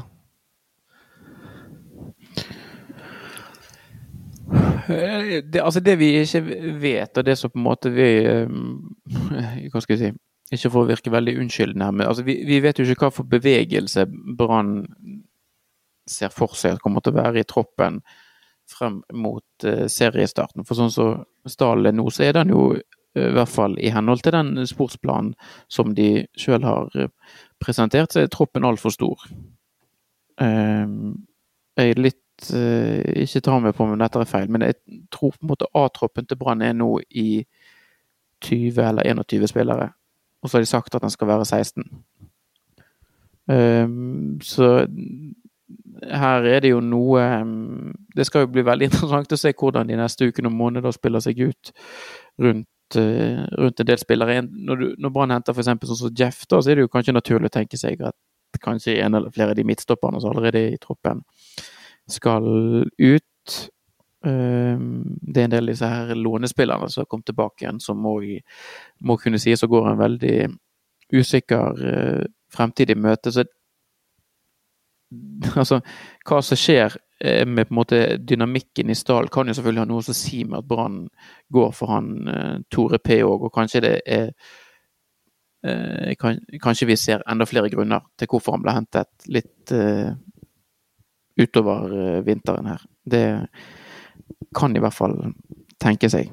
Det, 4.48 5.60
altså 5.60 5.80
det 5.84 5.98
vi 6.00 6.12
ikke 6.22 6.40
vet, 6.80 7.18
og 7.18 7.24
det 7.24 7.36
som 7.38 7.52
på 7.52 7.58
en 7.58 7.66
måte 7.66 7.92
vi 7.92 8.08
eh, 8.24 9.68
Hva 9.72 9.82
skal 9.84 9.94
jeg 9.94 10.00
si 10.00 10.56
Ikke 10.56 10.70
for 10.72 10.84
å 10.84 10.88
virke 10.88 11.12
veldig 11.12 11.36
unnskyldende, 11.42 11.90
men 11.92 12.08
altså 12.08 12.24
vi, 12.24 12.38
vi, 12.48 12.60
vet 12.64 12.78
jo 12.80 12.86
ikke 12.88 13.08
hva 13.08 13.12
for 13.12 13.28
bevegelse 13.28 14.06
Brann 14.38 14.78
ser 16.08 16.32
for 16.32 16.56
seg 16.56 16.80
kommer 16.80 17.04
til 17.04 17.12
å 17.12 17.18
være 17.18 17.42
i 17.42 17.48
troppen 17.48 18.00
frem 18.68 19.02
mot 19.12 19.64
uh, 19.64 19.84
seriestarten. 19.92 20.64
For 20.64 20.76
sånn 20.76 20.92
som 20.92 21.10
så 21.44 21.52
stallen 21.52 21.98
nå, 22.00 22.06
så 22.12 22.24
er 22.24 22.38
den 22.38 22.54
jo 22.54 22.62
i 22.78 23.26
hvert 23.34 23.50
fall 23.52 23.76
i 23.80 23.90
henhold 23.92 24.22
til 24.24 24.32
den 24.32 24.64
sportsplanen 24.68 25.34
som 25.72 25.92
de 25.96 26.24
sjøl 26.38 26.64
har 26.64 26.88
presentert, 27.60 28.12
så 28.12 28.22
er 28.22 28.32
troppen 28.32 28.64
altfor 28.68 28.92
stor. 28.94 29.24
jeg 30.38 31.92
er 31.92 32.00
litt 32.00 32.20
Ikke 32.38 33.42
ta 33.42 33.56
meg 33.58 33.74
på 33.74 33.84
om 33.84 33.96
dette 33.98 34.20
er 34.22 34.30
feil, 34.30 34.50
men 34.52 34.62
jeg 34.66 34.78
tror 35.14 35.34
på 35.34 35.42
en 35.42 35.52
måte 35.52 35.70
A-troppen 35.74 36.28
til 36.28 36.38
Brann 36.38 36.62
er 36.62 36.76
nå 36.76 36.92
i 37.10 37.42
20 38.44 38.78
eller 38.84 39.02
21 39.02 39.48
spillere. 39.50 39.90
Og 40.42 40.50
så 40.50 40.58
har 40.58 40.62
de 40.62 40.70
sagt 40.70 40.94
at 40.94 41.02
den 41.02 41.10
skal 41.10 41.28
være 41.28 41.44
16. 41.44 41.84
Um, 43.48 43.54
ehm, 43.54 44.40
så 44.40 44.86
her 46.12 46.44
er 46.46 46.60
det 46.60 46.70
jo 46.70 46.80
noe 46.84 47.22
um, 47.42 47.94
Det 48.16 48.26
skal 48.26 48.44
jo 48.44 48.50
bli 48.52 48.64
veldig 48.64 48.86
interessant 48.90 49.32
å 49.32 49.38
se 49.40 49.52
hvordan 49.56 49.88
de 49.88 49.96
neste 49.98 50.28
ukene 50.28 50.50
og 50.50 50.56
måneder 50.56 50.92
spiller 50.94 51.24
seg 51.24 51.40
ut 51.40 51.72
rundt, 52.38 52.68
uh, 52.96 53.44
rundt 53.58 53.80
en 53.80 53.88
del 53.88 53.98
spillere. 53.98 54.42
Når, 54.42 54.84
når 54.98 55.14
Brann 55.14 55.34
henter 55.34 55.56
f.eks. 55.56 55.72
sånn 55.90 56.02
som 56.04 56.14
Jeff, 56.14 56.44
da, 56.46 56.60
så 56.62 56.70
er 56.70 56.78
det 56.78 56.86
jo 56.86 56.92
kanskje 56.92 57.16
naturlig 57.16 57.50
å 57.50 57.56
tenke 57.58 57.80
seg 57.80 58.04
at 58.04 58.16
kanskje 58.62 58.96
en 59.04 59.14
eller 59.14 59.30
flere 59.30 59.52
av 59.52 59.58
de 59.58 59.64
midtstopperne 59.66 60.20
som 60.22 60.32
allerede 60.32 60.60
er 60.60 60.76
i 60.76 60.80
troppen, 60.80 61.20
skal 62.08 62.44
ut. 62.98 63.70
Ehm, 64.26 65.18
det 65.22 65.40
er 65.40 65.44
en 65.44 65.52
del 65.52 65.68
av 65.68 65.72
disse 65.72 65.88
her 65.88 66.14
lånespillerne 66.14 66.88
som 66.90 67.02
har 67.02 67.10
kommet 67.10 67.28
tilbake 67.30 67.64
igjen, 67.64 67.80
som 67.80 68.00
må, 68.02 68.18
må 69.00 69.16
kunne 69.20 69.38
sies 69.38 69.62
å 69.62 69.70
gå 69.70 69.84
en 69.86 70.00
veldig 70.00 70.38
usikker 71.14 71.78
uh, 71.80 72.24
fremtid 72.52 72.90
i 72.90 72.96
møte. 72.98 73.32
Så 73.32 73.46
altså, 75.56 75.80
hva 76.28 76.40
som 76.44 76.58
skjer 76.60 76.98
eh, 77.24 77.46
med 77.48 77.68
på 77.68 77.72
en 77.72 77.78
måte 77.78 78.00
dynamikken 78.20 78.92
i 78.92 78.96
stallen, 78.98 79.30
kan 79.32 79.48
jo 79.48 79.56
selvfølgelig 79.56 79.84
ha 79.86 79.88
noe 79.88 80.04
å 80.04 80.16
si 80.16 80.42
med 80.44 80.58
at 80.60 80.68
Brann 80.68 80.98
går 81.54 81.70
for 81.76 81.94
han 81.94 82.10
uh, 82.28 82.56
Tore 82.68 83.00
P 83.00 83.22
òg, 83.24 83.46
og 83.48 83.54
kanskje 83.54 83.84
det 83.86 84.00
er 84.06 84.32
Kanskje 86.62 86.86
vi 86.86 86.94
ser 86.94 87.24
enda 87.26 87.42
flere 87.48 87.66
grunner 87.72 88.04
til 88.14 88.28
hvorfor 88.30 88.54
han 88.54 88.62
ble 88.62 88.76
hentet 88.76 89.24
litt 89.26 89.72
utover 91.38 91.94
eh, 91.94 92.20
vinteren 92.26 92.66
her. 92.66 92.84
Det 93.04 93.24
kan 94.56 94.76
i 94.76 94.82
hvert 94.82 94.96
fall 94.96 95.16
tenke 95.80 96.10
seg. 96.10 96.30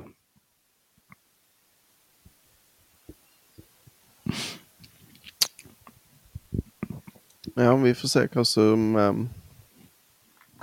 Ja, 7.56 7.76
vi 7.80 7.94
får 7.96 8.12
se 8.12 8.26
hva 8.34 8.44
som 8.44 8.96
um, 9.00 9.20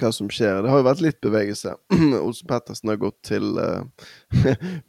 hva 0.01 0.11
som 0.13 0.29
skjer. 0.33 0.61
Det 0.63 0.71
har 0.73 0.83
jo 0.83 0.87
vært 0.87 1.05
litt 1.05 1.21
bevegelse. 1.25 1.77
Olsen 2.27 2.49
Pettersen 2.51 2.93
har 2.93 3.01
gått 3.01 3.19
til 3.29 3.55
uh, 3.63 3.87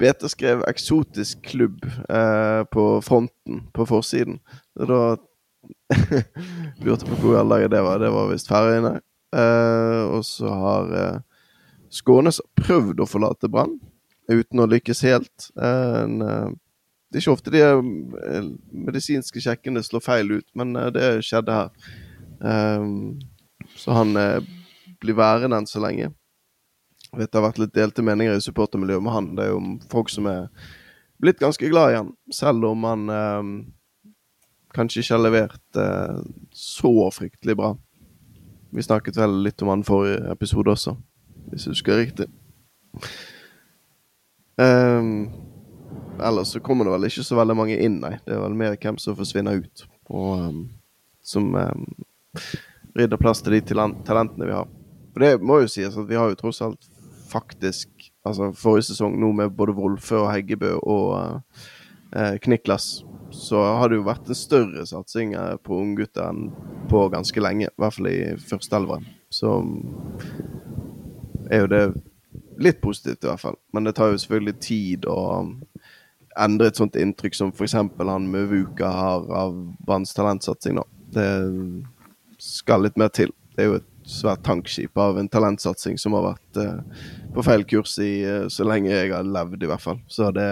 BT 0.01 0.27
skrev 0.33 0.65
'eksotisk 0.67 1.45
klubb' 1.47 1.85
uh, 2.09 2.65
på 2.73 2.87
fronten, 3.05 3.63
på 3.75 3.87
forsiden. 3.87 4.41
Da 4.75 5.15
lurte 6.83 7.07
på 7.07 7.19
hvor 7.21 7.37
i 7.37 7.39
all 7.39 7.55
det 7.71 7.83
var. 7.85 8.01
Det 8.03 8.11
var 8.11 8.31
visst 8.33 8.51
Færøyene. 8.51 8.97
Uh, 9.33 10.13
og 10.13 10.25
så 10.25 10.49
har 10.53 10.91
uh, 10.93 11.21
Skånes 11.93 12.39
prøvd 12.57 13.01
å 13.01 13.09
forlate 13.09 13.49
Brann 13.49 13.79
uten 14.29 14.61
å 14.61 14.69
lykkes 14.69 15.03
helt. 15.07 15.47
Uh, 15.57 16.53
det 17.09 17.19
er 17.19 17.23
ikke 17.23 17.35
ofte 17.35 17.53
de 17.53 17.61
medisinske 18.73 19.41
sjekkene 19.43 19.83
slår 19.85 20.01
feil 20.01 20.31
ut, 20.39 20.47
men 20.57 20.71
det 20.95 21.19
skjedde 21.21 21.53
her. 21.53 21.91
så 23.77 23.97
han 23.99 24.17
blir 24.97 25.13
værende 25.19 25.59
enn 25.61 25.69
så 25.69 25.83
lenge. 25.83 26.07
Jeg 27.11 27.19
vet 27.19 27.29
Det 27.29 27.37
har 27.37 27.45
vært 27.45 27.61
litt 27.61 27.75
delte 27.75 28.01
meninger 28.01 28.33
i 28.33 28.41
supportermiljøet 28.41 29.05
med 29.05 29.13
han. 29.13 29.29
Det 29.37 29.45
er 29.45 29.51
jo 29.51 29.61
folk 29.93 30.09
som 30.09 30.25
er 30.25 30.49
blitt 31.21 31.37
ganske 31.37 31.69
glad 31.69 31.91
i 31.91 31.99
han, 31.99 32.09
selv 32.33 32.65
om 32.71 32.89
han 32.89 33.05
kanskje 34.73 35.05
ikke 35.05 35.13
har 35.13 35.25
levert 35.27 35.81
så 36.65 36.95
fryktelig 37.13 37.59
bra. 37.61 37.75
Vi 38.73 38.83
snakket 38.83 39.17
vel 39.17 39.35
litt 39.45 39.61
om 39.61 39.69
han 39.69 39.85
forrige 39.85 40.31
episode 40.33 40.73
også, 40.73 40.95
hvis 41.51 41.67
jeg 41.67 41.75
husker 41.75 41.99
riktig. 41.99 42.27
Um, 44.57 45.29
ellers 46.21 46.53
så 46.53 46.61
kommer 46.63 46.87
det 46.87 46.95
vel 46.95 47.09
ikke 47.09 47.25
så 47.25 47.37
veldig 47.37 47.57
mange 47.57 47.77
inn, 47.77 47.99
nei. 48.01 48.15
Det 48.25 48.33
er 48.33 48.41
vel 48.41 48.57
mer 48.57 48.77
hvem 48.77 48.97
som 49.01 49.17
forsvinner 49.17 49.61
ut. 49.61 49.85
Og 50.09 50.31
um, 50.47 50.63
som 51.23 51.53
um, 51.53 51.85
rydder 52.97 53.21
plass 53.21 53.43
til 53.45 53.59
de 53.59 53.61
talentene 53.69 54.49
vi 54.49 54.57
har. 54.57 54.69
For 55.13 55.25
det 55.25 55.37
må 55.45 55.61
jo 55.61 55.69
sies 55.69 55.93
at 55.93 56.09
vi 56.09 56.17
har 56.17 56.33
jo 56.33 56.39
tross 56.39 56.63
alt 56.65 56.89
faktisk 57.29 57.89
Altså 58.23 58.53
forrige 58.55 58.85
sesong 58.87 59.17
nå 59.19 59.33
med 59.35 59.51
både 59.51 59.73
Wolfe 59.75 60.15
og 60.15 60.29
Heggebø 60.31 60.77
og 60.79 61.41
uh, 62.15 62.35
Kniklas 62.39 63.01
så 63.33 63.59
har 63.79 63.89
det 63.89 63.97
jo 63.99 64.07
vært 64.07 64.29
en 64.29 64.37
større 64.37 64.85
satsing 64.87 65.33
på 65.65 65.77
unggutter 65.81 66.29
enn 66.29 66.47
på 66.89 67.07
ganske 67.13 67.41
lenge. 67.41 67.69
I 67.71 67.81
hvert 67.81 67.97
fall 67.97 68.09
i 68.11 68.17
førsteelveren. 68.37 69.07
Så 69.33 69.55
er 71.49 71.63
jo 71.63 71.71
det 71.71 71.83
litt 72.61 72.81
positivt, 72.81 73.23
i 73.23 73.31
hvert 73.31 73.41
fall. 73.41 73.57
Men 73.73 73.87
det 73.87 73.95
tar 73.97 74.13
jo 74.13 74.19
selvfølgelig 74.21 74.59
tid 74.61 75.07
å 75.09 75.19
endre 76.39 76.69
et 76.69 76.79
sånt 76.79 76.97
inntrykk 76.97 77.37
som 77.37 77.53
f.eks. 77.53 77.75
han 77.77 78.29
Muvuka 78.31 78.89
har 78.89 79.25
av 79.37 79.57
Branns 79.85 80.13
talentsatsing. 80.13 80.77
nå. 80.77 80.85
Det 81.13 81.29
skal 82.41 82.85
litt 82.85 82.97
mer 82.97 83.11
til. 83.13 83.33
Det 83.53 83.63
er 83.63 83.69
jo 83.69 83.81
et 83.81 83.89
svært 84.09 84.43
tankskip 84.43 84.97
av 84.97 85.19
en 85.19 85.29
talentsatsing 85.31 85.97
som 86.01 86.15
har 86.17 86.25
vært 86.33 86.59
eh, 86.59 87.03
på 87.33 87.43
feil 87.45 87.63
kurs 87.69 87.95
i 88.03 88.23
eh, 88.27 88.47
så 88.51 88.65
lenge 88.67 88.91
jeg 88.91 89.13
har 89.13 89.23
levd, 89.27 89.63
i 89.63 89.69
hvert 89.69 89.83
fall. 89.83 90.01
Så 90.11 90.31
det 90.35 90.47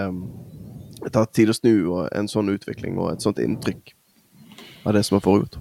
det 1.04 1.14
tar 1.16 1.28
tid 1.34 1.52
å 1.52 1.58
snu 1.58 1.74
og 1.92 2.08
en 2.16 2.30
sånn 2.32 2.52
utvikling 2.54 3.00
og 3.02 3.14
et 3.14 3.26
sånt 3.26 3.42
inntrykk 3.42 3.94
av 4.86 4.96
det 4.96 5.04
som 5.08 5.18
har 5.18 5.26
foregått. 5.26 5.60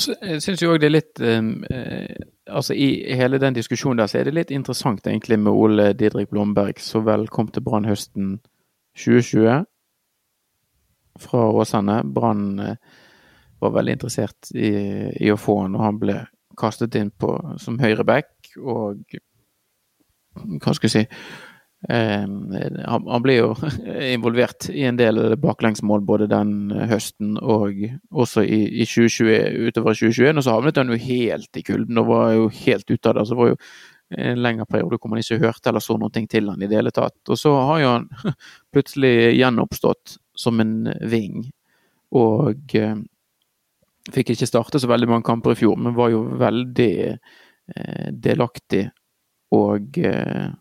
Jeg 0.00 0.40
syns 0.44 0.62
jo 0.62 0.70
òg 0.72 0.80
det 0.80 0.86
er 0.86 0.94
litt 0.94 1.20
um, 1.20 1.64
Altså 2.50 2.74
i 2.78 3.02
hele 3.18 3.40
den 3.42 3.54
diskusjonen 3.54 4.00
der, 4.00 4.08
så 4.10 4.20
er 4.20 4.26
det 4.26 4.34
litt 4.34 4.52
interessant 4.54 5.04
egentlig 5.06 5.36
med 5.38 5.54
Ole 5.54 5.90
Didrik 5.94 6.30
Blomberg, 6.32 6.80
som 6.82 7.04
vel 7.06 7.28
kom 7.30 7.50
til 7.52 7.62
Brann 7.62 7.86
høsten 7.86 8.40
2020 8.98 9.66
fra 11.20 11.44
Åsane. 11.50 12.00
Brann 12.04 12.58
eh, 12.58 12.74
var 13.60 13.74
veldig 13.76 13.92
interessert 13.92 14.50
i, 14.54 14.72
i, 15.14 15.30
å 15.30 15.38
få 15.38 15.60
han, 15.62 15.76
og 15.78 15.84
han 15.84 16.00
ble 16.00 16.16
kastet 16.58 16.96
inn 16.98 17.12
på 17.14 17.36
som 17.62 17.78
høyreback 17.80 18.50
og 18.58 19.20
hva 20.34 20.74
skal 20.74 20.88
jeg 20.88 20.94
si 20.94 21.04
han, 21.88 23.06
han 23.08 23.22
ble 23.24 23.36
jo 23.38 23.52
involvert 24.14 24.68
i 24.68 24.82
en 24.84 24.98
del 24.98 25.36
baklengsmål 25.40 26.02
både 26.04 26.28
den 26.28 26.72
høsten 26.90 27.38
og 27.40 27.78
også 28.10 28.44
i, 28.44 28.60
i 28.82 28.84
2020, 28.84 29.70
utover 29.70 29.96
2021. 29.96 30.34
Og 30.36 30.44
så 30.44 30.56
havnet 30.56 30.80
han 30.80 30.92
jo 30.92 31.00
helt 31.00 31.56
i 31.56 31.64
kulden 31.64 32.02
og 32.02 32.10
var 32.10 32.34
jo 32.36 32.50
helt 32.60 32.90
ute 32.90 33.08
av 33.08 33.16
det. 33.16 33.26
Så 33.30 33.38
var 33.38 33.54
jo 33.54 33.58
en 34.10 34.42
lengre 34.42 34.66
periode 34.66 34.98
hvor 34.98 35.12
man 35.12 35.22
ikke 35.22 35.40
hørte 35.40 35.70
eller 35.70 35.84
så 35.84 35.96
noe 35.98 36.10
til 36.12 36.50
han 36.50 36.62
i 36.62 36.68
det 36.68 36.80
hele 36.80 36.92
tatt. 36.94 37.18
Og 37.30 37.38
så 37.38 37.54
har 37.54 37.80
jo 37.80 37.94
han 37.94 38.08
plutselig 38.74 39.14
gjenoppstått 39.38 40.18
som 40.40 40.60
en 40.60 40.88
ving, 41.08 41.44
og 42.16 42.74
eh, 42.74 42.96
fikk 44.10 44.32
ikke 44.34 44.48
starte 44.48 44.80
så 44.80 44.88
veldig 44.90 45.08
mange 45.10 45.26
kamper 45.28 45.52
i 45.52 45.58
fjor, 45.60 45.76
men 45.78 45.94
var 45.94 46.10
jo 46.10 46.24
veldig 46.40 46.94
eh, 47.12 48.08
delaktig 48.10 48.86
og 49.54 49.98
eh, 50.00 50.48
Eh, 50.50 50.59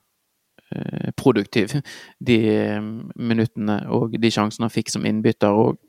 produktiv 1.18 1.72
de 2.20 2.36
eh, 2.50 2.82
minuttene 3.16 3.80
og 3.90 4.14
de 4.22 4.32
sjansene 4.32 4.68
han 4.68 4.74
fikk 4.74 4.92
som 4.94 5.06
innbytter. 5.08 5.50
og 5.50 5.80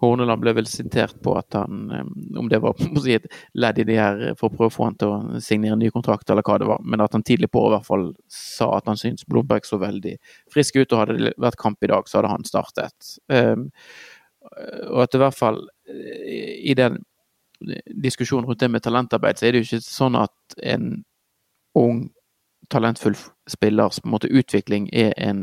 Horneland 0.00 0.40
ble 0.40 0.54
vel 0.56 0.68
sitert 0.70 1.18
på 1.22 1.34
at 1.36 1.58
han, 1.58 1.82
eh, 1.92 2.38
om 2.40 2.48
det 2.48 2.62
var 2.64 2.78
si, 3.04 3.18
et 3.18 3.28
ledd 3.54 3.82
i 3.82 3.86
det 3.88 3.98
her 3.98 4.22
for 4.38 4.48
å 4.48 4.54
prøve 4.56 4.70
å 4.70 4.76
få 4.76 4.88
han 4.88 4.98
til 5.00 5.12
å 5.12 5.42
signere 5.44 5.76
en 5.76 5.84
ny 5.84 5.92
kontrakt, 5.92 6.30
eller 6.30 6.46
hva 6.46 6.58
det 6.62 6.70
var, 6.70 6.80
men 6.84 7.04
at 7.04 7.12
han 7.16 7.26
tidlig 7.26 7.50
på 7.52 7.66
i 7.68 7.74
hvert 7.74 7.88
fall 7.88 8.08
sa 8.32 8.72
at 8.78 8.88
han 8.88 9.00
syntes 9.00 9.28
Blomberg 9.28 9.68
så 9.68 9.80
veldig 9.82 10.16
frisk 10.52 10.80
ut, 10.80 10.88
og 10.92 10.98
hadde 11.02 11.18
det 11.20 11.36
vært 11.40 11.60
kamp 11.60 11.84
i 11.84 11.92
dag, 11.92 12.08
så 12.08 12.20
hadde 12.20 12.32
han 12.32 12.48
startet. 12.48 13.12
Og 13.32 14.98
at 15.04 15.14
i 15.14 15.20
hvert 15.20 15.36
fall 15.38 15.60
i 15.86 16.74
den 16.74 16.98
diskusjonen 18.02 18.48
rundt 18.48 18.60
det 18.60 18.70
med 18.72 18.82
talentarbeid, 18.82 19.38
så 19.38 19.46
er 19.46 19.54
det 19.54 19.62
jo 19.62 19.68
ikke 19.68 19.84
sånn 19.84 20.18
at 20.18 20.56
en 20.72 20.88
ung 21.78 22.06
talentfull 22.72 23.16
spillers 23.50 24.00
på 24.00 24.08
en 24.08 24.14
måte, 24.16 24.32
utvikling 24.32 24.88
er 24.92 25.12
en 25.20 25.42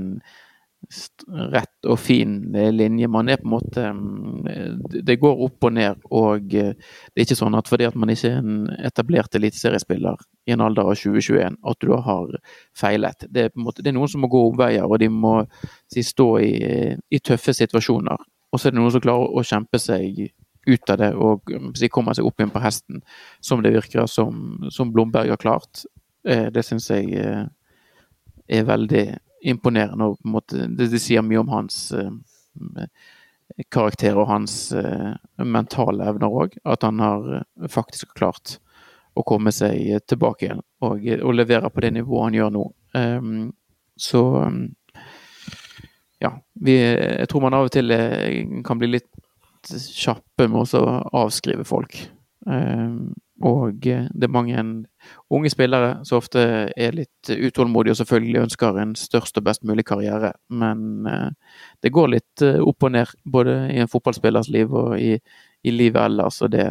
rett 1.51 1.87
og 1.91 1.99
fin 1.99 2.55
eh, 2.55 2.71
linje. 2.73 3.07
Man 3.11 3.29
er 3.29 3.39
på 3.41 3.47
en 3.47 3.51
måte 3.51 3.83
mm, 3.93 5.03
Det 5.05 5.17
går 5.19 5.43
opp 5.45 5.67
og 5.67 5.73
ned, 5.75 6.05
og 6.15 6.55
eh, 6.55 6.71
det 6.73 7.19
er 7.19 7.27
ikke 7.27 7.37
sånn 7.39 7.57
at 7.59 7.69
fordi 7.69 7.87
at 7.89 7.97
man 7.99 8.11
ikke 8.13 8.31
er 8.31 8.39
en 8.39 8.61
etablert 8.87 9.35
eliteseriespiller 9.35 10.23
i 10.47 10.55
en 10.55 10.63
alder 10.65 10.89
av 10.89 10.95
2021, 10.97 11.59
at 11.71 11.83
du 11.83 11.93
har 11.93 12.33
feilet. 12.77 13.27
Det 13.27 13.45
er, 13.45 13.53
på 13.53 13.61
en 13.61 13.67
måte, 13.67 13.83
det 13.83 13.91
er 13.91 13.99
noen 13.99 14.11
som 14.11 14.23
må 14.23 14.31
gå 14.31 14.45
omveier, 14.49 14.87
og 14.87 14.99
de 15.03 15.11
må 15.11 15.35
si, 15.91 16.03
stå 16.05 16.29
i, 16.45 16.53
i, 16.95 17.19
tøffe 17.19 17.53
situasjoner. 17.53 18.27
Og 18.49 18.59
så 18.59 18.69
er 18.69 18.73
det 18.73 18.81
noen 18.81 18.95
som 18.95 19.03
klarer 19.03 19.35
å 19.35 19.45
kjempe 19.45 19.81
seg 19.81 20.29
ut 20.69 20.91
av 20.91 20.99
det 21.01 21.09
og 21.15 21.51
si, 21.77 21.89
komme 21.91 22.13
seg 22.15 22.27
opp 22.27 22.39
igjen 22.39 22.53
på 22.53 22.61
hesten, 22.63 23.03
som 23.45 23.61
det 23.63 23.75
virker 23.75 24.07
som, 24.09 24.59
som 24.73 24.93
Blomberg 24.95 25.31
har 25.35 25.41
klart. 25.41 25.83
Eh, 26.29 26.47
det 26.53 26.63
syns 26.65 26.89
jeg 26.91 27.13
eh, 27.17 27.45
er 28.47 28.67
veldig 28.67 29.05
imponerende. 29.49 30.11
og 30.11 30.19
på 30.19 30.27
en 30.27 30.35
måte, 30.35 30.67
det, 30.77 30.89
sier 31.01 31.25
mye 31.25 31.41
om 31.41 31.53
hans 31.53 31.91
eh, 31.91 32.11
karakter 33.73 34.17
og 34.19 34.29
hans 34.29 34.55
mentale 35.41 36.09
evner 36.11 36.41
òg. 36.43 36.57
At 36.69 36.85
han 36.85 36.99
har 37.01 37.45
faktisk 37.67 38.13
klart 38.17 38.59
å 39.17 39.23
komme 39.25 39.51
seg 39.51 40.03
tilbake 40.07 40.45
igjen 40.45 40.61
og, 40.85 41.01
og 41.01 41.33
levere 41.33 41.71
på 41.73 41.81
det 41.81 41.95
nivået 41.95 42.27
han 42.27 42.37
gjør 42.37 42.51
nå. 42.53 42.65
Så 43.99 44.21
ja. 46.21 46.31
Vi, 46.53 46.75
jeg 46.77 47.27
tror 47.31 47.43
man 47.47 47.57
av 47.57 47.67
og 47.67 47.73
til 47.73 47.95
kan 48.67 48.79
bli 48.79 48.91
litt 48.93 49.09
kjappe 49.65 50.45
med 50.45 50.77
å 50.77 50.83
avskrive 51.23 51.65
folk. 51.67 51.97
Um, 52.45 53.09
og 53.41 53.87
eh, 53.87 54.07
det 54.11 54.27
er 54.27 54.31
mange 54.33 54.63
unge 55.31 55.49
spillere 55.51 55.99
som 56.07 56.19
ofte 56.19 56.41
er 56.75 56.95
litt 56.95 57.29
utålmodige 57.29 57.93
og 57.95 57.99
selvfølgelig 58.01 58.41
ønsker 58.41 58.79
en 58.81 58.95
størst 58.99 59.39
og 59.39 59.45
best 59.47 59.63
mulig 59.63 59.85
karriere. 59.87 60.33
Men 60.49 61.07
eh, 61.07 61.29
det 61.83 61.93
går 61.95 62.11
litt 62.15 62.43
eh, 62.43 62.59
opp 62.59 62.83
og 62.83 62.91
ned, 62.95 63.13
både 63.23 63.55
i 63.71 63.79
en 63.79 63.91
fotballspillers 63.91 64.49
liv 64.51 64.73
og 64.75 64.97
i, 64.99 65.15
i 65.63 65.71
livet 65.71 66.01
ellers. 66.03 66.41
Og 66.43 66.51
det, 66.51 66.67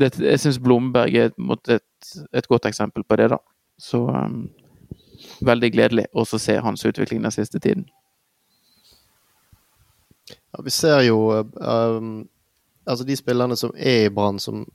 det 0.00 0.12
jeg 0.20 0.44
syns 0.44 0.60
Blomberg 0.60 1.16
er 1.16 1.32
et, 1.32 1.88
et, 2.32 2.48
godt 2.48 2.68
eksempel 2.68 3.04
på 3.04 3.16
det, 3.20 3.30
da. 3.32 3.40
Så 3.80 4.04
um, 4.04 4.44
veldig 5.42 5.72
gledelig 5.72 6.06
å 6.12 6.26
se 6.28 6.60
hans 6.60 6.84
utvikling 6.84 7.24
den 7.24 7.34
siste 7.34 7.58
tiden. 7.58 7.88
Ja, 10.52 10.62
vi 10.62 10.70
ser 10.70 11.00
jo 11.08 11.18
um, 11.40 12.16
altså 12.84 13.04
de 13.08 13.16
spillerne 13.16 13.56
som 13.56 13.72
er 13.74 14.04
i 14.06 14.12
Brann, 14.12 14.38
som 14.38 14.66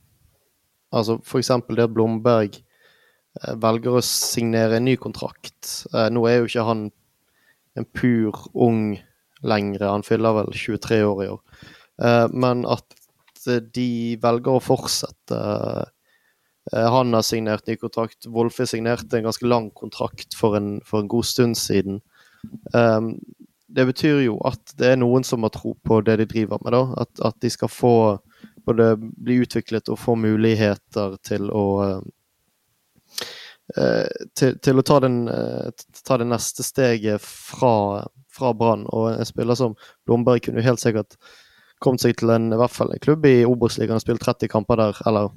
Altså 0.95 1.19
f.eks. 1.21 1.51
det 1.69 1.85
at 1.85 1.93
Blomberg 1.93 2.57
eh, 2.57 3.55
velger 3.61 3.99
å 3.99 4.05
signere 4.05 4.79
en 4.79 4.87
ny 4.89 4.95
kontrakt. 5.01 5.85
Eh, 5.93 6.09
nå 6.13 6.25
er 6.27 6.39
jo 6.39 6.49
ikke 6.49 6.65
han 6.69 6.87
en 7.77 7.87
pur 7.95 8.39
ung 8.57 8.97
lenger, 9.45 9.85
han 9.85 10.03
fyller 10.03 10.41
vel 10.41 10.49
23 10.55 11.03
år 11.05 11.23
i 11.23 11.29
år. 11.35 11.67
Eh, 12.01 12.25
men 12.33 12.65
at 12.69 12.87
de 13.73 14.17
velger 14.19 14.57
å 14.57 14.61
fortsette 14.61 15.37
Han 16.69 17.15
har 17.15 17.23
signert 17.25 17.65
ny 17.65 17.77
kontrakt. 17.79 18.27
Wolfe 18.29 18.67
signerte 18.67 19.17
en 19.17 19.23
ganske 19.25 19.47
lang 19.47 19.71
kontrakt 19.73 20.35
for 20.37 20.53
en, 20.59 20.67
for 20.85 21.01
en 21.01 21.07
god 21.09 21.25
stund 21.25 21.57
siden. 21.57 21.95
Det 22.69 23.85
betyr 23.89 24.19
jo 24.21 24.35
at 24.45 24.75
det 24.77 24.91
er 24.91 24.99
noen 24.99 25.25
som 25.25 25.47
har 25.47 25.53
tro 25.55 25.71
på 25.81 25.97
det 26.05 26.19
de 26.19 26.27
driver 26.29 26.61
med, 26.61 26.75
da. 26.75 26.83
At, 27.01 27.23
at 27.31 27.39
de 27.41 27.49
skal 27.49 27.71
få 27.73 27.95
både 28.70 28.93
bli 28.99 29.41
utviklet 29.43 29.89
og 29.89 29.99
få 29.99 30.15
muligheter 30.20 31.17
til 31.26 31.49
å 31.49 31.65
eh, 33.76 34.07
til, 34.38 34.55
til, 34.61 34.80
å 34.80 34.86
ta, 34.86 34.99
den, 35.05 35.22
eh, 35.34 35.86
ta, 36.03 36.17
det 36.22 36.30
neste 36.30 36.65
steget 36.65 37.26
fra, 37.26 38.05
fra 38.34 38.53
Brann. 38.57 38.88
Og 38.93 39.11
en 39.11 39.30
spiller 39.30 39.57
som 39.59 39.78
Blomberg 40.07 40.45
kunne 40.45 40.65
helt 40.65 40.82
sikkert 40.82 41.17
kommet 41.84 42.03
seg 42.03 42.17
til 42.20 42.34
en, 42.34 42.49
i 42.53 42.59
hvert 42.59 42.76
fall 42.76 42.91
en 42.93 43.03
klubb 43.03 43.26
i 43.30 43.45
Obos-ligaen 43.47 43.99
og 43.99 44.03
spilt 44.03 44.24
30 44.26 44.51
kamper 44.51 44.80
der, 44.82 45.03
eller 45.09 45.30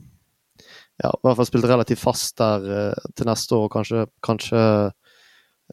ja, 1.02 1.10
i 1.10 1.24
hvert 1.24 1.38
fall 1.38 1.48
spilt 1.48 1.68
relativt 1.70 2.02
fast 2.02 2.34
der 2.38 2.64
uh, 2.66 3.10
til 3.16 3.28
neste 3.30 3.54
år, 3.56 3.68
og 3.68 3.74
kanskje, 3.76 4.06
kanskje 4.26 4.62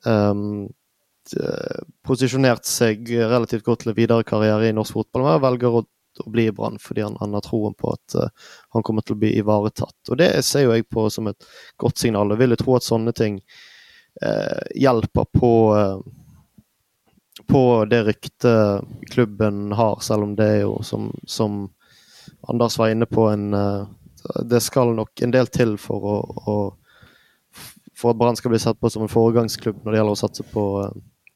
um, 0.05 0.67
posisjonert 2.05 2.65
seg 2.65 3.09
relativt 3.09 3.65
godt 3.65 3.83
til 3.83 3.95
videre 3.97 4.25
karriere 4.25 4.69
i 4.69 4.75
norsk 4.75 4.95
fotball, 4.95 5.25
men 5.27 5.43
velger 5.43 5.79
å 5.79 5.83
å 6.19 6.29
bli 6.29 6.45
i 6.49 6.51
Brann, 6.51 6.79
fordi 6.79 7.01
han, 7.01 7.17
han, 7.19 7.33
har 7.33 7.41
troen 7.41 7.73
på 7.73 7.93
at 7.93 8.15
uh, 8.15 8.29
han 8.75 8.83
kommer 8.83 9.05
til 9.05 9.15
å 9.15 9.19
bli 9.21 9.33
ivaretatt. 9.39 9.97
Og 10.09 10.17
Det 10.17 10.29
ser 10.45 10.65
jo 10.65 10.73
jeg 10.75 10.87
på 10.89 11.07
som 11.13 11.29
et 11.29 11.49
godt 11.77 12.01
signal. 12.01 12.31
Jeg 12.33 12.41
vil 12.41 12.55
jo 12.55 12.61
tro 12.63 12.77
at 12.77 12.87
sånne 12.87 13.13
ting 13.17 13.39
uh, 14.25 14.63
hjelper 14.75 15.29
på 15.35 15.53
uh, 15.75 15.99
på 17.49 17.61
det 17.89 18.01
ryktet 18.03 18.83
klubben 19.09 19.71
har, 19.73 20.01
selv 20.03 20.25
om 20.25 20.33
det 20.35 20.45
er 20.45 20.59
jo 20.65 20.73
som, 20.83 21.07
som 21.23 21.61
Anders 22.51 22.75
var 22.77 22.91
inne 22.91 23.07
på, 23.09 23.29
en 23.31 23.55
Det 24.49 24.59
skal 24.61 24.91
nok 24.93 25.21
en 25.23 25.31
del 25.31 25.47
til 25.47 25.77
for 25.79 26.03
å, 26.03 26.17
å 26.51 26.57
for 27.95 28.11
at 28.11 28.19
Brann 28.19 28.35
skal 28.35 28.51
bli 28.51 28.59
sett 28.59 28.79
på 28.79 28.91
som 28.91 29.05
en 29.07 29.11
foregangsklubb 29.11 29.79
når 29.81 29.91
det 29.91 30.01
gjelder 30.01 30.17
å 30.17 30.19
satse 30.19 30.43
på, 30.51 30.65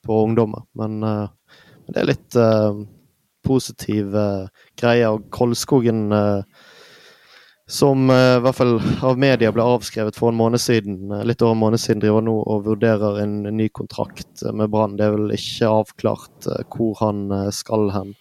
på 0.05 0.19
ungdommer. 0.27 0.67
Men, 0.75 0.99
det 1.87 2.03
er 2.03 2.11
litt 2.11 2.37
positiv 3.45 4.15
uh, 4.15 4.47
greie. 4.79 5.09
Og 5.09 5.27
Koldskogen 5.33 6.07
uh, 6.13 6.43
som 7.69 8.09
uh, 8.11 8.37
i 8.37 8.41
hvert 8.43 8.57
fall 8.57 8.73
av 9.05 9.19
media 9.21 9.51
ble 9.55 9.65
avskrevet 9.65 10.17
for 10.19 10.31
en 10.31 10.39
måned 10.39 10.61
siden, 10.61 11.13
litt 11.27 11.43
over 11.43 11.55
en 11.55 11.63
måned 11.63 11.81
siden, 11.81 12.01
driver 12.03 12.25
nå 12.25 12.35
og 12.41 12.65
vurderer 12.67 13.21
en, 13.23 13.39
ny 13.53 13.69
kontrakt 13.69 14.43
med 14.51 14.71
Brann. 14.73 14.97
Det 14.99 15.07
er 15.07 15.15
vel 15.15 15.37
ikke 15.37 15.71
avklart 15.71 16.51
hvor 16.73 16.99
han 17.01 17.31
skal 17.55 17.89
hen. 17.95 18.13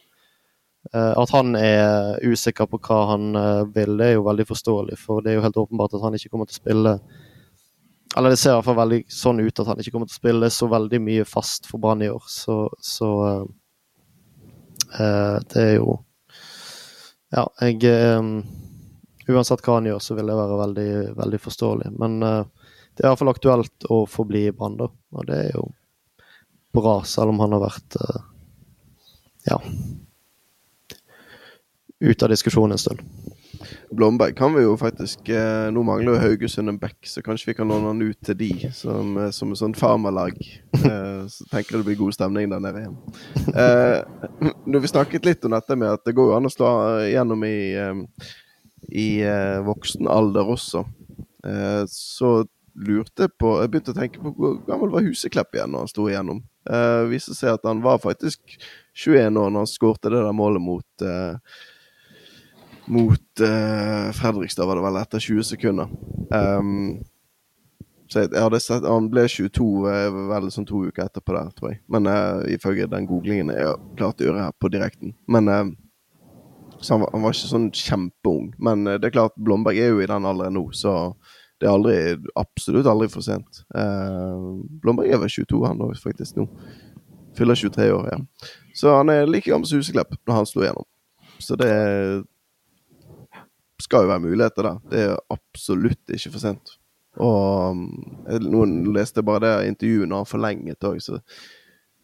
At 0.92 1.30
han 1.30 1.54
er 1.54 2.18
usikker 2.26 2.66
på 2.66 2.80
hva 2.82 2.96
han 3.12 3.36
vil, 3.70 3.92
det 4.00 4.08
er 4.08 4.16
jo 4.16 4.24
veldig 4.26 4.46
forståelig. 4.48 4.96
For 4.98 5.22
det 5.22 5.30
er 5.30 5.36
jo 5.38 5.44
helt 5.44 5.60
åpenbart 5.62 5.94
at 5.94 6.02
han 6.02 6.16
ikke 6.18 6.32
kommer 6.32 6.50
til 6.50 6.58
å 6.58 6.62
spille 6.62 6.94
Eller 8.18 8.34
det 8.34 8.40
ser 8.40 8.50
i 8.50 8.56
hvert 8.56 8.66
fall 8.66 8.80
veldig 8.80 8.98
sånn 9.14 9.40
ut 9.40 9.62
at 9.62 9.70
han 9.70 9.78
ikke 9.80 9.94
kommer 9.94 10.10
til 10.10 10.18
å 10.18 10.22
spille 10.22 10.50
så 10.52 10.66
veldig 10.68 11.00
mye 11.06 11.28
fast 11.28 11.70
for 11.70 11.82
Brann 11.82 12.02
i 12.02 12.10
år. 12.10 12.26
Så, 12.28 12.56
så 12.82 13.12
Eh, 13.22 13.44
det 14.98 15.62
er 15.62 15.74
jo 15.76 15.96
Ja, 17.32 17.46
jeg 17.62 17.84
eh, 17.88 18.26
Uansett 19.32 19.62
hva 19.64 19.78
han 19.78 19.86
gjør, 19.86 20.00
så 20.02 20.16
vil 20.18 20.28
det 20.28 20.34
være 20.36 20.58
veldig, 20.58 20.92
veldig 21.16 21.38
forståelig. 21.40 21.92
Men 22.02 22.16
eh, 22.26 22.70
det 22.92 23.04
er 23.04 23.08
iallfall 23.12 23.30
aktuelt 23.32 23.86
å 23.88 24.02
forbli 24.10 24.48
i 24.48 24.52
Brann, 24.52 24.80
Og 24.82 25.26
det 25.28 25.38
er 25.38 25.52
jo 25.54 25.68
bra, 26.74 26.98
selv 27.06 27.32
om 27.32 27.40
han 27.40 27.54
har 27.56 27.62
vært 27.62 27.96
ja 29.46 29.58
ute 32.02 32.24
av 32.24 32.30
diskusjonen 32.30 32.72
en 32.72 32.78
stund. 32.78 33.00
Blomberg 33.90 34.36
kan 34.36 34.54
vi 34.54 34.62
jo 34.62 34.76
faktisk 34.76 35.28
eh, 35.28 35.68
Nå 35.72 35.82
mangler 35.86 36.14
jo 36.14 36.20
Haugesund 36.22 36.68
en 36.68 36.78
back, 36.78 36.98
så 37.06 37.22
kanskje 37.22 37.50
vi 37.50 37.56
kan 37.58 37.68
låne 37.68 37.90
han 37.90 38.02
ut 38.02 38.18
til 38.24 38.38
de 38.38 38.50
som, 38.74 39.16
eh, 39.18 39.30
som 39.30 39.52
et 39.52 39.60
sånt 39.60 39.78
farmerlag. 39.78 40.38
Eh, 40.82 41.26
så 41.30 41.44
tenker 41.50 41.76
jeg 41.76 41.82
det 41.82 41.86
blir 41.86 42.00
god 42.00 42.16
stemning 42.16 42.48
der 42.50 42.62
nede 42.62 42.80
igjen. 42.80 42.96
Når 44.66 44.82
vi 44.82 44.90
snakket 44.90 45.28
litt 45.28 45.44
om 45.46 45.54
dette 45.54 45.76
med 45.78 45.92
at 45.94 46.02
det 46.06 46.14
går 46.16 46.32
jo 46.32 46.36
an 46.36 46.48
å 46.48 46.50
slå 46.50 46.70
igjennom 47.04 47.44
i, 47.46 47.58
i 48.90 49.06
voksen 49.62 50.10
alder 50.10 50.50
også, 50.56 50.82
så 51.92 52.32
lurte 52.88 53.28
på 53.38 53.52
Jeg 53.60 53.70
begynte 53.70 53.94
å 53.94 53.98
tenke 54.00 54.22
på 54.24 54.32
hvor 54.34 54.58
gammel 54.66 54.90
var 54.94 55.06
Huseklepp 55.06 55.54
igjen 55.54 55.74
når 55.74 55.84
han 55.84 55.92
sto 55.92 56.08
igjennom. 56.08 56.42
Uh, 56.66 57.04
viste 57.12 57.36
seg 57.36 57.54
at 57.54 57.68
han 57.68 57.82
var 57.84 58.02
faktisk 58.02 58.56
21 59.04 59.38
år 59.38 59.52
når 59.52 59.62
han 59.62 59.70
skårte 59.70 60.10
det 60.10 60.24
der 60.24 60.36
målet 60.36 60.64
mot 60.64 61.06
Mot 62.86 63.42
uh, 63.42 64.10
Fredrikstad, 64.16 64.66
var 64.66 64.78
det 64.78 64.84
vel, 64.86 64.98
etter 65.00 65.22
20 65.22 65.48
sekunder. 65.52 65.92
Um, 66.32 67.02
så 68.10 68.24
jeg, 68.24 68.32
jeg, 68.32 68.42
hadde 68.42 68.58
sett 68.60 68.86
Han 68.88 69.06
ble 69.12 69.22
22 69.30 69.66
vel 70.28 70.48
sånn 70.52 70.66
to 70.68 70.82
uker 70.88 71.06
etterpå 71.06 71.36
der, 71.36 71.52
tror 71.56 71.72
jeg. 71.72 71.80
Men 71.92 72.08
ifølge 72.52 72.90
den 72.90 73.06
googlingen 73.08 73.52
jeg 73.54 73.78
klarte 73.96 74.24
å 74.24 74.28
gjøre 74.28 74.48
her 74.48 74.58
på 74.60 74.68
direkten. 74.72 75.14
Men 75.32 75.48
så 76.82 76.96
han 76.96 77.04
var, 77.04 77.12
han 77.14 77.22
var, 77.22 77.32
ikke 77.32 77.52
sånn 77.54 77.70
kjempeung. 77.78 78.50
Men 78.60 78.84
det 78.90 79.06
er 79.06 79.14
klart, 79.14 79.38
Blomberg 79.40 79.78
er 79.80 79.94
jo 79.94 80.02
i 80.02 80.10
den 80.10 80.28
alderen 80.28 80.58
nå, 80.58 80.66
så 80.76 81.14
det 81.62 81.68
er 81.68 81.76
aldri, 81.76 81.96
absolutt 82.34 82.88
aldri 82.90 83.06
for 83.06 83.22
sent. 83.22 83.60
Eh, 83.78 84.38
Blomberg 84.82 85.12
er 85.14 85.20
vel 85.22 85.30
22 85.30 85.60
han 85.62 85.84
òg, 85.86 85.92
faktisk 86.02 86.40
nå. 86.40 86.48
Fyller 87.38 87.54
23 87.54 87.86
år, 87.94 88.08
ja. 88.10 88.48
Så 88.74 88.90
han 88.96 89.12
er 89.14 89.30
like 89.30 89.46
gammel 89.46 89.68
som 89.70 89.78
Huseklepp 89.78 90.16
når 90.26 90.40
han 90.40 90.48
slo 90.50 90.64
igjennom. 90.64 90.88
Så 91.38 91.54
det 91.60 91.70
skal 93.82 94.06
jo 94.06 94.12
være 94.12 94.24
muligheter 94.24 94.68
der. 94.68 94.78
Det 94.90 95.02
er 95.08 95.18
absolutt 95.32 96.14
ikke 96.14 96.32
for 96.34 96.44
sent. 96.44 96.76
Og 97.20 97.82
eh, 98.28 98.40
noen 98.40 98.78
leste 98.94 99.24
bare 99.26 99.44
det 99.44 99.72
intervjuet 99.72 100.08
når 100.08 100.24
han 100.24 100.30
forlenget 100.30 100.88
òg, 100.88 101.00
så 101.04 101.20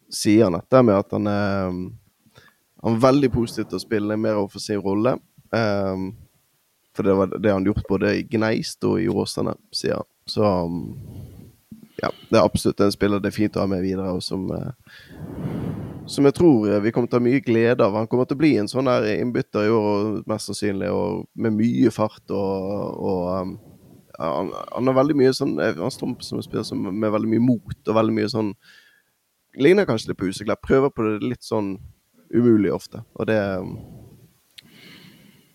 sier 0.09 0.47
han 0.47 0.57
dette 0.57 0.83
med 0.85 0.97
at 0.97 1.17
han 1.17 1.29
er, 1.29 1.75
han 2.83 2.97
er 2.97 3.03
veldig 3.03 3.31
positiv 3.33 3.69
til 3.69 3.79
å 3.79 3.83
spille 3.83 4.17
mer 4.21 4.39
overfor 4.41 4.63
sin 4.63 4.81
rolle. 4.83 5.17
Um, 5.49 6.11
for 6.95 7.05
det 7.07 7.15
var 7.17 7.33
det 7.41 7.51
han 7.53 7.65
gjort 7.65 7.87
både 7.89 8.15
i 8.19 8.23
Gneist 8.27 8.83
og 8.85 8.99
i 9.01 9.09
Åsane, 9.09 9.55
sier 9.73 10.01
han. 10.01 10.09
Så 10.29 10.45
ja, 12.01 12.09
det 12.29 12.37
er 12.37 12.45
absolutt 12.45 12.81
en 12.83 12.93
spiller 12.93 13.21
det 13.21 13.31
er 13.31 13.37
fint 13.37 13.57
å 13.57 13.63
ha 13.63 13.69
med 13.69 13.83
videre, 13.83 14.13
og 14.15 14.23
som 14.23 14.45
eh, 14.55 14.97
som 16.09 16.25
jeg 16.25 16.35
tror 16.39 16.67
eh, 16.69 16.81
vi 16.83 16.91
kommer 16.93 17.09
til 17.09 17.19
å 17.19 17.21
ha 17.21 17.27
mye 17.27 17.43
glede 17.45 17.85
av. 17.85 17.97
Han 17.97 18.09
kommer 18.09 18.27
til 18.29 18.37
å 18.37 18.41
bli 18.41 18.55
en 18.59 18.69
sånn 18.71 18.89
der 18.89 19.07
innbytter 19.15 19.67
i 19.67 19.73
år, 19.73 20.21
mest 20.29 20.49
sannsynlig, 20.49 20.89
og 20.93 21.27
med 21.37 21.57
mye 21.57 21.93
fart. 21.93 22.23
og, 22.29 23.03
og 23.09 23.21
um, 23.41 23.57
han, 24.19 24.51
han, 24.73 24.89
har 24.89 24.97
veldig 24.97 25.15
mye 25.15 25.31
sånn 25.31 25.53
eh, 25.63 25.77
Han 25.79 25.93
står 25.93 26.17
som 26.27 26.41
en 26.41 26.43
spiller 26.43 26.91
med 26.91 27.13
veldig 27.13 27.29
mye 27.31 27.43
mot 27.45 27.87
og 27.87 27.95
veldig 27.95 28.15
mye 28.17 28.31
sånn 28.31 28.49
Ligner 29.59 29.87
kanskje 29.87 30.11
litt 30.11 30.19
på 30.19 30.27
Huseklepp. 30.27 30.61
Prøver 30.61 30.91
på 30.93 31.05
det 31.07 31.25
litt 31.25 31.43
sånn 31.43 31.71
umulig 32.29 32.69
ofte. 32.71 33.01
Og 33.17 33.25
det 33.27 33.39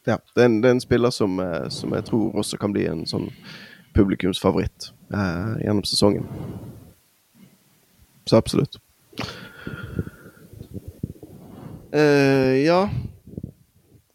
ja, 0.05 0.19
det 0.35 0.43
er, 0.43 0.49
en, 0.49 0.57
det 0.61 0.69
er 0.69 0.75
en 0.75 0.83
spiller 0.83 1.13
som, 1.15 1.39
eh, 1.41 1.69
som, 1.73 1.95
jeg 1.97 2.05
tror 2.09 2.35
også 2.43 2.59
kan 2.61 2.75
bli 2.75 2.85
en 2.91 3.05
sånn 3.09 3.31
publikumsfavoritt 3.97 4.91
eh, 5.15 5.55
gjennom 5.65 5.85
sesongen. 5.89 6.27
Så 8.29 8.37
absolutt. 8.37 8.77
Eh, 11.95 12.65
ja 12.67 12.89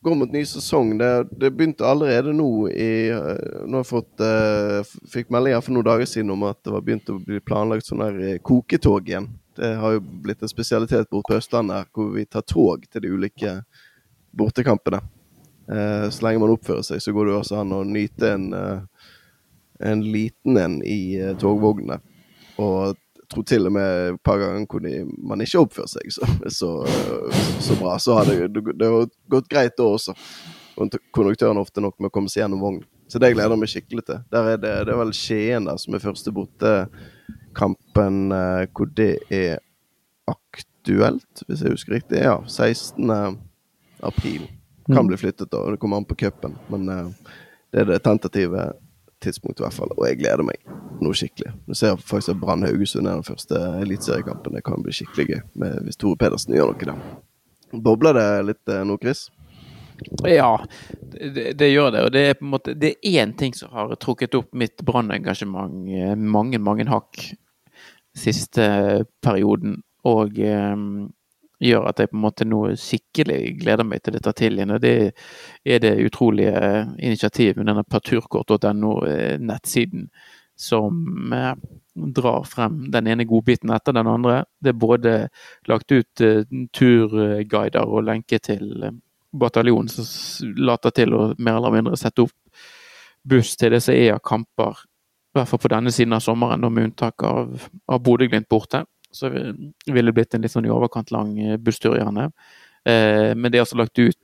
mot 0.02 0.32
ny 0.32 0.46
sesong. 0.46 0.98
Det, 0.98 1.28
det 1.32 1.52
begynte 1.52 1.86
allerede 1.86 2.34
nå 2.34 2.70
i 2.70 3.10
eh, 3.10 3.66
Nå 3.68 3.80
har 3.80 3.84
jeg 3.84 3.90
fått 3.90 4.24
uh, 4.24 4.96
Fikk 5.12 5.32
meldinger 5.34 5.62
for 5.62 5.76
noen 5.76 5.88
dager 5.88 6.10
siden 6.10 6.32
om 6.34 6.48
at 6.48 6.60
det 6.64 6.74
var 6.74 6.86
begynt 6.86 7.12
å 7.12 7.20
bli 7.22 7.42
planlagt 7.44 7.88
sånn 7.90 8.04
der 8.04 8.40
koketog 8.46 9.10
igjen. 9.10 9.30
Det 9.60 9.74
har 9.82 9.98
jo 9.98 10.04
blitt 10.24 10.42
en 10.44 10.52
spesialitet 10.52 11.10
bort 11.12 11.28
på 11.28 11.38
Østlandet 11.38 11.92
hvor 11.94 12.14
vi 12.16 12.26
tar 12.26 12.46
tog 12.48 12.86
til 12.88 13.04
de 13.04 13.12
ulike 13.12 13.56
bortekampene. 14.32 15.02
Uh, 15.70 16.08
så 16.10 16.26
lenge 16.26 16.42
man 16.42 16.56
oppfører 16.56 16.86
seg, 16.86 17.04
så 17.04 17.14
går 17.14 17.30
det 17.30 17.38
også 17.42 17.60
an 17.62 17.76
å 17.76 17.84
nyte 17.86 18.34
en, 18.34 18.48
en 19.92 20.06
liten 20.16 20.58
en 20.58 20.80
i 20.82 21.20
togvognene. 21.42 22.00
Og 22.60 22.98
tror 23.30 23.46
til 23.48 23.70
og 23.70 23.74
med 23.76 24.14
et 24.14 24.22
par 24.26 24.40
ganger 24.42 24.66
hvor 24.70 24.86
man 25.32 25.44
ikke 25.46 25.62
oppfører 25.62 25.92
seg 25.92 26.14
så, 26.14 26.30
så, 26.50 26.70
så 27.62 27.78
bra, 27.80 27.98
så 28.02 28.18
hadde 28.18 28.48
det, 28.48 28.64
det 28.80 28.90
gått 29.30 29.50
greit 29.52 29.78
da 29.78 29.86
også. 29.86 30.16
Konduktøren 31.14 31.60
ofte 31.60 31.84
nok 31.84 31.98
med 32.00 32.10
å 32.10 32.14
komme 32.16 32.32
seg 32.32 32.46
gjennom 32.46 32.64
vognen. 32.64 32.88
Så 33.10 33.20
det 33.22 33.34
gleder 33.34 33.56
jeg 33.56 33.62
meg 33.62 33.72
skikkelig 33.72 34.06
til. 34.06 34.22
Er 34.38 34.52
det, 34.62 34.74
det 34.86 34.94
er 34.94 35.00
vel 35.00 35.14
Skien 35.18 35.66
der 35.66 35.80
som 35.82 35.96
er 35.98 36.04
første 36.04 36.34
bortekampen 36.34 38.20
eh, 38.38 38.66
hvor 38.78 38.92
det 38.98 39.16
er 39.34 39.58
aktuelt, 40.30 41.44
hvis 41.48 41.64
jeg 41.66 41.74
husker 41.74 41.98
riktig. 41.98 42.22
Ja, 42.22 42.38
16. 42.46 43.10
april. 44.06 44.46
Kan 44.86 45.04
mm. 45.04 45.10
bli 45.10 45.18
flyttet, 45.22 45.50
da, 45.52 45.64
det 45.72 45.82
kommer 45.82 45.98
an 45.98 46.06
på 46.06 46.18
cupen. 46.22 46.56
Men 46.70 46.90
uh, 46.90 47.34
det 47.74 47.84
er 47.84 47.90
det 47.92 48.00
tentative 48.06 48.72
tidspunktet, 49.24 49.64
i 49.64 49.68
hvert 49.68 49.78
fall. 49.78 49.94
Og 49.98 50.06
jeg 50.08 50.20
gleder 50.22 50.46
meg 50.48 50.62
noe 51.04 51.16
skikkelig. 51.18 51.54
Nå 51.68 51.78
ser 51.78 52.00
faktisk 52.00 52.36
at 52.36 52.42
Brann 52.42 52.66
Haugesund 52.68 53.08
er 53.08 53.20
den 53.20 53.28
første 53.28 53.60
eliteseriekampen. 53.80 54.56
Det 54.58 54.66
kan 54.68 54.86
bli 54.86 54.96
skikkelig 54.96 55.28
gøy 55.30 55.42
med, 55.64 55.82
hvis 55.88 56.00
Tore 56.00 56.20
Pedersen 56.20 56.56
gjør 56.56 56.74
noe 56.74 56.90
der. 56.92 57.04
Bobler 57.86 58.18
det 58.18 58.30
litt 58.48 58.74
uh, 58.74 58.82
nå, 58.88 58.98
Chris? 59.02 59.28
Ja, 60.24 60.54
det, 61.12 61.54
det, 61.60 61.70
gjør 61.70 61.92
det. 61.92 62.06
Og 62.08 62.12
det 62.16 62.24
er 62.26 62.38
på 62.40 62.46
en 62.48 62.54
måte 62.54 62.74
Det 62.80 62.94
er 62.96 63.20
én 63.20 63.34
ting 63.38 63.54
som 63.56 63.74
har 63.76 63.92
trukket 64.00 64.38
opp 64.40 64.54
mitt 64.56 64.80
Brann-engasjement 64.88 65.90
eh, 65.92 66.16
mange, 66.16 66.60
mange 66.64 66.88
hakk 66.90 67.20
siste 68.18 68.66
perioden. 69.24 69.82
Og 70.08 70.40
um, 70.40 71.10
gjør 71.60 71.89
at 71.89 71.99
jeg 71.99 72.10
på 72.12 72.18
en 72.18 72.22
måte 72.24 72.45
nå 72.47 72.76
skikkelig 72.80 73.57
gleder 73.62 73.86
meg 73.88 74.01
til 74.03 74.14
dette 74.16 74.32
til 74.38 74.53
igjen. 74.57 74.76
Og 74.76 74.82
det 74.84 74.93
er 75.66 75.80
det 75.84 76.05
utrolige 76.05 76.60
initiativet 76.97 77.57
med 77.60 77.68
denne 77.72 77.84
parturkort.no-nettsiden 77.84 80.03
eh, 80.07 80.12
som 80.60 80.93
eh, 81.36 81.55
drar 82.16 82.43
frem 82.47 82.91
den 82.91 83.07
ene 83.12 83.26
godbiten 83.28 83.70
etter 83.76 83.93
den 83.95 84.07
andre. 84.07 84.43
Det 84.60 84.70
er 84.74 84.86
både 84.86 85.12
lagt 85.68 85.91
ut 85.91 86.22
uh, 86.24 86.43
turguider 86.76 87.86
og 87.86 88.03
lenke 88.07 88.38
til 88.43 88.91
bataljonen 89.32 89.89
som 89.91 90.05
later 90.57 90.89
til 90.95 91.14
å 91.16 91.34
mer 91.38 91.55
eller 91.60 91.72
mindre 91.76 91.97
sette 91.99 92.22
opp 92.24 92.32
buss 93.30 93.57
til 93.60 93.72
det 93.76 93.82
som 93.84 93.93
er 93.93 94.14
av 94.16 94.22
kamper, 94.26 94.74
i 94.80 95.38
hvert 95.38 95.49
fall 95.51 95.62
på 95.62 95.72
denne 95.72 95.91
siden 95.93 96.14
av 96.16 96.22
sommeren, 96.24 96.74
med 96.74 96.84
unntak 96.89 97.18
av, 97.28 97.45
av 97.91 97.97
Bodø-Glimt 98.03 98.49
borte 98.49 98.86
så 99.12 99.30
ville 99.30 100.10
det 100.10 100.16
blitt 100.16 100.36
en 100.36 100.43
litt 100.45 100.53
sånn 100.53 100.68
i 100.68 100.74
overkant 100.74 101.12
lang 101.16 101.36
eh, 101.41 101.57
busstur, 101.57 101.97
gjerne. 101.97 102.30
Eh, 102.86 103.36
men 103.36 103.49
det 103.49 103.60
er 103.60 103.66
altså 103.66 103.80
lagt 103.82 103.99
ut 103.99 104.18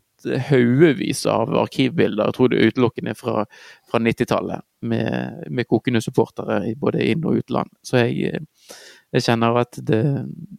haugevis 0.49 1.25
av 1.29 1.53
arkivbilder, 1.65 2.29
jeg 2.29 2.35
tror 2.37 2.51
det 2.51 2.59
er 2.59 2.71
utelukkende 2.71 3.15
fra, 3.17 3.43
fra 3.89 3.99
90-tallet, 4.01 4.65
med, 4.89 5.43
med, 5.49 5.67
kokende 5.69 6.01
supportere 6.01 6.61
i 6.69 6.75
både 6.79 7.03
inn- 7.11 7.25
og 7.25 7.41
utland. 7.41 7.71
Så 7.85 8.05
jeg, 8.05 8.41
jeg 9.13 9.25
kjenner 9.25 9.61
at 9.61 9.77
det, 9.85 10.01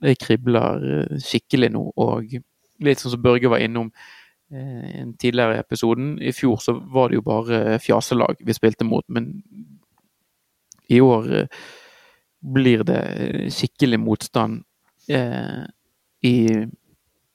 jeg 0.02 0.20
kribler 0.22 0.86
eh, 0.92 1.16
skikkelig 1.22 1.72
nå. 1.74 1.86
Og 2.02 2.36
litt 2.84 3.02
sånn 3.02 3.16
som 3.16 3.24
Børge 3.24 3.50
var 3.52 3.62
innom 3.64 3.90
eh, 4.52 5.00
en 5.02 5.16
tidligere 5.18 5.58
i 5.58 5.64
episoden, 5.64 6.14
i 6.20 6.34
fjor 6.36 6.60
så 6.62 6.76
var 6.92 7.10
det 7.10 7.20
jo 7.20 7.26
bare 7.26 7.80
fjaselag 7.82 8.42
vi 8.46 8.56
spilte 8.56 8.86
mot, 8.88 9.06
men 9.08 9.34
i 10.92 11.02
år 11.02 11.32
eh, 11.40 11.66
blir 12.40 12.84
det 12.86 13.00
skikkelig 13.54 13.98
motstand 14.00 14.62
eh, 15.08 15.64
i 16.26 16.36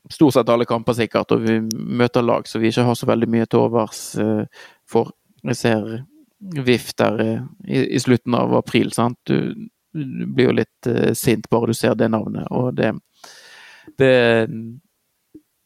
stort 0.09 0.33
sett 0.33 0.49
alle 0.49 0.65
kamper, 0.65 0.95
sikkert. 0.97 1.31
Og 1.35 1.43
vi 1.45 1.57
møter 1.73 2.25
lag 2.25 2.47
som 2.47 2.61
vi 2.61 2.71
ikke 2.71 2.85
har 2.87 2.97
så 2.97 3.09
veldig 3.09 3.29
mye 3.31 3.49
til 3.49 3.65
overs 3.65 4.03
eh, 4.21 4.63
for. 4.89 5.13
Jeg 5.41 5.57
ser 5.57 5.91
VIF 6.39 6.91
der 6.99 7.21
eh, 7.25 7.45
i, 7.67 7.83
i, 7.95 8.01
slutten 8.01 8.35
av 8.37 8.55
april, 8.57 8.91
sant. 8.95 9.19
Du, 9.29 9.69
du 9.93 10.25
blir 10.27 10.49
jo 10.51 10.57
litt 10.61 10.89
eh, 10.89 11.13
sint 11.17 11.49
bare 11.51 11.71
du 11.71 11.77
ser 11.77 11.97
det 11.99 12.11
navnet. 12.13 12.49
Og 12.51 12.73
det, 12.77 12.93
det 14.01 14.13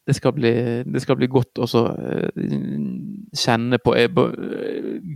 det 0.08 0.16
skal 0.16 0.34
bli, 0.34 0.53
det 0.86 1.01
skal 1.01 1.18
bli 1.20 1.30
godt 1.32 1.62
å 1.62 1.68
uh, 1.68 2.47
kjenne 3.36 3.80
på. 3.82 3.95
Jeg 3.97 4.12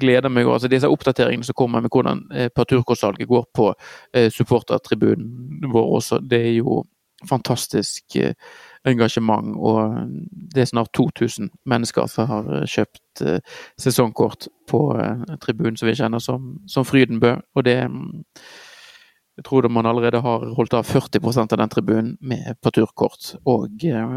gleder 0.01 0.31
meg 0.33 0.49
altså 0.49 0.69
Disse 0.71 0.89
oppdateringene 0.89 1.47
som 1.47 1.57
kommer 1.57 1.83
med 1.83 1.93
hvordan 1.93 2.25
parturkortsalget 2.55 3.27
går 3.29 3.45
på 3.55 3.71
supportertribunen 4.33 5.69
vår 5.71 5.91
også, 5.99 6.19
det 6.19 6.39
er 6.49 6.55
jo 6.59 6.81
fantastisk 7.29 8.17
engasjement. 8.87 9.55
Og 9.55 10.09
det 10.53 10.63
er 10.63 10.71
snart 10.71 10.91
2000 10.97 11.51
mennesker 11.69 12.07
som 12.11 12.29
har 12.31 12.49
kjøpt 12.67 13.23
sesongkort 13.79 14.49
på 14.71 14.81
tribunen 15.43 15.79
som 15.79 15.89
vi 15.89 15.97
kjenner 15.99 16.23
som, 16.23 16.57
som 16.67 16.87
Frydenbø. 16.87 17.35
Og 17.55 17.67
det 17.67 17.77
um, 17.85 18.21
jeg 19.39 19.45
tror 19.47 19.69
man 19.71 19.87
allerede 19.87 20.19
har 20.19 20.41
holdt 20.55 20.73
av 20.75 20.83
40% 20.83 21.53
av 21.53 21.59
den 21.61 21.71
tribunen 21.71 22.15
med 22.19 22.57
parturkort. 22.59 23.37
Og 23.47 23.71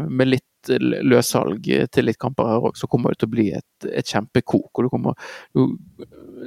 med 0.09 0.27
litt 0.27 0.43
løssalg 0.69 1.67
til 1.91 2.07
litt 2.07 2.19
kamper 2.21 2.49
her 2.49 2.67
òg, 2.69 2.77
så 2.79 2.87
kommer 2.91 3.13
det 3.13 3.23
til 3.23 3.31
å 3.31 3.33
bli 3.33 3.47
et, 3.57 3.87
et 3.89 4.13
kjempekok. 4.13 4.83
det, 4.83 4.91
kommer, 4.91 5.17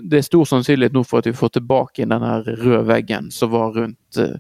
det 0.02 0.20
er 0.20 0.26
stor 0.26 0.46
sannsynlighet 0.48 0.96
nå 0.96 1.04
for 1.06 1.20
at 1.20 1.28
vi 1.30 1.36
får 1.36 1.56
tilbake 1.58 2.08
den 2.08 2.26
her 2.26 2.46
røde 2.46 2.84
veggen 2.88 3.30
som 3.34 3.52
var 3.54 3.76
rundt 3.76 4.20
uh, 4.22 4.38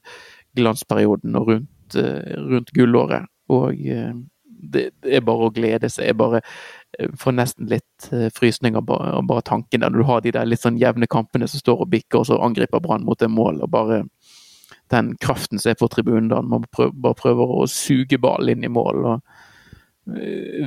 glansperioden 0.56 1.36
og 1.36 1.52
rundt, 1.52 1.98
uh, 1.98 2.40
rundt 2.50 2.72
gullåret. 2.76 3.28
Og 3.52 3.76
uh, 3.76 4.16
det, 4.72 4.90
er 5.04 5.24
bare 5.24 5.48
å 5.48 5.54
glede 5.54 5.90
seg. 5.92 6.10
Jeg 6.10 6.18
bare 6.18 6.40
eh, 6.42 7.10
får 7.18 7.36
nesten 7.36 7.70
litt 7.70 8.08
eh, 8.12 8.28
frysninger 8.34 8.80
av 8.80 9.22
bare 9.28 9.44
tanken 9.46 9.82
der. 9.82 9.92
Når 9.92 10.02
du 10.02 10.08
har 10.10 10.24
de 10.24 10.34
der 10.36 10.48
litt 10.48 10.64
sånn 10.64 10.80
jevne 10.80 11.08
kampene 11.10 11.48
som 11.50 11.62
står 11.62 11.84
og 11.84 11.92
bikker, 11.92 12.20
og 12.20 12.28
så 12.30 12.40
angriper 12.42 12.82
Brann 12.84 13.06
mot 13.06 13.22
et 13.22 13.32
mål. 13.32 13.62
og 13.64 13.72
bare 13.72 14.04
den 14.90 15.16
kraften 15.18 15.58
som 15.58 15.72
er 15.72 15.78
på 15.80 15.88
tribunen 15.90 16.30
da 16.30 16.40
man 16.46 16.66
prøver, 16.70 16.94
bare 16.94 17.18
prøver 17.18 17.54
å 17.56 17.66
suge 17.70 18.20
ballen 18.22 18.56
inn 18.56 18.68
i 18.68 18.72
mål. 18.72 19.04
og 19.04 19.45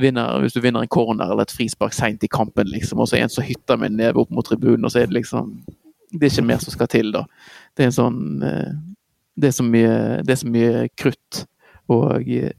vinner, 0.01 0.39
Hvis 0.43 0.53
du 0.53 0.59
vinner 0.61 0.83
en 0.83 0.91
corner 0.91 1.31
eller 1.31 1.47
et 1.47 1.53
frispark 1.55 1.93
seint 1.93 2.23
i 2.23 2.27
kampen, 2.27 2.67
liksom, 2.67 2.99
og 2.99 3.07
så 3.07 3.17
er 3.17 3.23
en 3.23 3.31
som 3.33 3.43
hytter 3.43 3.77
med 3.77 3.91
en 3.91 4.01
neve 4.01 4.19
opp 4.19 4.31
mot 4.31 4.45
tribunen, 4.45 4.85
og 4.85 4.91
så 4.91 4.99
er 4.99 5.05
det 5.07 5.21
liksom 5.21 5.61
Det 6.11 6.25
er 6.25 6.33
ikke 6.33 6.47
mer 6.47 6.57
som 6.57 6.73
skal 6.73 6.87
til, 6.87 7.11
da. 7.13 7.23
Det 7.77 7.83
er 7.83 7.91
en 7.91 7.95
sånn 7.95 8.19
Det 9.39 9.47
er 9.47 9.55
så 9.55 9.63
mye, 9.63 9.95
det 10.25 10.33
er 10.33 10.41
så 10.41 10.49
mye 10.49 10.87
krutt 10.97 11.45
og 11.89 12.29
eh, 12.29 12.51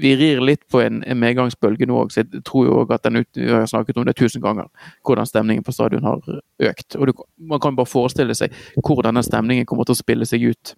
vi 0.00 0.12
rir 0.16 0.40
litt 0.44 0.66
på 0.68 0.82
en, 0.82 1.00
en 1.08 1.20
medgangsbølge 1.20 1.86
nå 1.88 1.96
òg, 2.02 2.12
så 2.12 2.22
jeg 2.22 2.42
tror 2.44 2.68
jo 2.68 2.80
at 2.92 3.04
den 3.06 3.22
vi 3.32 3.48
har 3.48 3.64
snakket 3.68 4.00
om 4.00 4.06
det 4.08 4.16
tusen 4.18 4.42
ganger, 4.44 4.68
hvordan 5.06 5.28
stemningen 5.28 5.64
på 5.64 5.72
stadion 5.72 6.04
har 6.04 6.20
økt. 6.68 6.98
Og 6.98 7.08
det, 7.08 7.16
Man 7.38 7.62
kan 7.62 7.78
bare 7.78 7.88
forestille 7.88 8.36
seg 8.36 8.52
hvordan 8.76 9.16
den 9.16 9.26
stemningen 9.26 9.68
kommer 9.68 9.88
til 9.88 9.96
å 9.96 10.02
spille 10.02 10.28
seg 10.28 10.44
ut 10.52 10.74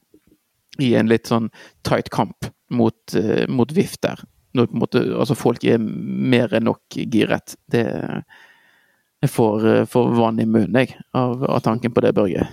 i 0.82 0.92
en 0.98 1.10
litt 1.10 1.30
sånn 1.30 1.50
tight 1.86 2.10
kamp 2.14 2.46
mot, 2.74 2.98
uh, 3.14 3.44
mot 3.50 3.70
VIF 3.74 3.98
der. 4.02 4.22
Når 4.55 4.74
måte, 4.78 5.00
altså 5.18 5.34
folk 5.34 5.64
er 5.66 5.80
mer 5.82 6.52
enn 6.55 6.68
nok 6.68 6.98
giret. 7.11 7.57
Det 7.70 7.84
Jeg 9.24 9.30
får, 9.32 9.64
uh, 9.64 9.84
får 9.88 10.11
vann 10.18 10.40
i 10.42 10.44
munnen, 10.44 10.76
jeg, 10.82 10.98
av, 11.16 11.42
av, 11.48 11.61
tanken 11.64 11.92
på 11.94 12.02
det, 12.05 12.12
Børge. 12.12 12.44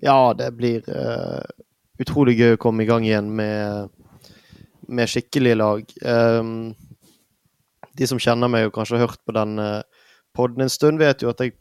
Ja, 0.00 0.32
det 0.32 0.54
blir 0.56 0.86
uh, 0.88 1.44
utrolig 2.00 2.38
gøy 2.38 2.54
å 2.56 2.60
komme 2.62 2.86
i 2.86 2.88
gang 2.88 3.04
igjen 3.04 3.28
med 3.36 3.90
med 4.90 5.10
skikkelige 5.10 5.58
lag. 5.58 5.92
Um, 6.02 6.74
de 7.98 8.06
som 8.08 8.20
kjenner 8.22 8.50
meg 8.50 8.68
og 8.68 8.74
kanskje 8.74 8.98
har 8.98 9.08
hørt 9.08 9.22
på 9.26 9.34
denne 9.36 9.82
podden 10.36 10.64
en 10.64 10.72
stund, 10.72 11.00
vet 11.02 11.22
jo 11.22 11.32
at 11.32 11.42
jeg 11.42 11.54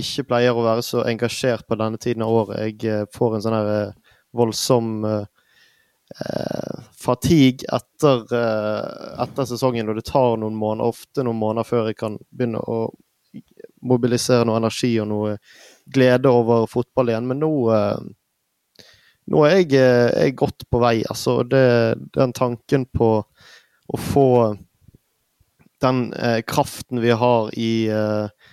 ikke 0.00 0.26
pleier 0.32 0.56
å 0.56 0.64
være 0.64 0.82
så 0.84 1.04
engasjert 1.08 1.66
på 1.68 1.78
denne 1.80 2.00
tiden 2.02 2.24
av 2.26 2.34
året. 2.34 2.82
Jeg 2.82 3.08
får 3.14 3.36
en 3.36 3.44
sånn 3.44 3.56
her 3.56 3.94
voldsom 4.34 4.94
uh, 5.06 5.24
fatigue 7.00 7.64
etter, 7.72 8.20
etter, 9.24 9.46
sesongen, 9.48 9.88
og 9.88 9.96
det 9.98 10.04
tar 10.06 10.36
noen 10.38 10.54
måneder, 10.54 10.92
ofte 10.92 11.24
noen 11.24 11.40
måneder 11.40 11.66
før 11.66 11.88
jeg 11.88 11.96
kan 11.98 12.18
begynne 12.28 12.60
å 12.60 12.76
mobilisere 13.88 14.44
noe 14.46 14.60
energi 14.60 14.92
og 15.02 15.08
noe 15.10 15.32
glede 15.90 16.30
over 16.30 16.68
fotball 16.70 17.10
igjen. 17.10 17.26
Men 17.30 17.40
nå 17.42 17.52
nå 19.32 19.44
er 19.46 19.58
jeg, 19.62 19.70
jeg 19.72 20.28
eh, 20.28 20.36
godt 20.36 20.66
på 20.70 20.80
vei. 20.82 20.98
Altså, 21.08 21.38
det, 21.48 21.64
den 22.16 22.34
tanken 22.36 22.86
på 22.92 23.10
å 23.24 24.00
få 24.00 24.28
den 25.84 26.06
eh, 26.12 26.40
kraften 26.48 27.00
vi 27.04 27.14
har 27.16 27.50
i, 27.56 27.86
eh, 27.88 28.52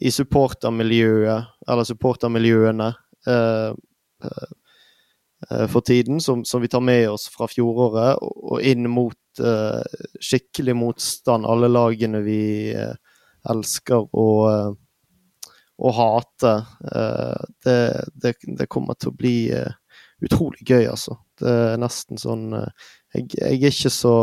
i 0.00 0.12
supportermiljøet, 0.12 1.56
eller 1.68 1.88
supportermiljøene 1.88 2.90
eh, 3.28 3.70
eh, 3.72 3.76
eh, 4.28 4.56
for 5.72 5.80
tiden, 5.80 6.18
som, 6.20 6.42
som, 6.44 6.60
vi 6.60 6.68
tar 6.68 6.82
med 6.84 7.06
oss 7.08 7.22
fra 7.32 7.46
fjoråret, 7.48 8.18
og, 8.20 8.34
og 8.52 8.66
inn 8.66 8.84
mot 8.92 9.40
skikkelig 10.20 10.74
motstand. 10.76 11.48
Alle 11.48 11.70
lagene 11.70 12.20
vi 12.20 12.42
elsker 13.48 14.04
å, 14.12 14.26
å 15.80 15.92
hate. 15.96 16.52
Det, 17.64 17.78
det, 18.20 18.34
det, 18.44 18.68
kommer 18.68 19.00
til 19.00 19.14
å 19.14 19.16
bli 19.16 19.36
utrolig 20.20 20.64
gøy, 20.66 20.86
altså. 20.90 21.16
Det 21.40 21.50
er 21.50 21.80
nesten 21.80 22.20
sånn 22.20 22.50
eh, 22.56 22.88
jeg, 23.14 23.28
jeg, 23.38 23.60
er 23.60 23.72
ikke 23.72 23.92
så 23.92 24.14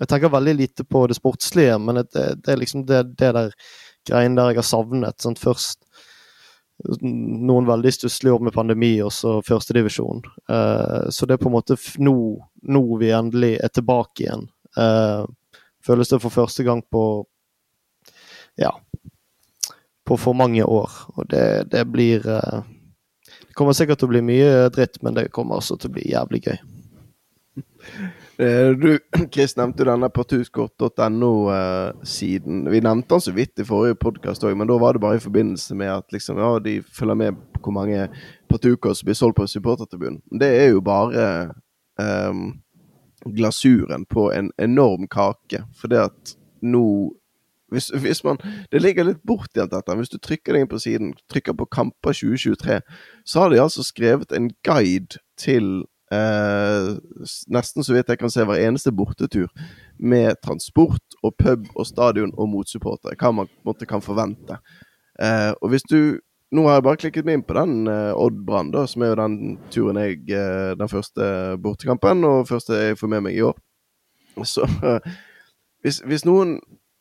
Jeg 0.00 0.08
tenker 0.08 0.32
veldig 0.32 0.54
lite 0.56 0.84
på 0.88 1.04
det 1.10 1.18
sportslige, 1.18 1.76
men 1.82 2.02
det, 2.02 2.26
det 2.44 2.52
er 2.52 2.60
liksom 2.60 2.86
det 2.88 3.02
der 3.20 3.50
greiene 4.08 4.38
der 4.38 4.52
jeg 4.52 4.60
har 4.62 4.68
savnet. 4.68 5.18
Sånn 5.20 5.36
først 5.36 5.82
noen 7.02 7.66
veldig 7.68 7.92
stusslige 7.92 8.34
år 8.34 8.44
med 8.46 8.54
pandemi, 8.54 8.92
og 9.04 9.12
så 9.12 9.38
førstedivisjon. 9.46 10.22
Uh, 10.50 11.08
så 11.12 11.26
det 11.26 11.36
er 11.36 11.42
på 11.42 11.50
en 11.50 11.56
måte 11.56 11.76
nå, 12.00 12.14
nå 12.62 12.82
vi 13.00 13.12
endelig 13.16 13.56
er 13.60 13.72
tilbake 13.74 14.24
igjen. 14.24 14.46
Uh, 14.78 15.26
føles 15.84 16.12
det 16.12 16.20
for 16.22 16.34
første 16.34 16.64
gang 16.66 16.82
på 16.86 17.04
ja 18.60 18.72
på 20.10 20.16
for 20.18 20.34
mange 20.34 20.64
år. 20.66 20.90
Og 21.14 21.28
det, 21.30 21.70
det 21.70 21.84
blir 21.86 22.24
uh, 22.26 22.64
det 23.46 23.54
kommer 23.58 23.76
sikkert 23.76 24.00
til 24.00 24.08
å 24.08 24.14
bli 24.14 24.22
mye 24.26 24.70
dritt, 24.74 25.00
men 25.02 25.14
det 25.16 25.30
kommer 25.34 25.60
også 25.60 25.76
til 25.78 25.90
å 25.90 25.94
bli 25.98 26.08
jævlig 26.10 26.42
gøy. 26.46 26.58
Eh, 28.40 28.70
du, 28.70 28.98
Chris 29.32 29.56
nevnte 29.56 29.84
denne 29.84 30.08
partuskort.no-siden. 30.08 32.70
Vi 32.70 32.80
nevnte 32.80 33.14
den 33.14 33.20
så 33.20 33.32
vidt 33.36 33.58
i 33.60 33.64
forrige 33.68 33.94
podkast 34.00 34.44
òg, 34.48 34.56
men 34.56 34.68
da 34.70 34.78
var 34.80 34.92
det 34.96 35.04
bare 35.04 35.16
i 35.18 35.26
forbindelse 35.26 35.74
med 35.76 35.90
at 35.92 36.08
liksom, 36.14 36.38
ja, 36.40 36.58
de 36.64 36.82
følger 36.82 37.16
med 37.20 37.32
på 37.36 37.60
hvor 37.66 37.76
mange 37.76 38.08
partukort 38.48 38.96
som 38.96 39.06
blir 39.10 39.18
solgt 39.18 39.36
på 39.36 39.46
supportertribunen. 39.46 40.22
Det 40.40 40.48
er 40.62 40.68
jo 40.72 40.80
bare 40.80 41.52
um, 42.00 42.64
glasuren 43.28 44.08
på 44.08 44.32
en 44.32 44.48
enorm 44.56 45.04
kake. 45.12 45.60
For 45.76 45.92
det 45.92 46.00
at 46.08 46.36
nå 46.64 47.12
hvis, 47.70 47.86
hvis, 47.94 48.24
man, 48.24 48.40
Det 48.72 48.82
ligger 48.82 49.04
litt 49.04 49.22
bortgjemt 49.22 49.70
dette. 49.70 49.94
Hvis 49.94 50.10
du 50.10 50.18
trykker 50.18 50.52
deg 50.56 50.62
inn 50.64 50.72
på 50.72 50.78
siden, 50.82 51.14
trykker 51.30 51.54
på 51.54 51.68
Kamper 51.70 52.12
2023, 52.16 52.80
så 53.22 53.40
har 53.40 53.48
de 53.52 53.62
altså 53.62 53.82
skrevet 53.86 54.32
en 54.32 54.50
guide 54.66 55.20
til 55.38 55.86
eh, 56.14 56.88
nesten 57.52 57.86
så 57.86 57.94
vidt 57.94 58.10
jeg 58.10 58.20
kan 58.20 58.32
se 58.32 58.44
hver 58.46 58.62
eneste 58.62 58.92
bortetur, 58.94 59.50
med 59.98 60.40
transport 60.44 61.18
og 61.22 61.36
pub 61.38 61.68
og 61.74 61.86
stadion 61.86 62.32
og 62.36 62.50
motsupporter. 62.54 63.16
Hva 63.18 63.32
man 63.34 63.50
måtte 63.66 63.88
kan 63.88 64.02
forvente. 64.04 64.60
Eh, 65.20 65.52
og 65.60 65.72
hvis 65.74 65.86
du 65.90 66.20
Nå 66.50 66.64
har 66.66 66.80
jeg 66.80 66.82
bare 66.82 66.98
klikket 66.98 67.26
meg 67.28 67.36
inn 67.36 67.42
på 67.46 67.54
den 67.54 67.86
eh, 67.86 68.10
Odd 68.18 68.40
Brann, 68.42 68.72
som 68.90 69.04
er 69.06 69.12
jo 69.12 69.18
den 69.20 69.34
turen 69.70 70.00
jeg 70.02 70.24
eh, 70.34 70.72
Den 70.74 70.90
første 70.90 71.54
bortekampen, 71.62 72.24
og 72.26 72.48
første 72.48 72.74
jeg 72.74 72.98
får 72.98 73.10
med 73.12 73.22
meg 73.28 73.36
i 73.38 73.44
år. 73.46 73.54
Så 74.42 74.66
hvis, 75.84 76.00
hvis 76.02 76.26
noen 76.26 76.56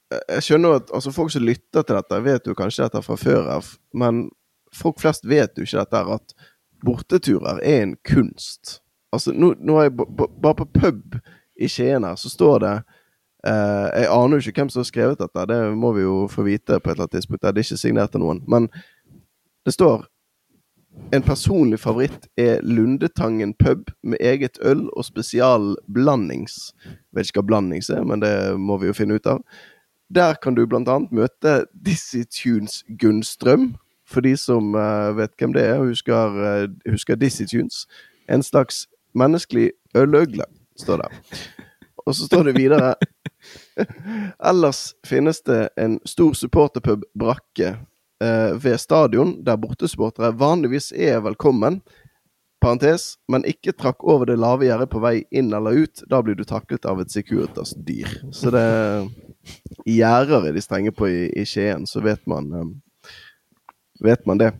jeg 0.09 0.45
skjønner 0.45 0.79
at 0.79 0.93
altså, 0.93 1.13
folk 1.13 1.33
som 1.33 1.45
lytter 1.45 1.81
til 1.81 1.97
dette, 1.97 2.21
vet 2.25 2.47
jo 2.49 2.57
kanskje 2.57 2.85
dette 2.85 3.01
fra 3.05 3.17
før 3.17 3.49
av, 3.57 3.73
men 3.93 4.27
folk 4.75 5.01
flest 5.01 5.25
vet 5.29 5.57
jo 5.57 5.65
ikke 5.65 5.83
dette 5.83 6.03
at 6.17 6.35
borteturer 6.85 7.61
er 7.65 7.83
en 7.83 7.95
kunst. 8.05 8.79
Altså, 9.13 9.33
nå, 9.33 9.53
nå 9.59 9.77
er 9.79 9.89
jeg 9.89 9.97
bare 9.97 10.55
på 10.61 10.69
pub 10.73 11.19
i 11.59 11.67
Skien 11.67 12.05
her, 12.05 12.15
så 12.19 12.29
står 12.29 12.65
det 12.65 12.77
Uh, 13.47 13.87
Jeg 13.95 14.09
aner 14.11 14.35
jo 14.35 14.51
ikke 14.51 14.59
hvem 14.59 14.69
som 14.69 14.81
har 14.81 14.87
skrevet 14.89 15.19
dette, 15.19 15.43
det 15.47 15.57
må 15.79 15.93
vi 15.95 16.01
jo 16.01 16.25
få 16.27 16.43
vite 16.43 16.75
på 16.75 16.89
et 16.89 16.97
eller 16.97 17.05
annet 17.05 17.13
tidspunkt. 17.15 17.41
Det 17.41 17.47
er 17.47 17.63
ikke 17.63 17.77
signert 17.79 18.15
av 18.17 18.19
noen. 18.19 18.41
Men 18.51 18.67
det 19.63 19.73
står 19.77 20.03
en 21.15 21.23
personlig 21.23 21.79
favoritt 21.79 22.27
er 22.37 22.59
Lundetangen 22.67 23.53
pub 23.53 23.89
med 24.03 24.19
eget 24.19 24.59
øl 24.61 24.89
og 24.89 25.05
spesial 25.05 25.75
blandings. 25.93 26.73
Vet 27.15 27.29
ikke 27.29 27.39
hva 27.39 27.47
blandings 27.53 27.89
er, 27.89 28.03
men 28.03 28.19
det 28.19 28.33
må 28.59 28.77
vi 28.77 28.91
jo 28.91 28.97
finne 28.97 29.15
ut 29.15 29.29
av. 29.29 29.39
Der 30.13 30.35
kan 30.43 30.57
du 30.57 30.65
blant 30.67 30.89
annet 30.89 31.13
møte 31.15 31.63
Dizzie 31.71 32.27
Tunes 32.27 32.83
Gunnstrøm, 32.99 33.75
for 34.09 34.25
de 34.25 34.35
som 34.37 34.73
uh, 34.75 35.15
vet 35.15 35.31
hvem 35.37 35.53
det 35.55 35.63
er 35.63 35.79
husker, 35.79 36.35
uh, 36.35 36.91
husker 36.91 37.15
Dizzie 37.15 37.47
Tunes. 37.47 37.85
En 38.27 38.43
slags 38.43 38.87
menneskelig 39.19 39.69
øløgle, 39.97 40.47
står 40.79 41.03
det. 41.03 41.09
Og 42.05 42.15
så 42.15 42.25
står 42.25 42.49
det 42.49 42.57
videre 42.57 42.95
Ellers 44.49 44.93
finnes 45.07 45.41
det 45.47 45.69
en 45.79 45.99
stor 46.07 46.33
supporterpub 46.33 47.05
brakke 47.15 47.75
eh, 48.23 48.51
ved 48.59 48.79
stadion, 48.79 49.37
der 49.45 49.59
bortesupportere 49.61 50.33
vanligvis 50.35 50.91
er 50.91 51.21
velkommen. 51.23 51.81
Parentes, 52.59 53.13
men 53.31 53.45
ikke 53.47 53.71
trakk 53.71 54.03
over 54.03 54.27
det 54.27 54.35
lave 54.39 54.67
gjerdet 54.67 54.89
på 54.91 54.99
vei 54.99 55.21
inn 55.31 55.53
eller 55.55 55.85
ut. 55.85 56.01
Da 56.11 56.19
blir 56.23 56.35
du 56.35 56.43
taklet 56.43 56.83
av 56.89 56.99
et 56.99 57.13
Securitas-dyr. 57.13 58.17
Så 58.35 58.51
det 58.51 58.65
gjerder 59.87 60.49
er 60.49 60.57
de 60.57 60.63
strenge 60.63 60.91
på 60.91 61.07
i, 61.07 61.29
i 61.39 61.45
Skien, 61.47 61.87
så 61.87 62.03
vet 62.03 62.25
man, 62.27 62.51
um, 62.51 62.73
vet 64.03 64.27
man 64.27 64.41
det. 64.41 64.51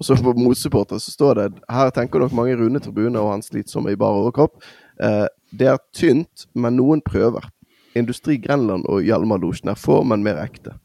Og 0.00 0.06
så 0.06 0.16
på 0.16 0.32
motsupporter 0.32 0.98
så 0.98 1.12
står 1.12 1.34
det 1.36 1.48
Her 1.68 1.90
tenker 1.92 2.22
dere 2.22 2.36
mange 2.36 2.56
runde 2.56 2.80
tribuner 2.80 3.20
og 3.20 3.34
han 3.34 3.44
slitsomme 3.44 3.92
i 3.92 3.98
bar 4.00 4.16
overkropp. 4.16 4.56
Eh, 5.02 5.26
det 5.52 5.68
er 5.68 5.82
tynt, 5.96 6.46
men 6.54 6.78
noen 6.80 7.02
prøver. 7.04 7.50
Industri 7.98 8.38
Grenland 8.40 8.86
og 8.88 9.02
Hjalmar-losjen 9.04 9.72
er 9.72 9.78
få, 9.78 10.00
men 10.06 10.24
mer 10.24 10.40
ekte. 10.40 10.76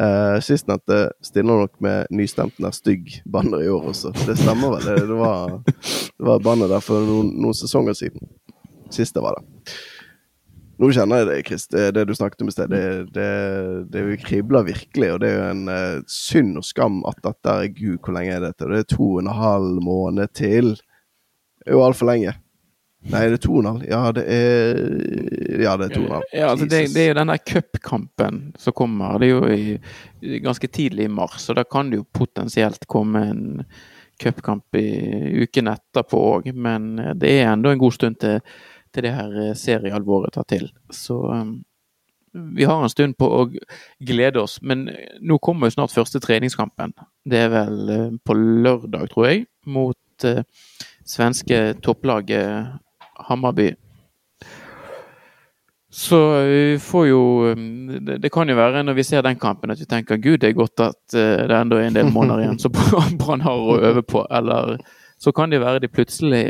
Eh, 0.00 0.40
Sistnevnte 0.42 1.10
stiller 1.22 1.62
nok 1.62 1.80
med 1.84 2.10
nystemten 2.14 2.66
er 2.66 2.74
stygg 2.74 3.20
banner 3.30 3.62
i 3.62 3.70
år 3.70 3.90
også. 3.92 4.12
Det 4.26 4.38
stemmer 4.40 4.74
vel? 4.76 4.86
Det, 4.86 5.06
det 5.10 5.18
var, 5.18 5.58
var 6.30 6.42
banner 6.42 6.70
der 6.70 6.82
for 6.82 7.06
noen, 7.06 7.32
noen 7.38 7.58
sesonger 7.58 7.98
siden. 7.98 8.30
Siste 8.94 9.22
var 9.22 9.38
det. 9.38 9.74
Nå 10.78 10.90
kjenner 10.94 11.22
jeg 11.22 11.26
det, 11.28 11.38
Chris. 11.48 11.64
Det, 11.72 11.84
det 11.96 12.04
du 12.06 12.14
snakket 12.14 12.42
om 12.44 12.50
i 12.50 12.54
sted, 12.54 12.70
det, 12.70 12.82
det, 13.14 13.30
det 13.90 14.02
kribler 14.22 14.66
virkelig. 14.68 15.08
Og 15.14 15.22
det 15.22 15.32
er 15.32 15.38
jo 15.40 15.46
en 15.50 15.64
uh, 15.72 16.02
synd 16.10 16.60
og 16.60 16.66
skam 16.66 17.00
at 17.08 17.18
dette 17.24 17.54
er 17.64 17.72
Gud, 17.74 17.96
hvor 17.98 18.14
lenge 18.14 18.36
er 18.36 18.44
dette? 18.46 18.68
Det 18.70 18.84
er 18.84 18.92
to 18.94 19.08
og 19.16 19.24
en 19.24 19.32
halv 19.40 19.80
måned 19.82 20.30
til. 20.38 20.76
Det 20.78 21.72
er 21.72 21.74
jo 21.74 21.82
altfor 21.82 22.12
lenge. 22.12 22.36
Nei, 23.08 23.24
det 23.30 23.38
er 23.38 23.44
2,5. 23.46 23.82
Ja, 23.86 24.00
det 24.14 24.24
er 24.34 24.80
Ja, 25.62 25.74
det 25.78 25.86
er 25.88 25.94
2,5. 25.94 26.22
Ja, 26.34 26.48
altså 26.50 26.66
det, 26.66 26.80
det, 26.94 27.02
er 27.02 27.12
jo 27.12 27.18
den 27.20 27.30
der 27.30 27.44
cupkampen 27.50 28.40
som 28.58 28.74
kommer. 28.76 29.18
Det 29.22 29.28
er 29.28 29.36
jo 29.36 29.52
i, 29.54 30.40
ganske 30.42 30.66
tidlig 30.66 31.06
i 31.06 31.12
mars, 31.12 31.46
og 31.48 31.58
da 31.58 31.64
kan 31.66 31.92
det 31.92 32.02
jo 32.02 32.08
potensielt 32.12 32.86
komme 32.90 33.22
en 33.30 33.44
cupkamp 34.18 34.74
i 34.78 34.88
uken 35.44 35.70
etterpå 35.70 36.24
òg. 36.32 36.50
Men 36.54 36.90
det 37.18 37.36
er 37.38 37.52
enda 37.52 37.72
en 37.72 37.82
god 37.82 37.94
stund 37.94 38.18
til, 38.22 38.42
til 38.92 39.06
det 39.06 39.14
her 39.14 39.54
seriealvoret 39.58 40.34
tar 40.34 40.46
til. 40.48 40.68
Så 40.94 41.16
um, 41.28 41.58
vi 42.32 42.66
har 42.68 42.82
en 42.82 42.92
stund 42.92 43.16
på 43.18 43.28
å 43.28 43.42
glede 44.04 44.42
oss. 44.42 44.58
Men 44.62 44.88
nå 45.20 45.38
kommer 45.42 45.68
jo 45.68 45.78
snart 45.78 45.94
første 45.94 46.20
treningskampen. 46.22 46.94
Det 47.28 47.44
er 47.46 47.52
vel 47.52 47.92
på 48.24 48.36
lørdag, 48.38 49.10
tror 49.12 49.28
jeg, 49.30 49.44
mot 49.66 50.28
uh, 50.28 50.42
svenske 51.08 51.78
topplaget 51.84 52.78
Hammarby. 53.28 53.72
Så 55.98 56.18
vi 56.44 56.78
får 56.84 57.06
jo 57.08 57.22
um, 57.56 57.98
det, 58.04 58.28
kan 58.32 58.48
jo 58.48 58.58
være 58.58 58.84
når 58.84 58.98
vi 58.98 59.08
ser 59.08 59.24
den 59.24 59.40
kampen 59.40 59.72
at 59.72 59.80
vi 59.80 59.88
tenker 59.88 60.20
gud, 60.20 60.36
det 60.42 60.50
er 60.50 60.58
godt 60.58 60.84
at 60.84 61.00
det 61.16 61.56
enda 61.56 61.78
er 61.80 61.88
en 61.88 61.96
del 61.96 62.10
måneder 62.12 62.44
igjen 62.44 62.60
som 62.60 62.74
Brann 63.20 63.44
har 63.46 63.68
å 63.72 63.78
øve 63.90 64.04
på. 64.04 64.26
Eller 64.30 64.76
så 65.18 65.32
kan 65.32 65.50
det 65.50 65.60
være 65.60 65.82
de 65.82 65.90
plutselig 65.90 66.44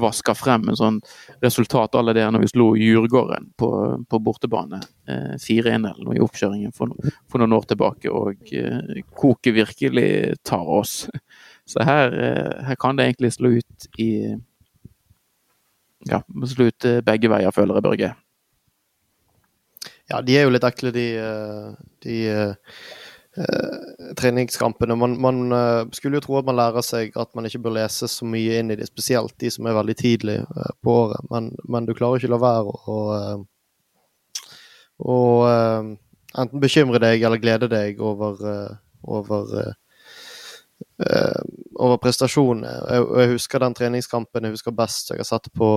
vasker 0.00 0.36
frem 0.36 0.68
en 0.68 0.78
sånn 0.78 0.98
resultat 1.42 1.94
alle 1.96 2.14
det 2.16 2.26
når 2.28 2.44
vi 2.44 2.50
slo 2.52 2.66
Djurgården 2.76 3.50
på, 3.58 3.70
på 4.10 4.20
bortebane. 4.20 4.82
Eh, 5.08 5.36
4-1 5.40 5.78
eller 5.78 6.04
noe 6.04 6.18
i 6.18 6.24
oppkjøringen 6.24 6.74
for, 6.76 6.92
for, 7.30 7.40
noen 7.40 7.56
år 7.56 7.68
tilbake. 7.70 8.12
Og 8.12 8.52
eh, 8.56 9.00
koket 9.16 9.56
virkelig 9.56 10.10
tar 10.46 10.68
oss. 10.80 11.06
Så 11.68 11.84
her, 11.86 12.12
eh, 12.12 12.54
her 12.68 12.80
kan 12.80 12.98
det 12.98 13.08
egentlig 13.08 13.32
slå 13.36 13.56
ut 13.60 13.90
i 13.98 14.10
ja, 16.08 16.22
slå 16.46 16.70
ut 16.70 16.84
eh, 16.88 17.00
begge 17.04 17.30
veier, 17.32 17.52
føler 17.54 17.78
jeg, 17.78 17.86
Børge. 17.88 18.12
Ja, 20.10 20.20
de 20.26 20.36
er 20.36 20.46
jo 20.46 20.52
litt 20.54 20.66
ekle, 20.66 20.92
de, 20.94 21.06
eh, 21.20 21.66
de 22.04 22.16
uh, 23.38 24.14
treningskampene. 24.16 24.94
Man, 24.94 25.20
man 25.20 25.52
uh, 25.52 25.86
skulle 25.92 26.18
jo 26.18 26.24
tro 26.24 26.38
at 26.40 26.48
man 26.48 26.58
lærer 26.58 26.84
seg 26.84 27.16
at 27.20 27.32
man 27.34 27.46
ikke 27.46 27.62
bør 27.64 27.76
lese 27.78 28.08
så 28.10 28.26
mye 28.26 28.58
inn 28.60 28.72
i 28.72 28.78
det, 28.78 28.88
spesielt 28.90 29.36
de 29.40 29.50
som 29.52 29.68
er 29.68 29.76
veldig 29.78 29.96
tidlig 30.00 30.40
uh, 30.42 30.72
på 30.82 30.96
året. 31.04 31.30
Men, 31.30 31.52
men, 31.68 31.86
du 31.86 31.94
klarer 31.94 32.18
ikke 32.18 32.32
å 32.32 32.34
la 32.34 32.40
være 32.42 32.74
å, 32.94 32.98
å 35.00 35.18
enten 35.50 36.62
bekymre 36.62 37.02
deg 37.02 37.22
eller 37.26 37.42
glede 37.42 37.70
deg 37.70 38.02
over, 38.02 38.42
over 39.02 39.76
over 41.00 41.96
prestasjonene. 42.00 42.68
Jeg, 42.68 43.04
jeg, 43.16 43.30
husker 43.32 43.62
den 43.62 43.76
treningskampen 43.76 44.44
jeg 44.44 44.52
husker 44.52 44.74
best 44.76 45.08
jeg 45.12 45.20
har 45.20 45.28
sett 45.28 45.48
på 45.56 45.70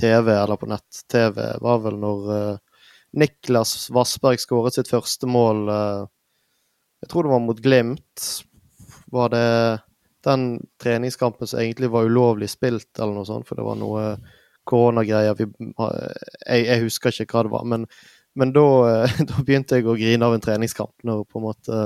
TV, 0.00 0.30
eller 0.32 0.56
på 0.56 0.68
nett-TV, 0.70 1.36
var 1.60 1.82
vel 1.84 1.98
når 2.00 2.30
Niklas 3.20 3.90
Vassberg 3.92 4.40
skåret 4.40 4.76
sitt 4.78 4.88
første 4.88 5.28
mål. 5.28 5.66
Jeg 7.00 7.10
tror 7.10 7.26
det 7.26 7.32
var 7.32 7.42
mot 7.44 7.62
Glimt. 7.64 8.26
Var 9.10 9.32
det 9.32 9.46
den 10.24 10.46
treningskampen 10.82 11.48
som 11.48 11.62
egentlig 11.62 11.90
var 11.90 12.08
ulovlig 12.08 12.50
spilt, 12.52 12.90
eller 12.98 13.16
noe 13.16 13.28
sånt, 13.28 13.48
for 13.48 13.56
det 13.56 13.66
var 13.66 13.78
noe 13.80 14.04
koronagreier. 14.68 15.38
Jeg, 15.40 16.64
jeg 16.66 16.82
husker 16.84 17.22
ikke 17.24 17.38
hva 17.38 17.46
det 17.46 17.54
var, 17.56 17.68
men 17.68 17.86
men 18.38 18.52
da, 18.54 18.62
da, 19.30 19.42
begynte 19.42 19.78
jeg 19.80 19.88
å 19.90 19.96
grine 19.98 20.26
av 20.26 20.36
en 20.36 20.44
treningskamp 20.44 21.06
når 21.06 21.24
på 21.26 21.40
en 21.40 21.46
måte, 21.48 21.80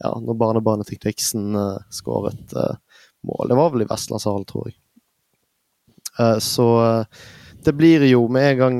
ja, 0.00 0.12
når 0.24 0.38
barnebarnet 0.40 0.88
til 0.88 1.00
Kviksen 1.02 1.52
uh, 1.58 1.82
skåret 1.92 2.56
uh, 2.56 2.78
mål. 3.28 3.52
Det 3.52 3.58
var 3.58 3.74
vel 3.74 3.84
i 3.84 3.90
Vestlandshallen, 3.90 4.46
tror 4.48 4.70
jeg. 4.70 4.78
Uh, 6.16 6.38
så 6.42 6.68
uh, 6.80 7.28
det 7.62 7.72
blir 7.78 8.02
jo 8.08 8.24
med 8.32 8.48
en 8.50 8.58
gang 8.58 8.76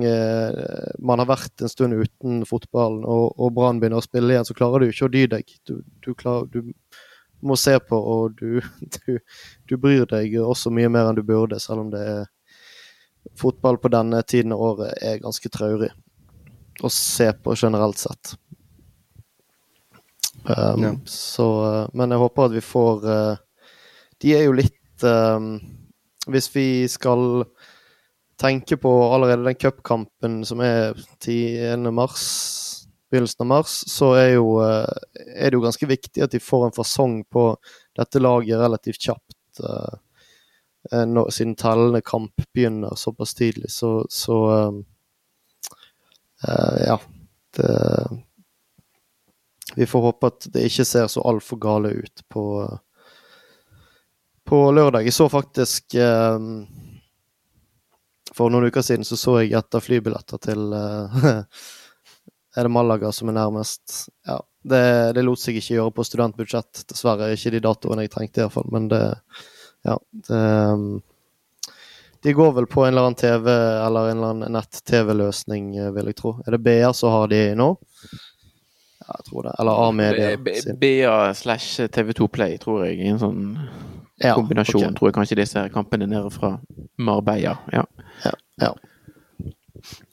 man 0.98 1.20
har 1.22 1.28
vært 1.30 1.62
en 1.62 1.70
stund 1.70 1.94
uten 1.94 2.42
fotballen 2.48 3.04
og, 3.06 3.32
og 3.38 3.52
Brann 3.54 3.78
begynner 3.78 4.02
å 4.02 4.04
spille 4.04 4.34
igjen, 4.34 4.46
så 4.48 4.56
klarer 4.58 4.82
du 4.82 4.90
ikke 4.90 5.06
å 5.06 5.12
dy 5.12 5.22
deg. 5.30 5.52
Du, 5.68 5.76
du, 6.02 6.10
klarer, 6.18 6.48
du 6.50 6.72
må 7.42 7.56
se 7.56 7.74
på, 7.80 7.98
og 7.98 8.36
du, 8.40 8.60
du, 9.68 9.76
bryr 9.76 10.06
deg 10.10 10.38
også 10.42 10.72
mye 10.74 10.90
mer 10.92 11.10
enn 11.10 11.18
du 11.18 11.24
burde, 11.26 11.60
selv 11.62 11.86
om 11.86 11.92
det 11.92 12.02
er 12.02 12.24
fotball 13.38 13.78
på 13.78 13.90
denne 13.92 14.22
tiden 14.26 14.54
av 14.54 14.62
året 14.72 14.96
er 15.02 15.20
ganske 15.22 15.50
traurig 15.52 15.92
å 16.82 16.90
se 16.90 17.28
på 17.38 17.54
generelt 17.58 18.00
sett. 18.00 18.34
Um, 20.42 20.82
ja. 20.82 20.92
Så 21.06 21.46
Men 21.94 22.10
jeg 22.10 22.18
håper 22.18 22.48
at 22.48 22.54
vi 22.56 22.60
får 22.66 23.04
uh, 23.06 23.36
De 24.18 24.32
er 24.34 24.40
jo 24.48 24.56
litt 24.58 25.04
um, 25.06 25.52
Hvis 26.26 26.48
vi 26.50 26.64
skal 26.90 27.44
tenke 28.40 28.76
på 28.76 28.92
allerede 29.14 29.44
den 29.44 29.58
cupkampen 29.58 30.44
som 30.46 30.60
er 30.64 30.96
10. 31.20 31.76
mars, 31.94 32.24
begynnelsen 33.10 33.44
av 33.44 33.50
mars, 33.50 33.74
så 33.90 34.12
er, 34.18 34.30
jo, 34.36 34.56
uh, 34.62 34.88
er 35.36 35.50
det 35.50 35.58
jo 35.58 35.64
ganske 35.64 35.88
viktig 35.88 36.24
at 36.24 36.32
de 36.32 36.40
får 36.42 36.66
en 36.68 36.76
fasong 36.76 37.20
på 37.30 37.50
dette 37.98 38.22
laget 38.22 38.60
relativt 38.60 39.02
kjapt. 39.08 39.62
Uh, 39.62 39.94
når, 41.06 41.30
siden 41.30 41.54
tellende 41.54 42.00
kamp 42.02 42.42
begynner 42.54 42.96
såpass 42.98 43.34
tidlig. 43.38 43.70
Så, 43.70 44.06
så 44.10 44.38
uh, 46.48 46.78
ja. 46.86 46.98
Det, 47.52 47.68
vi 49.76 49.86
får 49.86 50.00
håpe 50.00 50.26
at 50.26 50.46
det 50.52 50.66
ikke 50.68 50.84
ser 50.84 51.06
så 51.08 51.22
altfor 51.28 51.60
gale 51.60 51.92
ut 52.02 52.24
på, 52.32 52.44
på 54.48 54.62
lørdag. 54.72 55.06
Jeg 55.06 55.16
så 55.16 55.28
faktisk 55.32 55.96
um, 55.96 56.66
For 58.32 58.52
noen 58.52 58.70
uker 58.72 58.84
siden 58.84 59.04
så, 59.04 59.18
så 59.20 59.38
jeg 59.42 59.54
etter 59.58 59.84
flybilletter 59.84 60.40
til 60.42 60.72
uh, 60.72 61.22
Er 62.56 62.66
det 62.66 62.72
Malaga 62.72 63.12
som 63.12 63.30
er 63.32 63.38
nærmest? 63.38 64.10
Ja. 64.28 64.40
Det, 64.62 64.82
det, 65.16 65.22
lot 65.24 65.40
seg 65.40 65.56
ikke 65.58 65.78
gjøre 65.78 65.94
på 65.96 66.04
studentbudsjett, 66.04 66.84
dessverre. 66.90 67.30
Ikke 67.32 67.50
de 67.54 67.62
datoene 67.64 68.04
jeg 68.04 68.12
trengte, 68.12 68.44
iallfall. 68.44 68.68
Men 68.72 68.90
det 68.92 69.06
Ja. 69.82 69.96
Det, 70.28 70.42
um, 70.76 71.00
de 72.22 72.32
går 72.32 72.52
vel 72.52 72.66
på 72.66 72.84
en 72.84 72.92
eller 72.92 73.02
annen 73.02 73.14
TV 73.14 73.48
eller 73.50 74.10
en 74.10 74.16
eller 74.16 74.28
annen 74.28 74.52
nett-TV-løsning, 74.54 75.72
eh, 75.76 75.90
vil 75.90 76.10
jeg 76.12 76.16
tro. 76.20 76.36
Er 76.46 76.54
det 76.54 76.60
BA 76.62 76.92
som 76.94 77.10
har 77.10 77.32
de 77.32 77.40
nå? 77.58 77.66
Ja, 79.02 79.16
jeg 79.16 79.24
tror 79.26 79.48
det. 79.48 79.54
Eller 79.58 79.80
A-media. 79.88 80.36
BA 80.84 81.16
slash 81.34 81.88
TV2 81.90 82.28
Play, 82.28 82.60
tror 82.62 82.84
jeg. 82.86 83.00
I 83.02 83.10
en 83.10 83.18
sånn 83.18 83.40
ja, 84.22 84.36
kombinasjon, 84.36 84.84
okay. 84.84 84.94
tror 85.00 85.10
jeg 85.10 85.16
kanskje 85.18 85.40
disse 85.40 85.64
kampene 85.74 86.06
nede 86.06 86.30
fra 86.30 86.52
Marbella. 87.02 87.56
Ja. 87.74 87.82
Ja. 88.60 88.72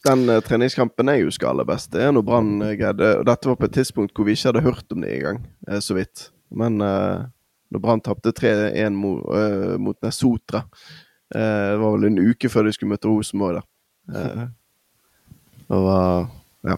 Den 0.07 0.23
uh, 0.31 0.39
treningskampen 0.41 1.11
jeg 1.11 1.27
husker 1.27 1.49
aller 1.49 1.67
best, 1.67 1.91
det 1.93 2.05
er 2.05 2.13
når 2.15 2.23
Brann 2.25 2.55
greide 2.79 3.09
Og 3.19 3.25
dette 3.27 3.51
var 3.51 3.57
på 3.59 3.67
et 3.67 3.75
tidspunkt 3.75 4.15
hvor 4.15 4.25
vi 4.25 4.33
ikke 4.33 4.49
hadde 4.49 4.63
hørt 4.65 4.95
om 4.95 5.03
det 5.03 5.11
engang, 5.17 5.43
uh, 5.67 5.81
så 5.83 5.97
vidt. 5.97 6.29
Men 6.49 6.79
uh, 6.81 7.27
når 7.69 7.83
Brann 7.83 8.01
tapte 8.01 8.33
3-1 8.33 8.97
mot, 8.97 9.21
uh, 9.29 9.75
mot 9.81 9.99
Nesotra 10.05 10.63
Eh, 11.35 11.71
det 11.71 11.77
var 11.77 11.93
vel 11.93 12.07
en 12.09 12.23
uke 12.31 12.49
før 12.49 12.65
de 12.65 12.73
skulle 12.73 12.95
møte 12.95 13.09
Rosenborg, 13.09 13.59
der. 13.59 13.67
Eh, 14.17 14.47
det 15.69 15.83
var 15.85 16.29
Ja. 16.65 16.77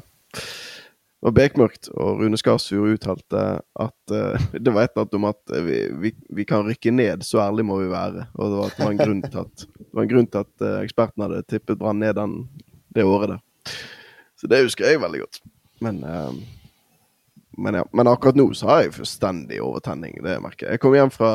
Det 1.21 1.27
var 1.29 1.33
bekmørkt, 1.37 1.89
og 1.93 2.17
Rune 2.17 2.37
Skarsfjord 2.37 2.95
uttalte 2.95 3.41
at 3.61 4.11
uh, 4.11 4.41
det 4.65 4.71
var 4.73 4.87
et 4.87 4.95
eller 4.95 5.03
annet 5.03 5.17
om 5.19 5.25
at 5.29 5.51
vi, 5.67 5.75
vi, 6.01 6.11
vi, 6.33 6.45
kan 6.49 6.65
rykke 6.65 6.91
ned, 6.91 7.21
så 7.21 7.43
ærlig 7.43 7.65
må 7.65 7.77
vi 7.77 7.91
være. 7.91 8.25
Og 8.33 8.49
det 8.49 8.57
var, 8.57 8.71
det 8.73 8.85
var 8.85 8.91
en 8.95 9.01
grunn 9.03 9.21
til 9.21 9.43
at, 9.43 9.65
det 9.91 9.99
var 9.99 10.05
en 10.05 10.11
grunn 10.13 10.29
til 10.31 10.45
at 10.45 10.63
uh, 10.63 10.77
ekspertene 10.79 11.27
hadde 11.27 11.43
tippet 11.51 11.79
Brann 11.79 11.99
ned 11.99 12.15
den, 12.15 12.37
det 12.95 13.03
året 13.03 13.33
der. 13.33 13.73
Så 14.39 14.47
det 14.47 14.63
husker 14.63 14.87
jeg 14.87 15.01
veldig 15.03 15.19
godt. 15.25 15.41
Men, 15.83 15.99
uh, 16.07 16.31
men, 17.59 17.81
ja. 17.81 17.83
men 17.91 18.07
akkurat 18.07 18.39
nå 18.39 18.47
så 18.55 18.69
har 18.71 18.85
jeg 18.85 18.95
fullstendig 18.95 19.59
overtenning, 19.61 20.15
det 20.23 20.39
merker 20.41 20.69
jeg. 20.69 20.79
Jeg 20.79 20.83
kom 20.85 20.95
hjem 20.95 21.11
fra 21.11 21.33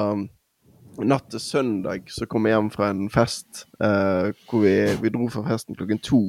natt 1.05 1.29
til 1.29 1.43
søndag 1.43 2.09
så 2.09 2.25
kom 2.31 2.47
jeg 2.49 2.57
hjem 2.57 2.71
fra 2.73 2.89
en 2.93 3.11
fest 3.13 3.67
uh, 3.83 4.33
hvor 4.49 4.65
vi, 4.65 4.75
vi, 5.03 5.13
dro 5.13 5.29
fra 5.33 5.45
festen 5.51 5.77
klokken 5.77 6.01
to. 6.01 6.23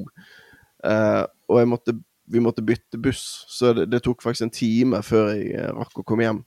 Uh, 0.84 1.24
og 1.48 1.64
måtte, 1.72 1.96
vi 2.28 2.44
måtte 2.44 2.66
bytte 2.66 3.00
buss, 3.00 3.46
så 3.48 3.72
det, 3.78 3.88
det, 3.92 4.04
tok 4.04 4.24
faktisk 4.24 4.48
en 4.48 4.54
time 4.54 5.02
før 5.06 5.32
jeg 5.38 5.72
rakk 5.78 6.02
å 6.02 6.06
komme 6.08 6.28
hjem. 6.28 6.42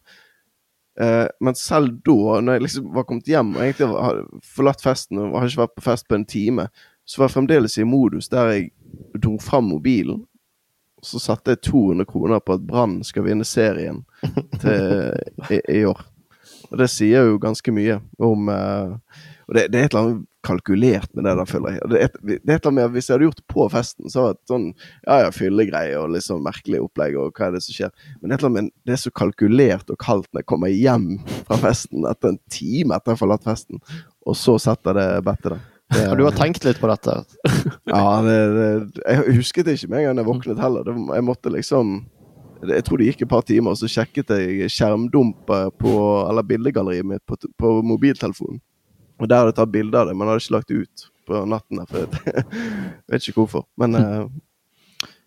Men 1.41 1.57
selv 1.57 1.95
da, 2.05 2.41
når 2.45 2.57
jeg 2.57 2.63
liksom 2.67 2.89
var 2.93 3.07
kommet 3.09 3.29
hjem 3.31 3.55
og 3.55 3.63
egentlig 3.63 3.87
hadde 3.89 4.41
forlatt 4.45 4.83
festen 4.85 5.21
og 5.23 5.39
hadde 5.39 5.53
ikke 5.53 5.63
vært 5.63 5.77
på 5.79 5.85
fest 5.87 6.09
på 6.11 6.19
en 6.19 6.27
time, 6.29 6.67
så 7.09 7.21
var 7.21 7.31
jeg 7.31 7.37
fremdeles 7.39 7.79
i 7.81 7.87
modus 7.89 8.29
der 8.31 8.53
jeg 8.53 8.67
dro 9.23 9.39
fram 9.43 9.71
mobilen. 9.71 10.25
Så 11.03 11.19
satte 11.23 11.55
jeg 11.55 11.63
200 11.65 12.05
kroner 12.11 12.43
på 12.45 12.59
at 12.59 12.67
Brann 12.69 12.99
skal 13.07 13.25
vinne 13.25 13.47
serien 13.49 14.03
til 14.61 15.17
i, 15.49 15.61
i 15.81 15.85
år. 15.89 16.03
Og 16.71 16.79
det 16.79 16.91
sier 16.93 17.27
jo 17.27 17.41
ganske 17.43 17.73
mye 17.75 17.99
om 18.23 18.51
uh, 18.53 18.95
Og 19.49 19.57
det, 19.57 19.71
det, 19.73 19.81
er 19.81 19.89
et 19.89 19.95
eller 19.95 20.05
annet 20.05 20.27
kalkulert 20.47 21.11
med 21.17 21.27
det 21.29 21.35
der, 21.39 21.49
føler 21.49 21.77
jeg. 21.77 21.89
Det 21.91 22.01
er, 22.01 22.11
et 22.11 22.37
eller 22.41 22.71
annet 22.71 22.77
med 22.79 22.95
Hvis 22.95 23.09
jeg 23.09 23.15
hadde 23.15 23.27
gjort 23.29 23.41
det 23.41 23.47
på 23.53 23.67
festen, 23.73 24.13
så 24.13 24.25
var 24.25 24.37
det 24.37 24.53
sånn 24.53 24.69
ja 25.07 25.19
ja, 25.25 25.33
fyllegreie 25.35 25.99
og 26.01 26.15
liksom 26.15 26.45
merkelig 26.47 26.81
opplegg, 26.85 27.19
og 27.21 27.35
hva 27.37 27.49
er 27.49 27.57
det 27.57 27.65
som 27.67 27.77
skjer? 27.77 27.93
Men 28.21 28.33
et 28.33 28.39
eller 28.39 28.51
annet 28.51 28.71
med, 28.71 28.77
det 28.89 28.97
er 28.97 29.03
så 29.05 29.13
kalkulert 29.23 29.93
og 29.93 30.01
kaldt 30.01 30.31
når 30.31 30.45
jeg 30.45 30.51
kommer 30.53 30.73
hjem 30.73 31.11
fra 31.49 31.61
festen 31.61 32.09
etter 32.09 32.33
en 32.33 32.41
time 32.53 32.97
etter 32.97 33.13
jeg 33.13 33.19
har 33.19 33.25
forlatt 33.25 33.47
festen, 33.47 33.83
og 34.27 34.39
så 34.39 34.57
setter 34.63 34.97
det 34.97 35.11
bettet 35.27 35.55
der. 35.57 35.69
Det, 35.91 36.05
du 36.15 36.23
har 36.23 36.35
tenkt 36.39 36.65
litt 36.65 36.79
på 36.81 36.89
dette? 36.91 37.17
Ja, 37.91 38.21
det, 38.23 38.39
det, 38.55 38.71
jeg 39.03 39.37
husket 39.41 39.67
det 39.67 39.77
ikke 39.79 39.91
med 39.91 40.03
en 40.03 40.09
gang 40.11 40.21
jeg 40.21 40.29
våknet 40.29 40.63
heller. 40.63 40.87
Jeg 40.87 41.27
måtte 41.27 41.51
liksom 41.51 41.97
Jeg 42.61 42.85
tror 42.87 43.01
det 43.01 43.09
gikk 43.09 43.25
et 43.25 43.33
par 43.33 43.43
timer, 43.49 43.75
og 43.75 43.81
så 43.81 43.89
sjekket 43.91 44.31
jeg 44.37 44.71
skjermdumper 44.71 45.73
på 45.81 45.93
Eller 46.29 46.47
bildegalleriet 46.47 47.09
mitt 47.09 47.25
på, 47.27 47.41
på 47.59 47.73
mobiltelefonen. 47.83 48.61
Og 49.21 49.29
der 49.29 49.43
hadde 49.43 49.53
jeg 49.53 49.59
tatt 49.61 49.75
bilde 49.75 50.01
av 50.01 50.09
det, 50.09 50.17
men 50.17 50.31
hadde 50.31 50.43
ikke 50.43 50.57
lagt 50.57 50.73
det 50.73 50.81
ut 50.87 51.05
på 51.29 51.43
natten. 51.49 51.83
der, 51.83 51.91
For 51.91 52.01
jeg 52.07 53.13
vet 53.13 53.29
ikke 53.29 53.43
hvorfor. 53.43 53.69
Men, 53.81 53.95
mm. 53.97 54.33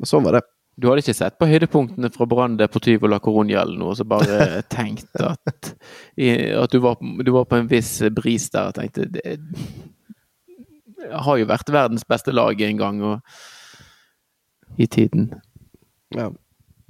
men 0.01 0.09
sånn 0.09 0.25
var 0.25 0.39
det. 0.39 0.43
Du 0.73 0.87
hadde 0.89 1.03
ikke 1.03 1.13
sett 1.13 1.35
på 1.37 1.45
høydepunktene 1.45 2.09
fra 2.15 2.25
Brann 2.25 2.57
Deportivo 2.57 3.05
La 3.05 3.19
Coruña 3.21 3.61
eller 3.61 3.77
noe, 3.77 3.93
så 3.93 4.07
bare 4.09 4.63
tenkt 4.73 5.21
at, 5.21 5.45
at 5.53 6.73
du, 6.73 6.79
var, 6.81 6.97
du 6.97 7.29
var 7.35 7.45
på 7.45 7.59
en 7.61 7.69
viss 7.69 7.99
bris 8.15 8.49
der 8.53 8.71
og 8.71 8.79
tenkte 8.79 9.05
det 9.13 9.37
har 11.11 11.39
jo 11.39 11.49
vært 11.49 11.71
verdens 11.73 12.05
beste 12.07 12.33
lag 12.33 12.61
en 12.61 12.79
gang 12.79 13.01
og 13.05 14.79
i 14.79 14.87
tiden. 14.87 15.33
Ja. 16.15 16.31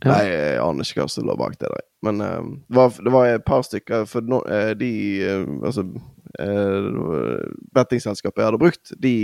Ja. 0.03 0.11
Nei, 0.11 0.23
jeg 0.27 0.55
aner 0.59 0.83
ikke 0.83 0.99
hva 0.99 1.11
som 1.11 1.27
lå 1.27 1.35
bak 1.39 1.53
det 1.61 1.69
der. 1.71 1.83
Men 2.03 2.19
uh, 2.19 2.41
det, 2.67 2.75
var, 2.75 2.95
det 2.99 3.11
var 3.13 3.27
et 3.29 3.45
par 3.47 3.61
stykker 3.63 4.03
For 4.09 4.25
no, 4.27 4.41
uh, 4.43 4.73
de 4.75 4.89
uh, 5.23 5.45
Altså 5.63 5.85
Bettingselskapet 7.75 8.41
jeg 8.41 8.49
hadde 8.49 8.61
brukt, 8.61 8.93
de 9.03 9.15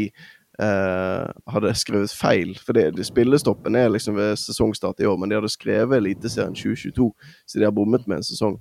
eh, 0.62 1.30
hadde 1.54 1.74
skrevet 1.78 2.14
feil. 2.16 2.54
For 2.66 2.78
det, 2.78 2.92
det 2.98 3.08
spillestoppen 3.08 3.76
er 3.76 3.92
liksom 3.94 4.18
ved 4.20 4.36
sesongstart 4.40 5.00
i 5.00 5.08
år, 5.10 5.18
men 5.18 5.32
de 5.32 5.40
hadde 5.40 5.52
skrevet 5.54 5.98
Eliteserien 5.98 6.56
2022, 6.58 7.10
så 7.46 7.60
de 7.60 7.68
har 7.68 7.76
bommet 7.76 8.08
med 8.08 8.22
en 8.22 8.30
sesong. 8.30 8.60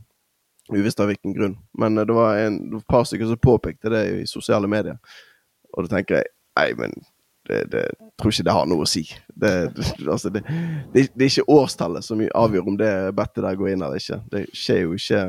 Uvisst 0.68 1.00
av 1.00 1.08
hvilken 1.08 1.32
grunn. 1.32 1.54
Men 1.80 1.98
eh, 1.98 2.06
det 2.08 2.16
var 2.16 2.40
en, 2.42 2.58
et 2.76 2.88
par 2.90 3.06
stykker 3.08 3.30
som 3.30 3.40
påpekte 3.40 3.92
det 3.92 4.02
i 4.22 4.26
sosiale 4.28 4.68
medier. 4.70 4.98
Og 5.74 5.86
da 5.86 5.98
tenker 5.98 6.22
jeg 6.22 6.34
Nei, 6.58 6.72
men 6.74 6.90
det, 7.46 7.58
det 7.70 7.84
tror 8.18 8.32
ikke 8.32 8.44
det 8.48 8.54
har 8.56 8.64
noe 8.66 8.82
å 8.82 8.88
si. 8.90 9.04
Det, 9.30 9.52
altså 10.10 10.32
det, 10.34 10.42
er 10.98 11.26
ikke 11.28 11.44
årstallet 11.54 12.02
som 12.02 12.18
avgjør 12.18 12.72
om 12.72 12.78
det 12.80 12.90
bettet 13.14 13.44
der 13.44 13.58
går 13.60 13.70
inn 13.72 13.84
eller 13.86 14.00
ikke. 14.00 14.18
Det 14.32 14.40
skjer 14.58 14.80
jo 14.82 14.96
ikke 14.98 15.20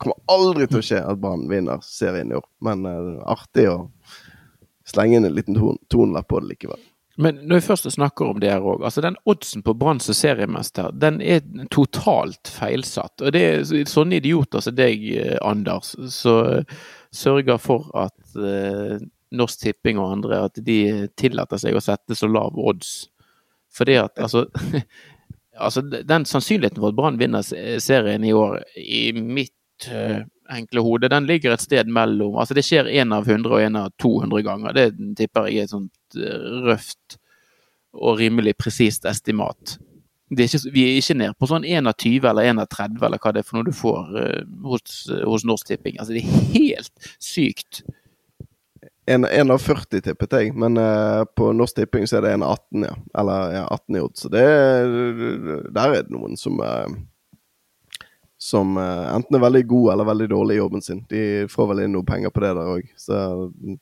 kommer 0.00 0.20
aldri 0.32 0.68
til 0.70 0.80
å 0.80 0.84
skje 0.84 1.00
at 1.04 1.20
Brann 1.20 1.46
vinner 1.50 1.82
serien 1.84 2.32
i 2.32 2.38
år, 2.38 2.46
men 2.64 2.86
eh, 2.88 3.00
det 3.06 3.16
er 3.18 3.34
artig 3.34 3.66
å 3.70 3.76
slenge 4.90 5.20
inn 5.20 5.28
en 5.28 5.36
liten 5.36 5.58
ton, 5.58 5.78
tonelapp 5.92 6.30
på 6.30 6.40
det 6.42 6.54
likevel. 6.54 6.80
Men 7.20 7.36
når 7.44 7.58
vi 7.58 7.66
først 7.66 7.90
snakker 7.92 8.30
om 8.30 8.38
det 8.40 8.48
her 8.48 8.64
òg, 8.64 8.84
altså 8.86 9.02
den 9.04 9.18
oddsen 9.28 9.64
på 9.66 9.74
Brann 9.76 10.00
som 10.00 10.16
seriemester, 10.16 10.88
den 10.96 11.18
er 11.20 11.42
totalt 11.74 12.48
feilsatt. 12.48 13.20
Og 13.20 13.34
det 13.36 13.42
er 13.44 13.88
sånne 13.90 14.16
idioter 14.22 14.64
som 14.64 14.76
deg, 14.78 15.04
eh, 15.20 15.36
Anders, 15.44 15.92
som 16.14 16.64
sørger 17.12 17.60
for 17.60 17.90
at 17.98 18.40
eh, 18.40 19.02
Norsk 19.36 19.66
Tipping 19.66 20.00
og 20.00 20.14
andre 20.14 20.44
at 20.48 20.62
de 20.64 20.80
tillater 21.20 21.60
seg 21.60 21.76
å 21.76 21.84
sette 21.84 22.16
så 22.16 22.30
lav 22.30 22.56
odds. 22.58 23.10
Fordi 23.74 24.00
at 24.00 24.20
altså 24.20 24.46
Altså, 25.60 25.82
den 25.82 26.24
sannsynligheten 26.24 26.80
for 26.80 26.88
at 26.88 26.96
Brann 26.96 27.18
vinner 27.20 27.42
serien 27.82 28.22
i 28.24 28.30
år, 28.32 28.62
i 28.80 29.10
mitt 29.12 29.52
eh, 29.88 30.22
enkle 30.50 30.82
hode, 30.84 31.08
den 31.08 31.28
ligger 31.28 31.54
et 31.54 31.64
sted 31.64 31.88
mellom 31.90 32.36
Altså, 32.40 32.56
det 32.56 32.64
skjer 32.66 32.90
én 32.90 33.14
av 33.14 33.28
100 33.28 33.52
og 33.52 33.62
én 33.62 33.78
av 33.78 33.92
200 34.02 34.42
ganger. 34.46 34.76
Det 34.76 35.14
tipper 35.18 35.48
jeg 35.48 35.62
er 35.62 35.68
et 35.68 35.74
sånt 35.74 36.18
eh, 36.18 36.50
røft 36.66 37.20
og 37.94 38.18
rimelig 38.20 38.56
presist 38.58 39.06
estimat. 39.08 39.78
Er 40.30 40.44
ikke, 40.46 40.70
vi 40.70 40.84
er 40.86 40.98
ikke 41.00 41.16
nede 41.18 41.34
på 41.34 41.48
sånn 41.50 41.64
1 41.66 41.90
av 41.90 41.96
20 41.98 42.28
eller 42.30 42.50
1 42.52 42.62
av 42.62 42.68
30 42.70 43.06
eller 43.06 43.18
hva 43.22 43.32
det 43.34 43.40
er 43.40 43.46
for 43.48 43.58
noe 43.58 43.66
du 43.66 43.74
får 43.74 44.12
uh, 44.14 44.42
hos, 44.70 45.00
hos 45.26 45.46
Norsk 45.48 45.72
Tipping. 45.72 45.96
Altså, 45.98 46.14
det 46.14 46.22
er 46.22 46.44
helt 46.54 47.08
sykt. 47.18 47.80
En, 49.10 49.26
en 49.26 49.50
av 49.50 49.58
40 49.58 50.04
tippet 50.06 50.36
jeg, 50.38 50.52
men 50.54 50.78
uh, 50.78 51.26
på 51.34 51.50
Norsk 51.58 51.80
Tipping 51.80 52.06
så 52.06 52.20
er 52.20 52.28
det 52.28 52.34
en 52.36 52.46
av 52.46 52.60
18, 52.60 52.86
ja. 52.86 52.94
Eller 53.18 53.56
ja, 53.56 53.64
18 53.74 53.98
i 53.98 54.04
odds. 54.04 54.22
Så 54.22 54.30
det 54.30 54.44
er, 54.46 54.94
der 55.66 55.96
er 55.96 56.06
det 56.06 56.14
noen 56.14 56.38
som 56.38 56.62
eh, 56.62 56.94
som 58.40 58.76
eh, 58.80 59.14
enten 59.14 59.36
er 59.36 59.42
veldig 59.42 59.66
god 59.68 59.92
eller 59.92 60.08
veldig 60.08 60.28
dårlig 60.32 60.54
i 60.54 60.58
jobben 60.58 60.82
sin. 60.82 61.04
De 61.10 61.22
får 61.52 61.66
vel 61.70 61.84
inn 61.84 61.92
noe 61.92 62.06
penger 62.08 62.32
på 62.32 62.40
det 62.40 62.54
der 62.56 62.70
òg, 62.76 62.86
så 62.96 63.18
mm, 63.52 63.76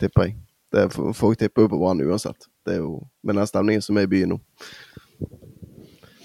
tipper 0.00 0.24
jeg. 0.24 0.38
Er, 0.76 0.88
folk 1.16 1.38
tipper 1.40 1.64
jo 1.64 1.72
på 1.72 1.80
Brann 1.80 2.00
uansett. 2.04 2.48
Det 2.64 2.76
er 2.76 2.82
jo 2.82 3.02
med 3.24 3.36
den 3.36 3.48
stemningen 3.48 3.84
som 3.84 4.00
er 4.00 4.08
i 4.08 4.10
byen 4.10 4.32
nå. 4.34 4.40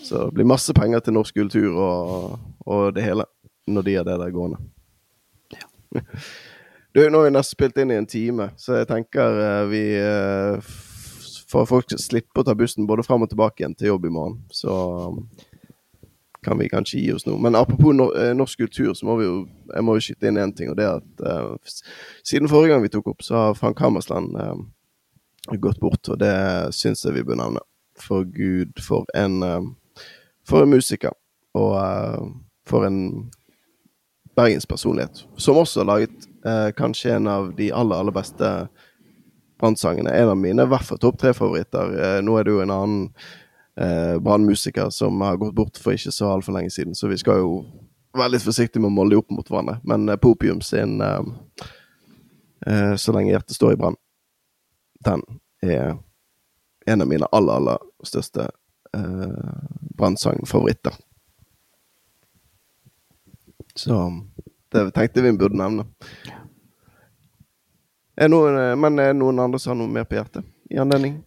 Så 0.03 0.25
det 0.25 0.36
blir 0.36 0.47
masse 0.47 0.75
penger 0.75 1.03
til 1.03 1.15
norsk 1.15 1.36
kultur 1.36 1.75
og, 1.79 2.39
og 2.67 2.89
det 2.95 3.05
hele 3.05 3.27
når 3.67 3.86
de 3.88 3.95
har 3.95 4.07
det 4.07 4.17
der 4.19 4.34
gående. 4.36 4.63
Du, 6.93 6.99
nå 7.09 7.17
har 7.17 7.25
vi 7.25 7.29
nesten 7.34 7.55
spilt 7.55 7.77
inn 7.81 7.89
i 7.89 7.95
en 7.97 8.05
time, 8.05 8.51
så 8.61 8.75
jeg 8.77 8.86
tenker 8.86 9.39
eh, 9.41 9.61
vi 9.65 9.79
eh, 9.97 10.73
For 11.49 11.65
folk 11.65 11.88
slipper 11.89 12.03
slippe 12.03 12.43
å 12.43 12.45
ta 12.45 12.53
bussen 12.53 12.86
både 12.86 13.01
fram 13.07 13.25
og 13.25 13.31
tilbake 13.31 13.63
igjen 13.63 13.73
til 13.73 13.89
jobb 13.89 14.05
i 14.05 14.11
morgen, 14.13 14.36
så 14.53 14.75
um, 15.09 15.23
kan 16.44 16.60
vi 16.60 16.70
kanskje 16.70 17.00
gi 17.00 17.14
oss 17.14 17.26
nå. 17.26 17.38
Men 17.38 17.56
apropos 17.56 18.16
eh, 18.18 18.34
norsk 18.36 18.60
kultur, 18.60 18.94
så 18.94 19.06
må 19.06 19.18
vi 19.20 19.26
jo 19.26 19.48
Jeg 19.74 19.84
må 19.84 19.96
jo 19.98 20.04
skyte 20.06 20.28
inn 20.30 20.38
én 20.38 20.52
ting, 20.54 20.70
og 20.70 20.78
det 20.78 20.86
er 20.86 21.00
at 21.00 21.22
uh, 21.26 21.56
siden 22.22 22.50
forrige 22.52 22.76
gang 22.76 22.84
vi 22.84 22.91
tok 22.94 23.08
opp, 23.10 23.24
så 23.26 23.36
har 23.39 23.56
Frank 23.58 23.80
Hammersland 23.82 24.36
uh, 24.38 24.60
gått 25.58 25.80
bort, 25.82 26.10
og 26.14 26.20
det 26.22 26.36
syns 26.78 27.02
jeg 27.06 27.16
vi 27.16 27.24
bør 27.26 27.39
nevne. 27.39 27.64
For 27.98 28.28
gud, 28.28 28.78
for 28.84 29.10
en 29.18 29.39
uh, 29.41 29.72
For 30.46 30.62
en 30.62 30.70
musiker. 30.70 31.16
Og 31.56 31.74
for 32.68 32.86
en 32.86 33.32
bergenspersonlighet. 34.36 35.24
Som 35.38 35.58
også 35.62 35.80
har 35.80 35.88
laget 35.88 36.26
kanskje 36.76 37.14
en 37.16 37.28
av 37.32 37.54
de 37.56 37.70
aller, 37.72 37.96
aller 37.96 38.12
beste 38.12 38.50
Brann-sangene. 39.62 40.12
En 40.12 40.34
av 40.34 40.38
mine 40.38 40.66
i 40.66 40.72
hvert 40.74 40.84
fall 40.84 41.00
topp 41.00 41.22
tre-favoritter. 41.22 42.20
Nå 42.26 42.36
er 42.36 42.44
det 42.44 42.56
jo 42.56 42.64
en 42.66 42.74
annen 42.74 43.06
eh, 43.80 44.19
Brann-musiker 44.19 44.89
som 44.89 45.21
har 45.21 45.38
gått 45.38 45.55
bort 45.55 45.78
for 45.78 45.95
ikke 45.95 46.11
så 46.13 46.32
altfor 46.34 46.57
lenge 46.57 46.71
siden, 46.74 46.95
så 46.95 47.07
vi 47.07 47.17
skal 47.17 47.41
jo 47.41 47.53
være 48.17 48.36
litt 48.36 48.45
forsiktige 48.45 48.82
med 48.82 48.91
å 48.91 48.95
måle 48.97 49.15
dem 49.15 49.24
opp 49.24 49.32
mot 49.34 49.49
hverandre. 49.49 49.80
Men 49.84 50.07
eh, 50.09 50.19
Popium 50.21 50.61
sin 50.61 51.01
eh, 51.01 51.21
eh, 52.67 52.95
'Så 52.95 53.15
lenge 53.15 53.32
hjertet 53.32 53.55
står 53.55 53.74
i 53.74 53.80
brann', 53.82 53.99
den 55.05 55.24
er 55.61 55.97
en 56.86 57.01
av 57.01 57.07
mine 57.07 57.28
aller, 57.32 57.53
aller 57.53 57.78
største 58.03 58.49
eh, 58.93 59.59
Brann-sangfavoritter. 59.97 60.93
Så 63.76 64.21
det 64.71 64.91
tenkte 64.93 65.21
vi 65.21 65.32
burde 65.38 65.57
nevne. 65.57 65.86
Er 68.17 68.30
noen, 68.30 68.57
eh, 68.57 68.76
men 68.78 68.99
er 68.99 69.13
noen 69.17 69.39
andre 69.39 69.59
som 69.59 69.74
har 69.74 69.80
noe 69.82 69.93
mer 69.93 70.05
på 70.05 70.19
hjertet 70.19 70.45
i 70.69 70.78
anledning? 70.82 71.24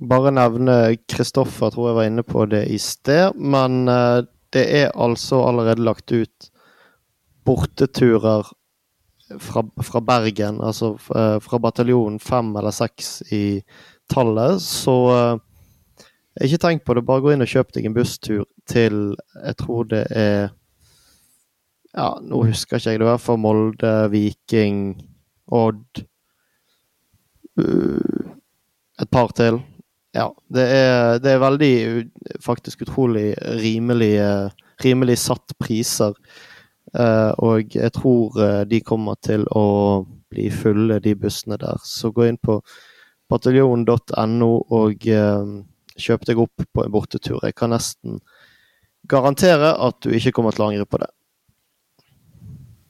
Bare 0.00 0.30
nevne 0.32 0.96
Kristoffer, 1.10 1.68
tror 1.70 1.90
jeg 1.90 1.96
var 1.98 2.08
inne 2.08 2.24
på 2.24 2.46
det 2.48 2.64
i 2.72 2.78
sted. 2.80 3.36
Men 3.36 3.84
eh, 3.92 4.24
det 4.54 4.64
er 4.80 4.94
altså 4.96 5.42
allerede 5.44 5.84
lagt 5.84 6.12
ut 6.12 6.48
borteturer 7.44 8.48
fra, 9.40 9.64
fra 9.84 10.00
Bergen, 10.00 10.60
altså 10.64 10.94
eh, 11.16 11.36
fra 11.44 11.60
bataljon 11.60 12.18
fem 12.22 12.54
eller 12.56 12.72
seks 12.72 13.20
i 13.32 13.60
tallet. 14.08 14.62
Så 14.64 14.96
eh, 15.12 16.06
ikke 16.48 16.62
tenk 16.64 16.86
på 16.86 16.96
det, 16.96 17.04
bare 17.04 17.24
gå 17.24 17.34
inn 17.34 17.44
og 17.44 17.52
kjøp 17.52 17.74
deg 17.76 17.90
en 17.90 17.96
busstur 17.96 18.46
til 18.70 19.12
Jeg 19.18 19.56
tror 19.60 19.88
det 19.90 20.06
er 20.16 20.52
Ja, 21.92 22.14
nå 22.24 22.46
husker 22.48 22.78
ikke 22.78 22.94
jeg 22.94 23.02
det, 23.02 23.04
i 23.04 23.10
hvert 23.10 23.20
fall 23.20 23.40
Molde, 23.42 23.92
Viking, 24.14 24.78
Odd 25.52 26.06
Et 27.60 29.10
par 29.12 29.34
til. 29.36 29.58
Ja, 30.12 30.26
det 30.52 30.64
er, 30.68 31.18
det 31.24 31.30
er 31.32 31.40
veldig 31.40 31.74
faktisk 32.44 32.84
utrolig 32.84 33.30
rimelig, 33.62 34.14
rimelig 34.84 35.16
satt 35.22 35.54
priser. 35.62 36.12
Eh, 36.92 37.32
og 37.40 37.72
jeg 37.72 37.92
tror 37.96 38.36
eh, 38.44 38.62
de 38.68 38.82
kommer 38.84 39.16
til 39.24 39.46
å 39.56 40.04
bli 40.32 40.50
fulle, 40.52 41.00
de 41.00 41.14
bussene 41.16 41.56
der. 41.60 41.80
Så 41.84 42.12
gå 42.12 42.26
inn 42.28 42.40
på 42.40 42.58
bataljon.no 43.32 44.52
og 44.76 45.08
eh, 45.08 45.54
kjøp 45.96 46.28
deg 46.28 46.44
opp 46.44 46.66
på 46.68 46.84
en 46.84 46.92
bortetur. 46.92 47.40
Jeg 47.46 47.56
kan 47.56 47.72
nesten 47.72 48.20
garantere 49.08 49.72
at 49.80 50.04
du 50.04 50.12
ikke 50.12 50.34
kommer 50.36 50.54
til 50.54 50.66
å 50.66 50.70
angre 50.72 50.88
på 50.88 51.00
det. 51.00 51.08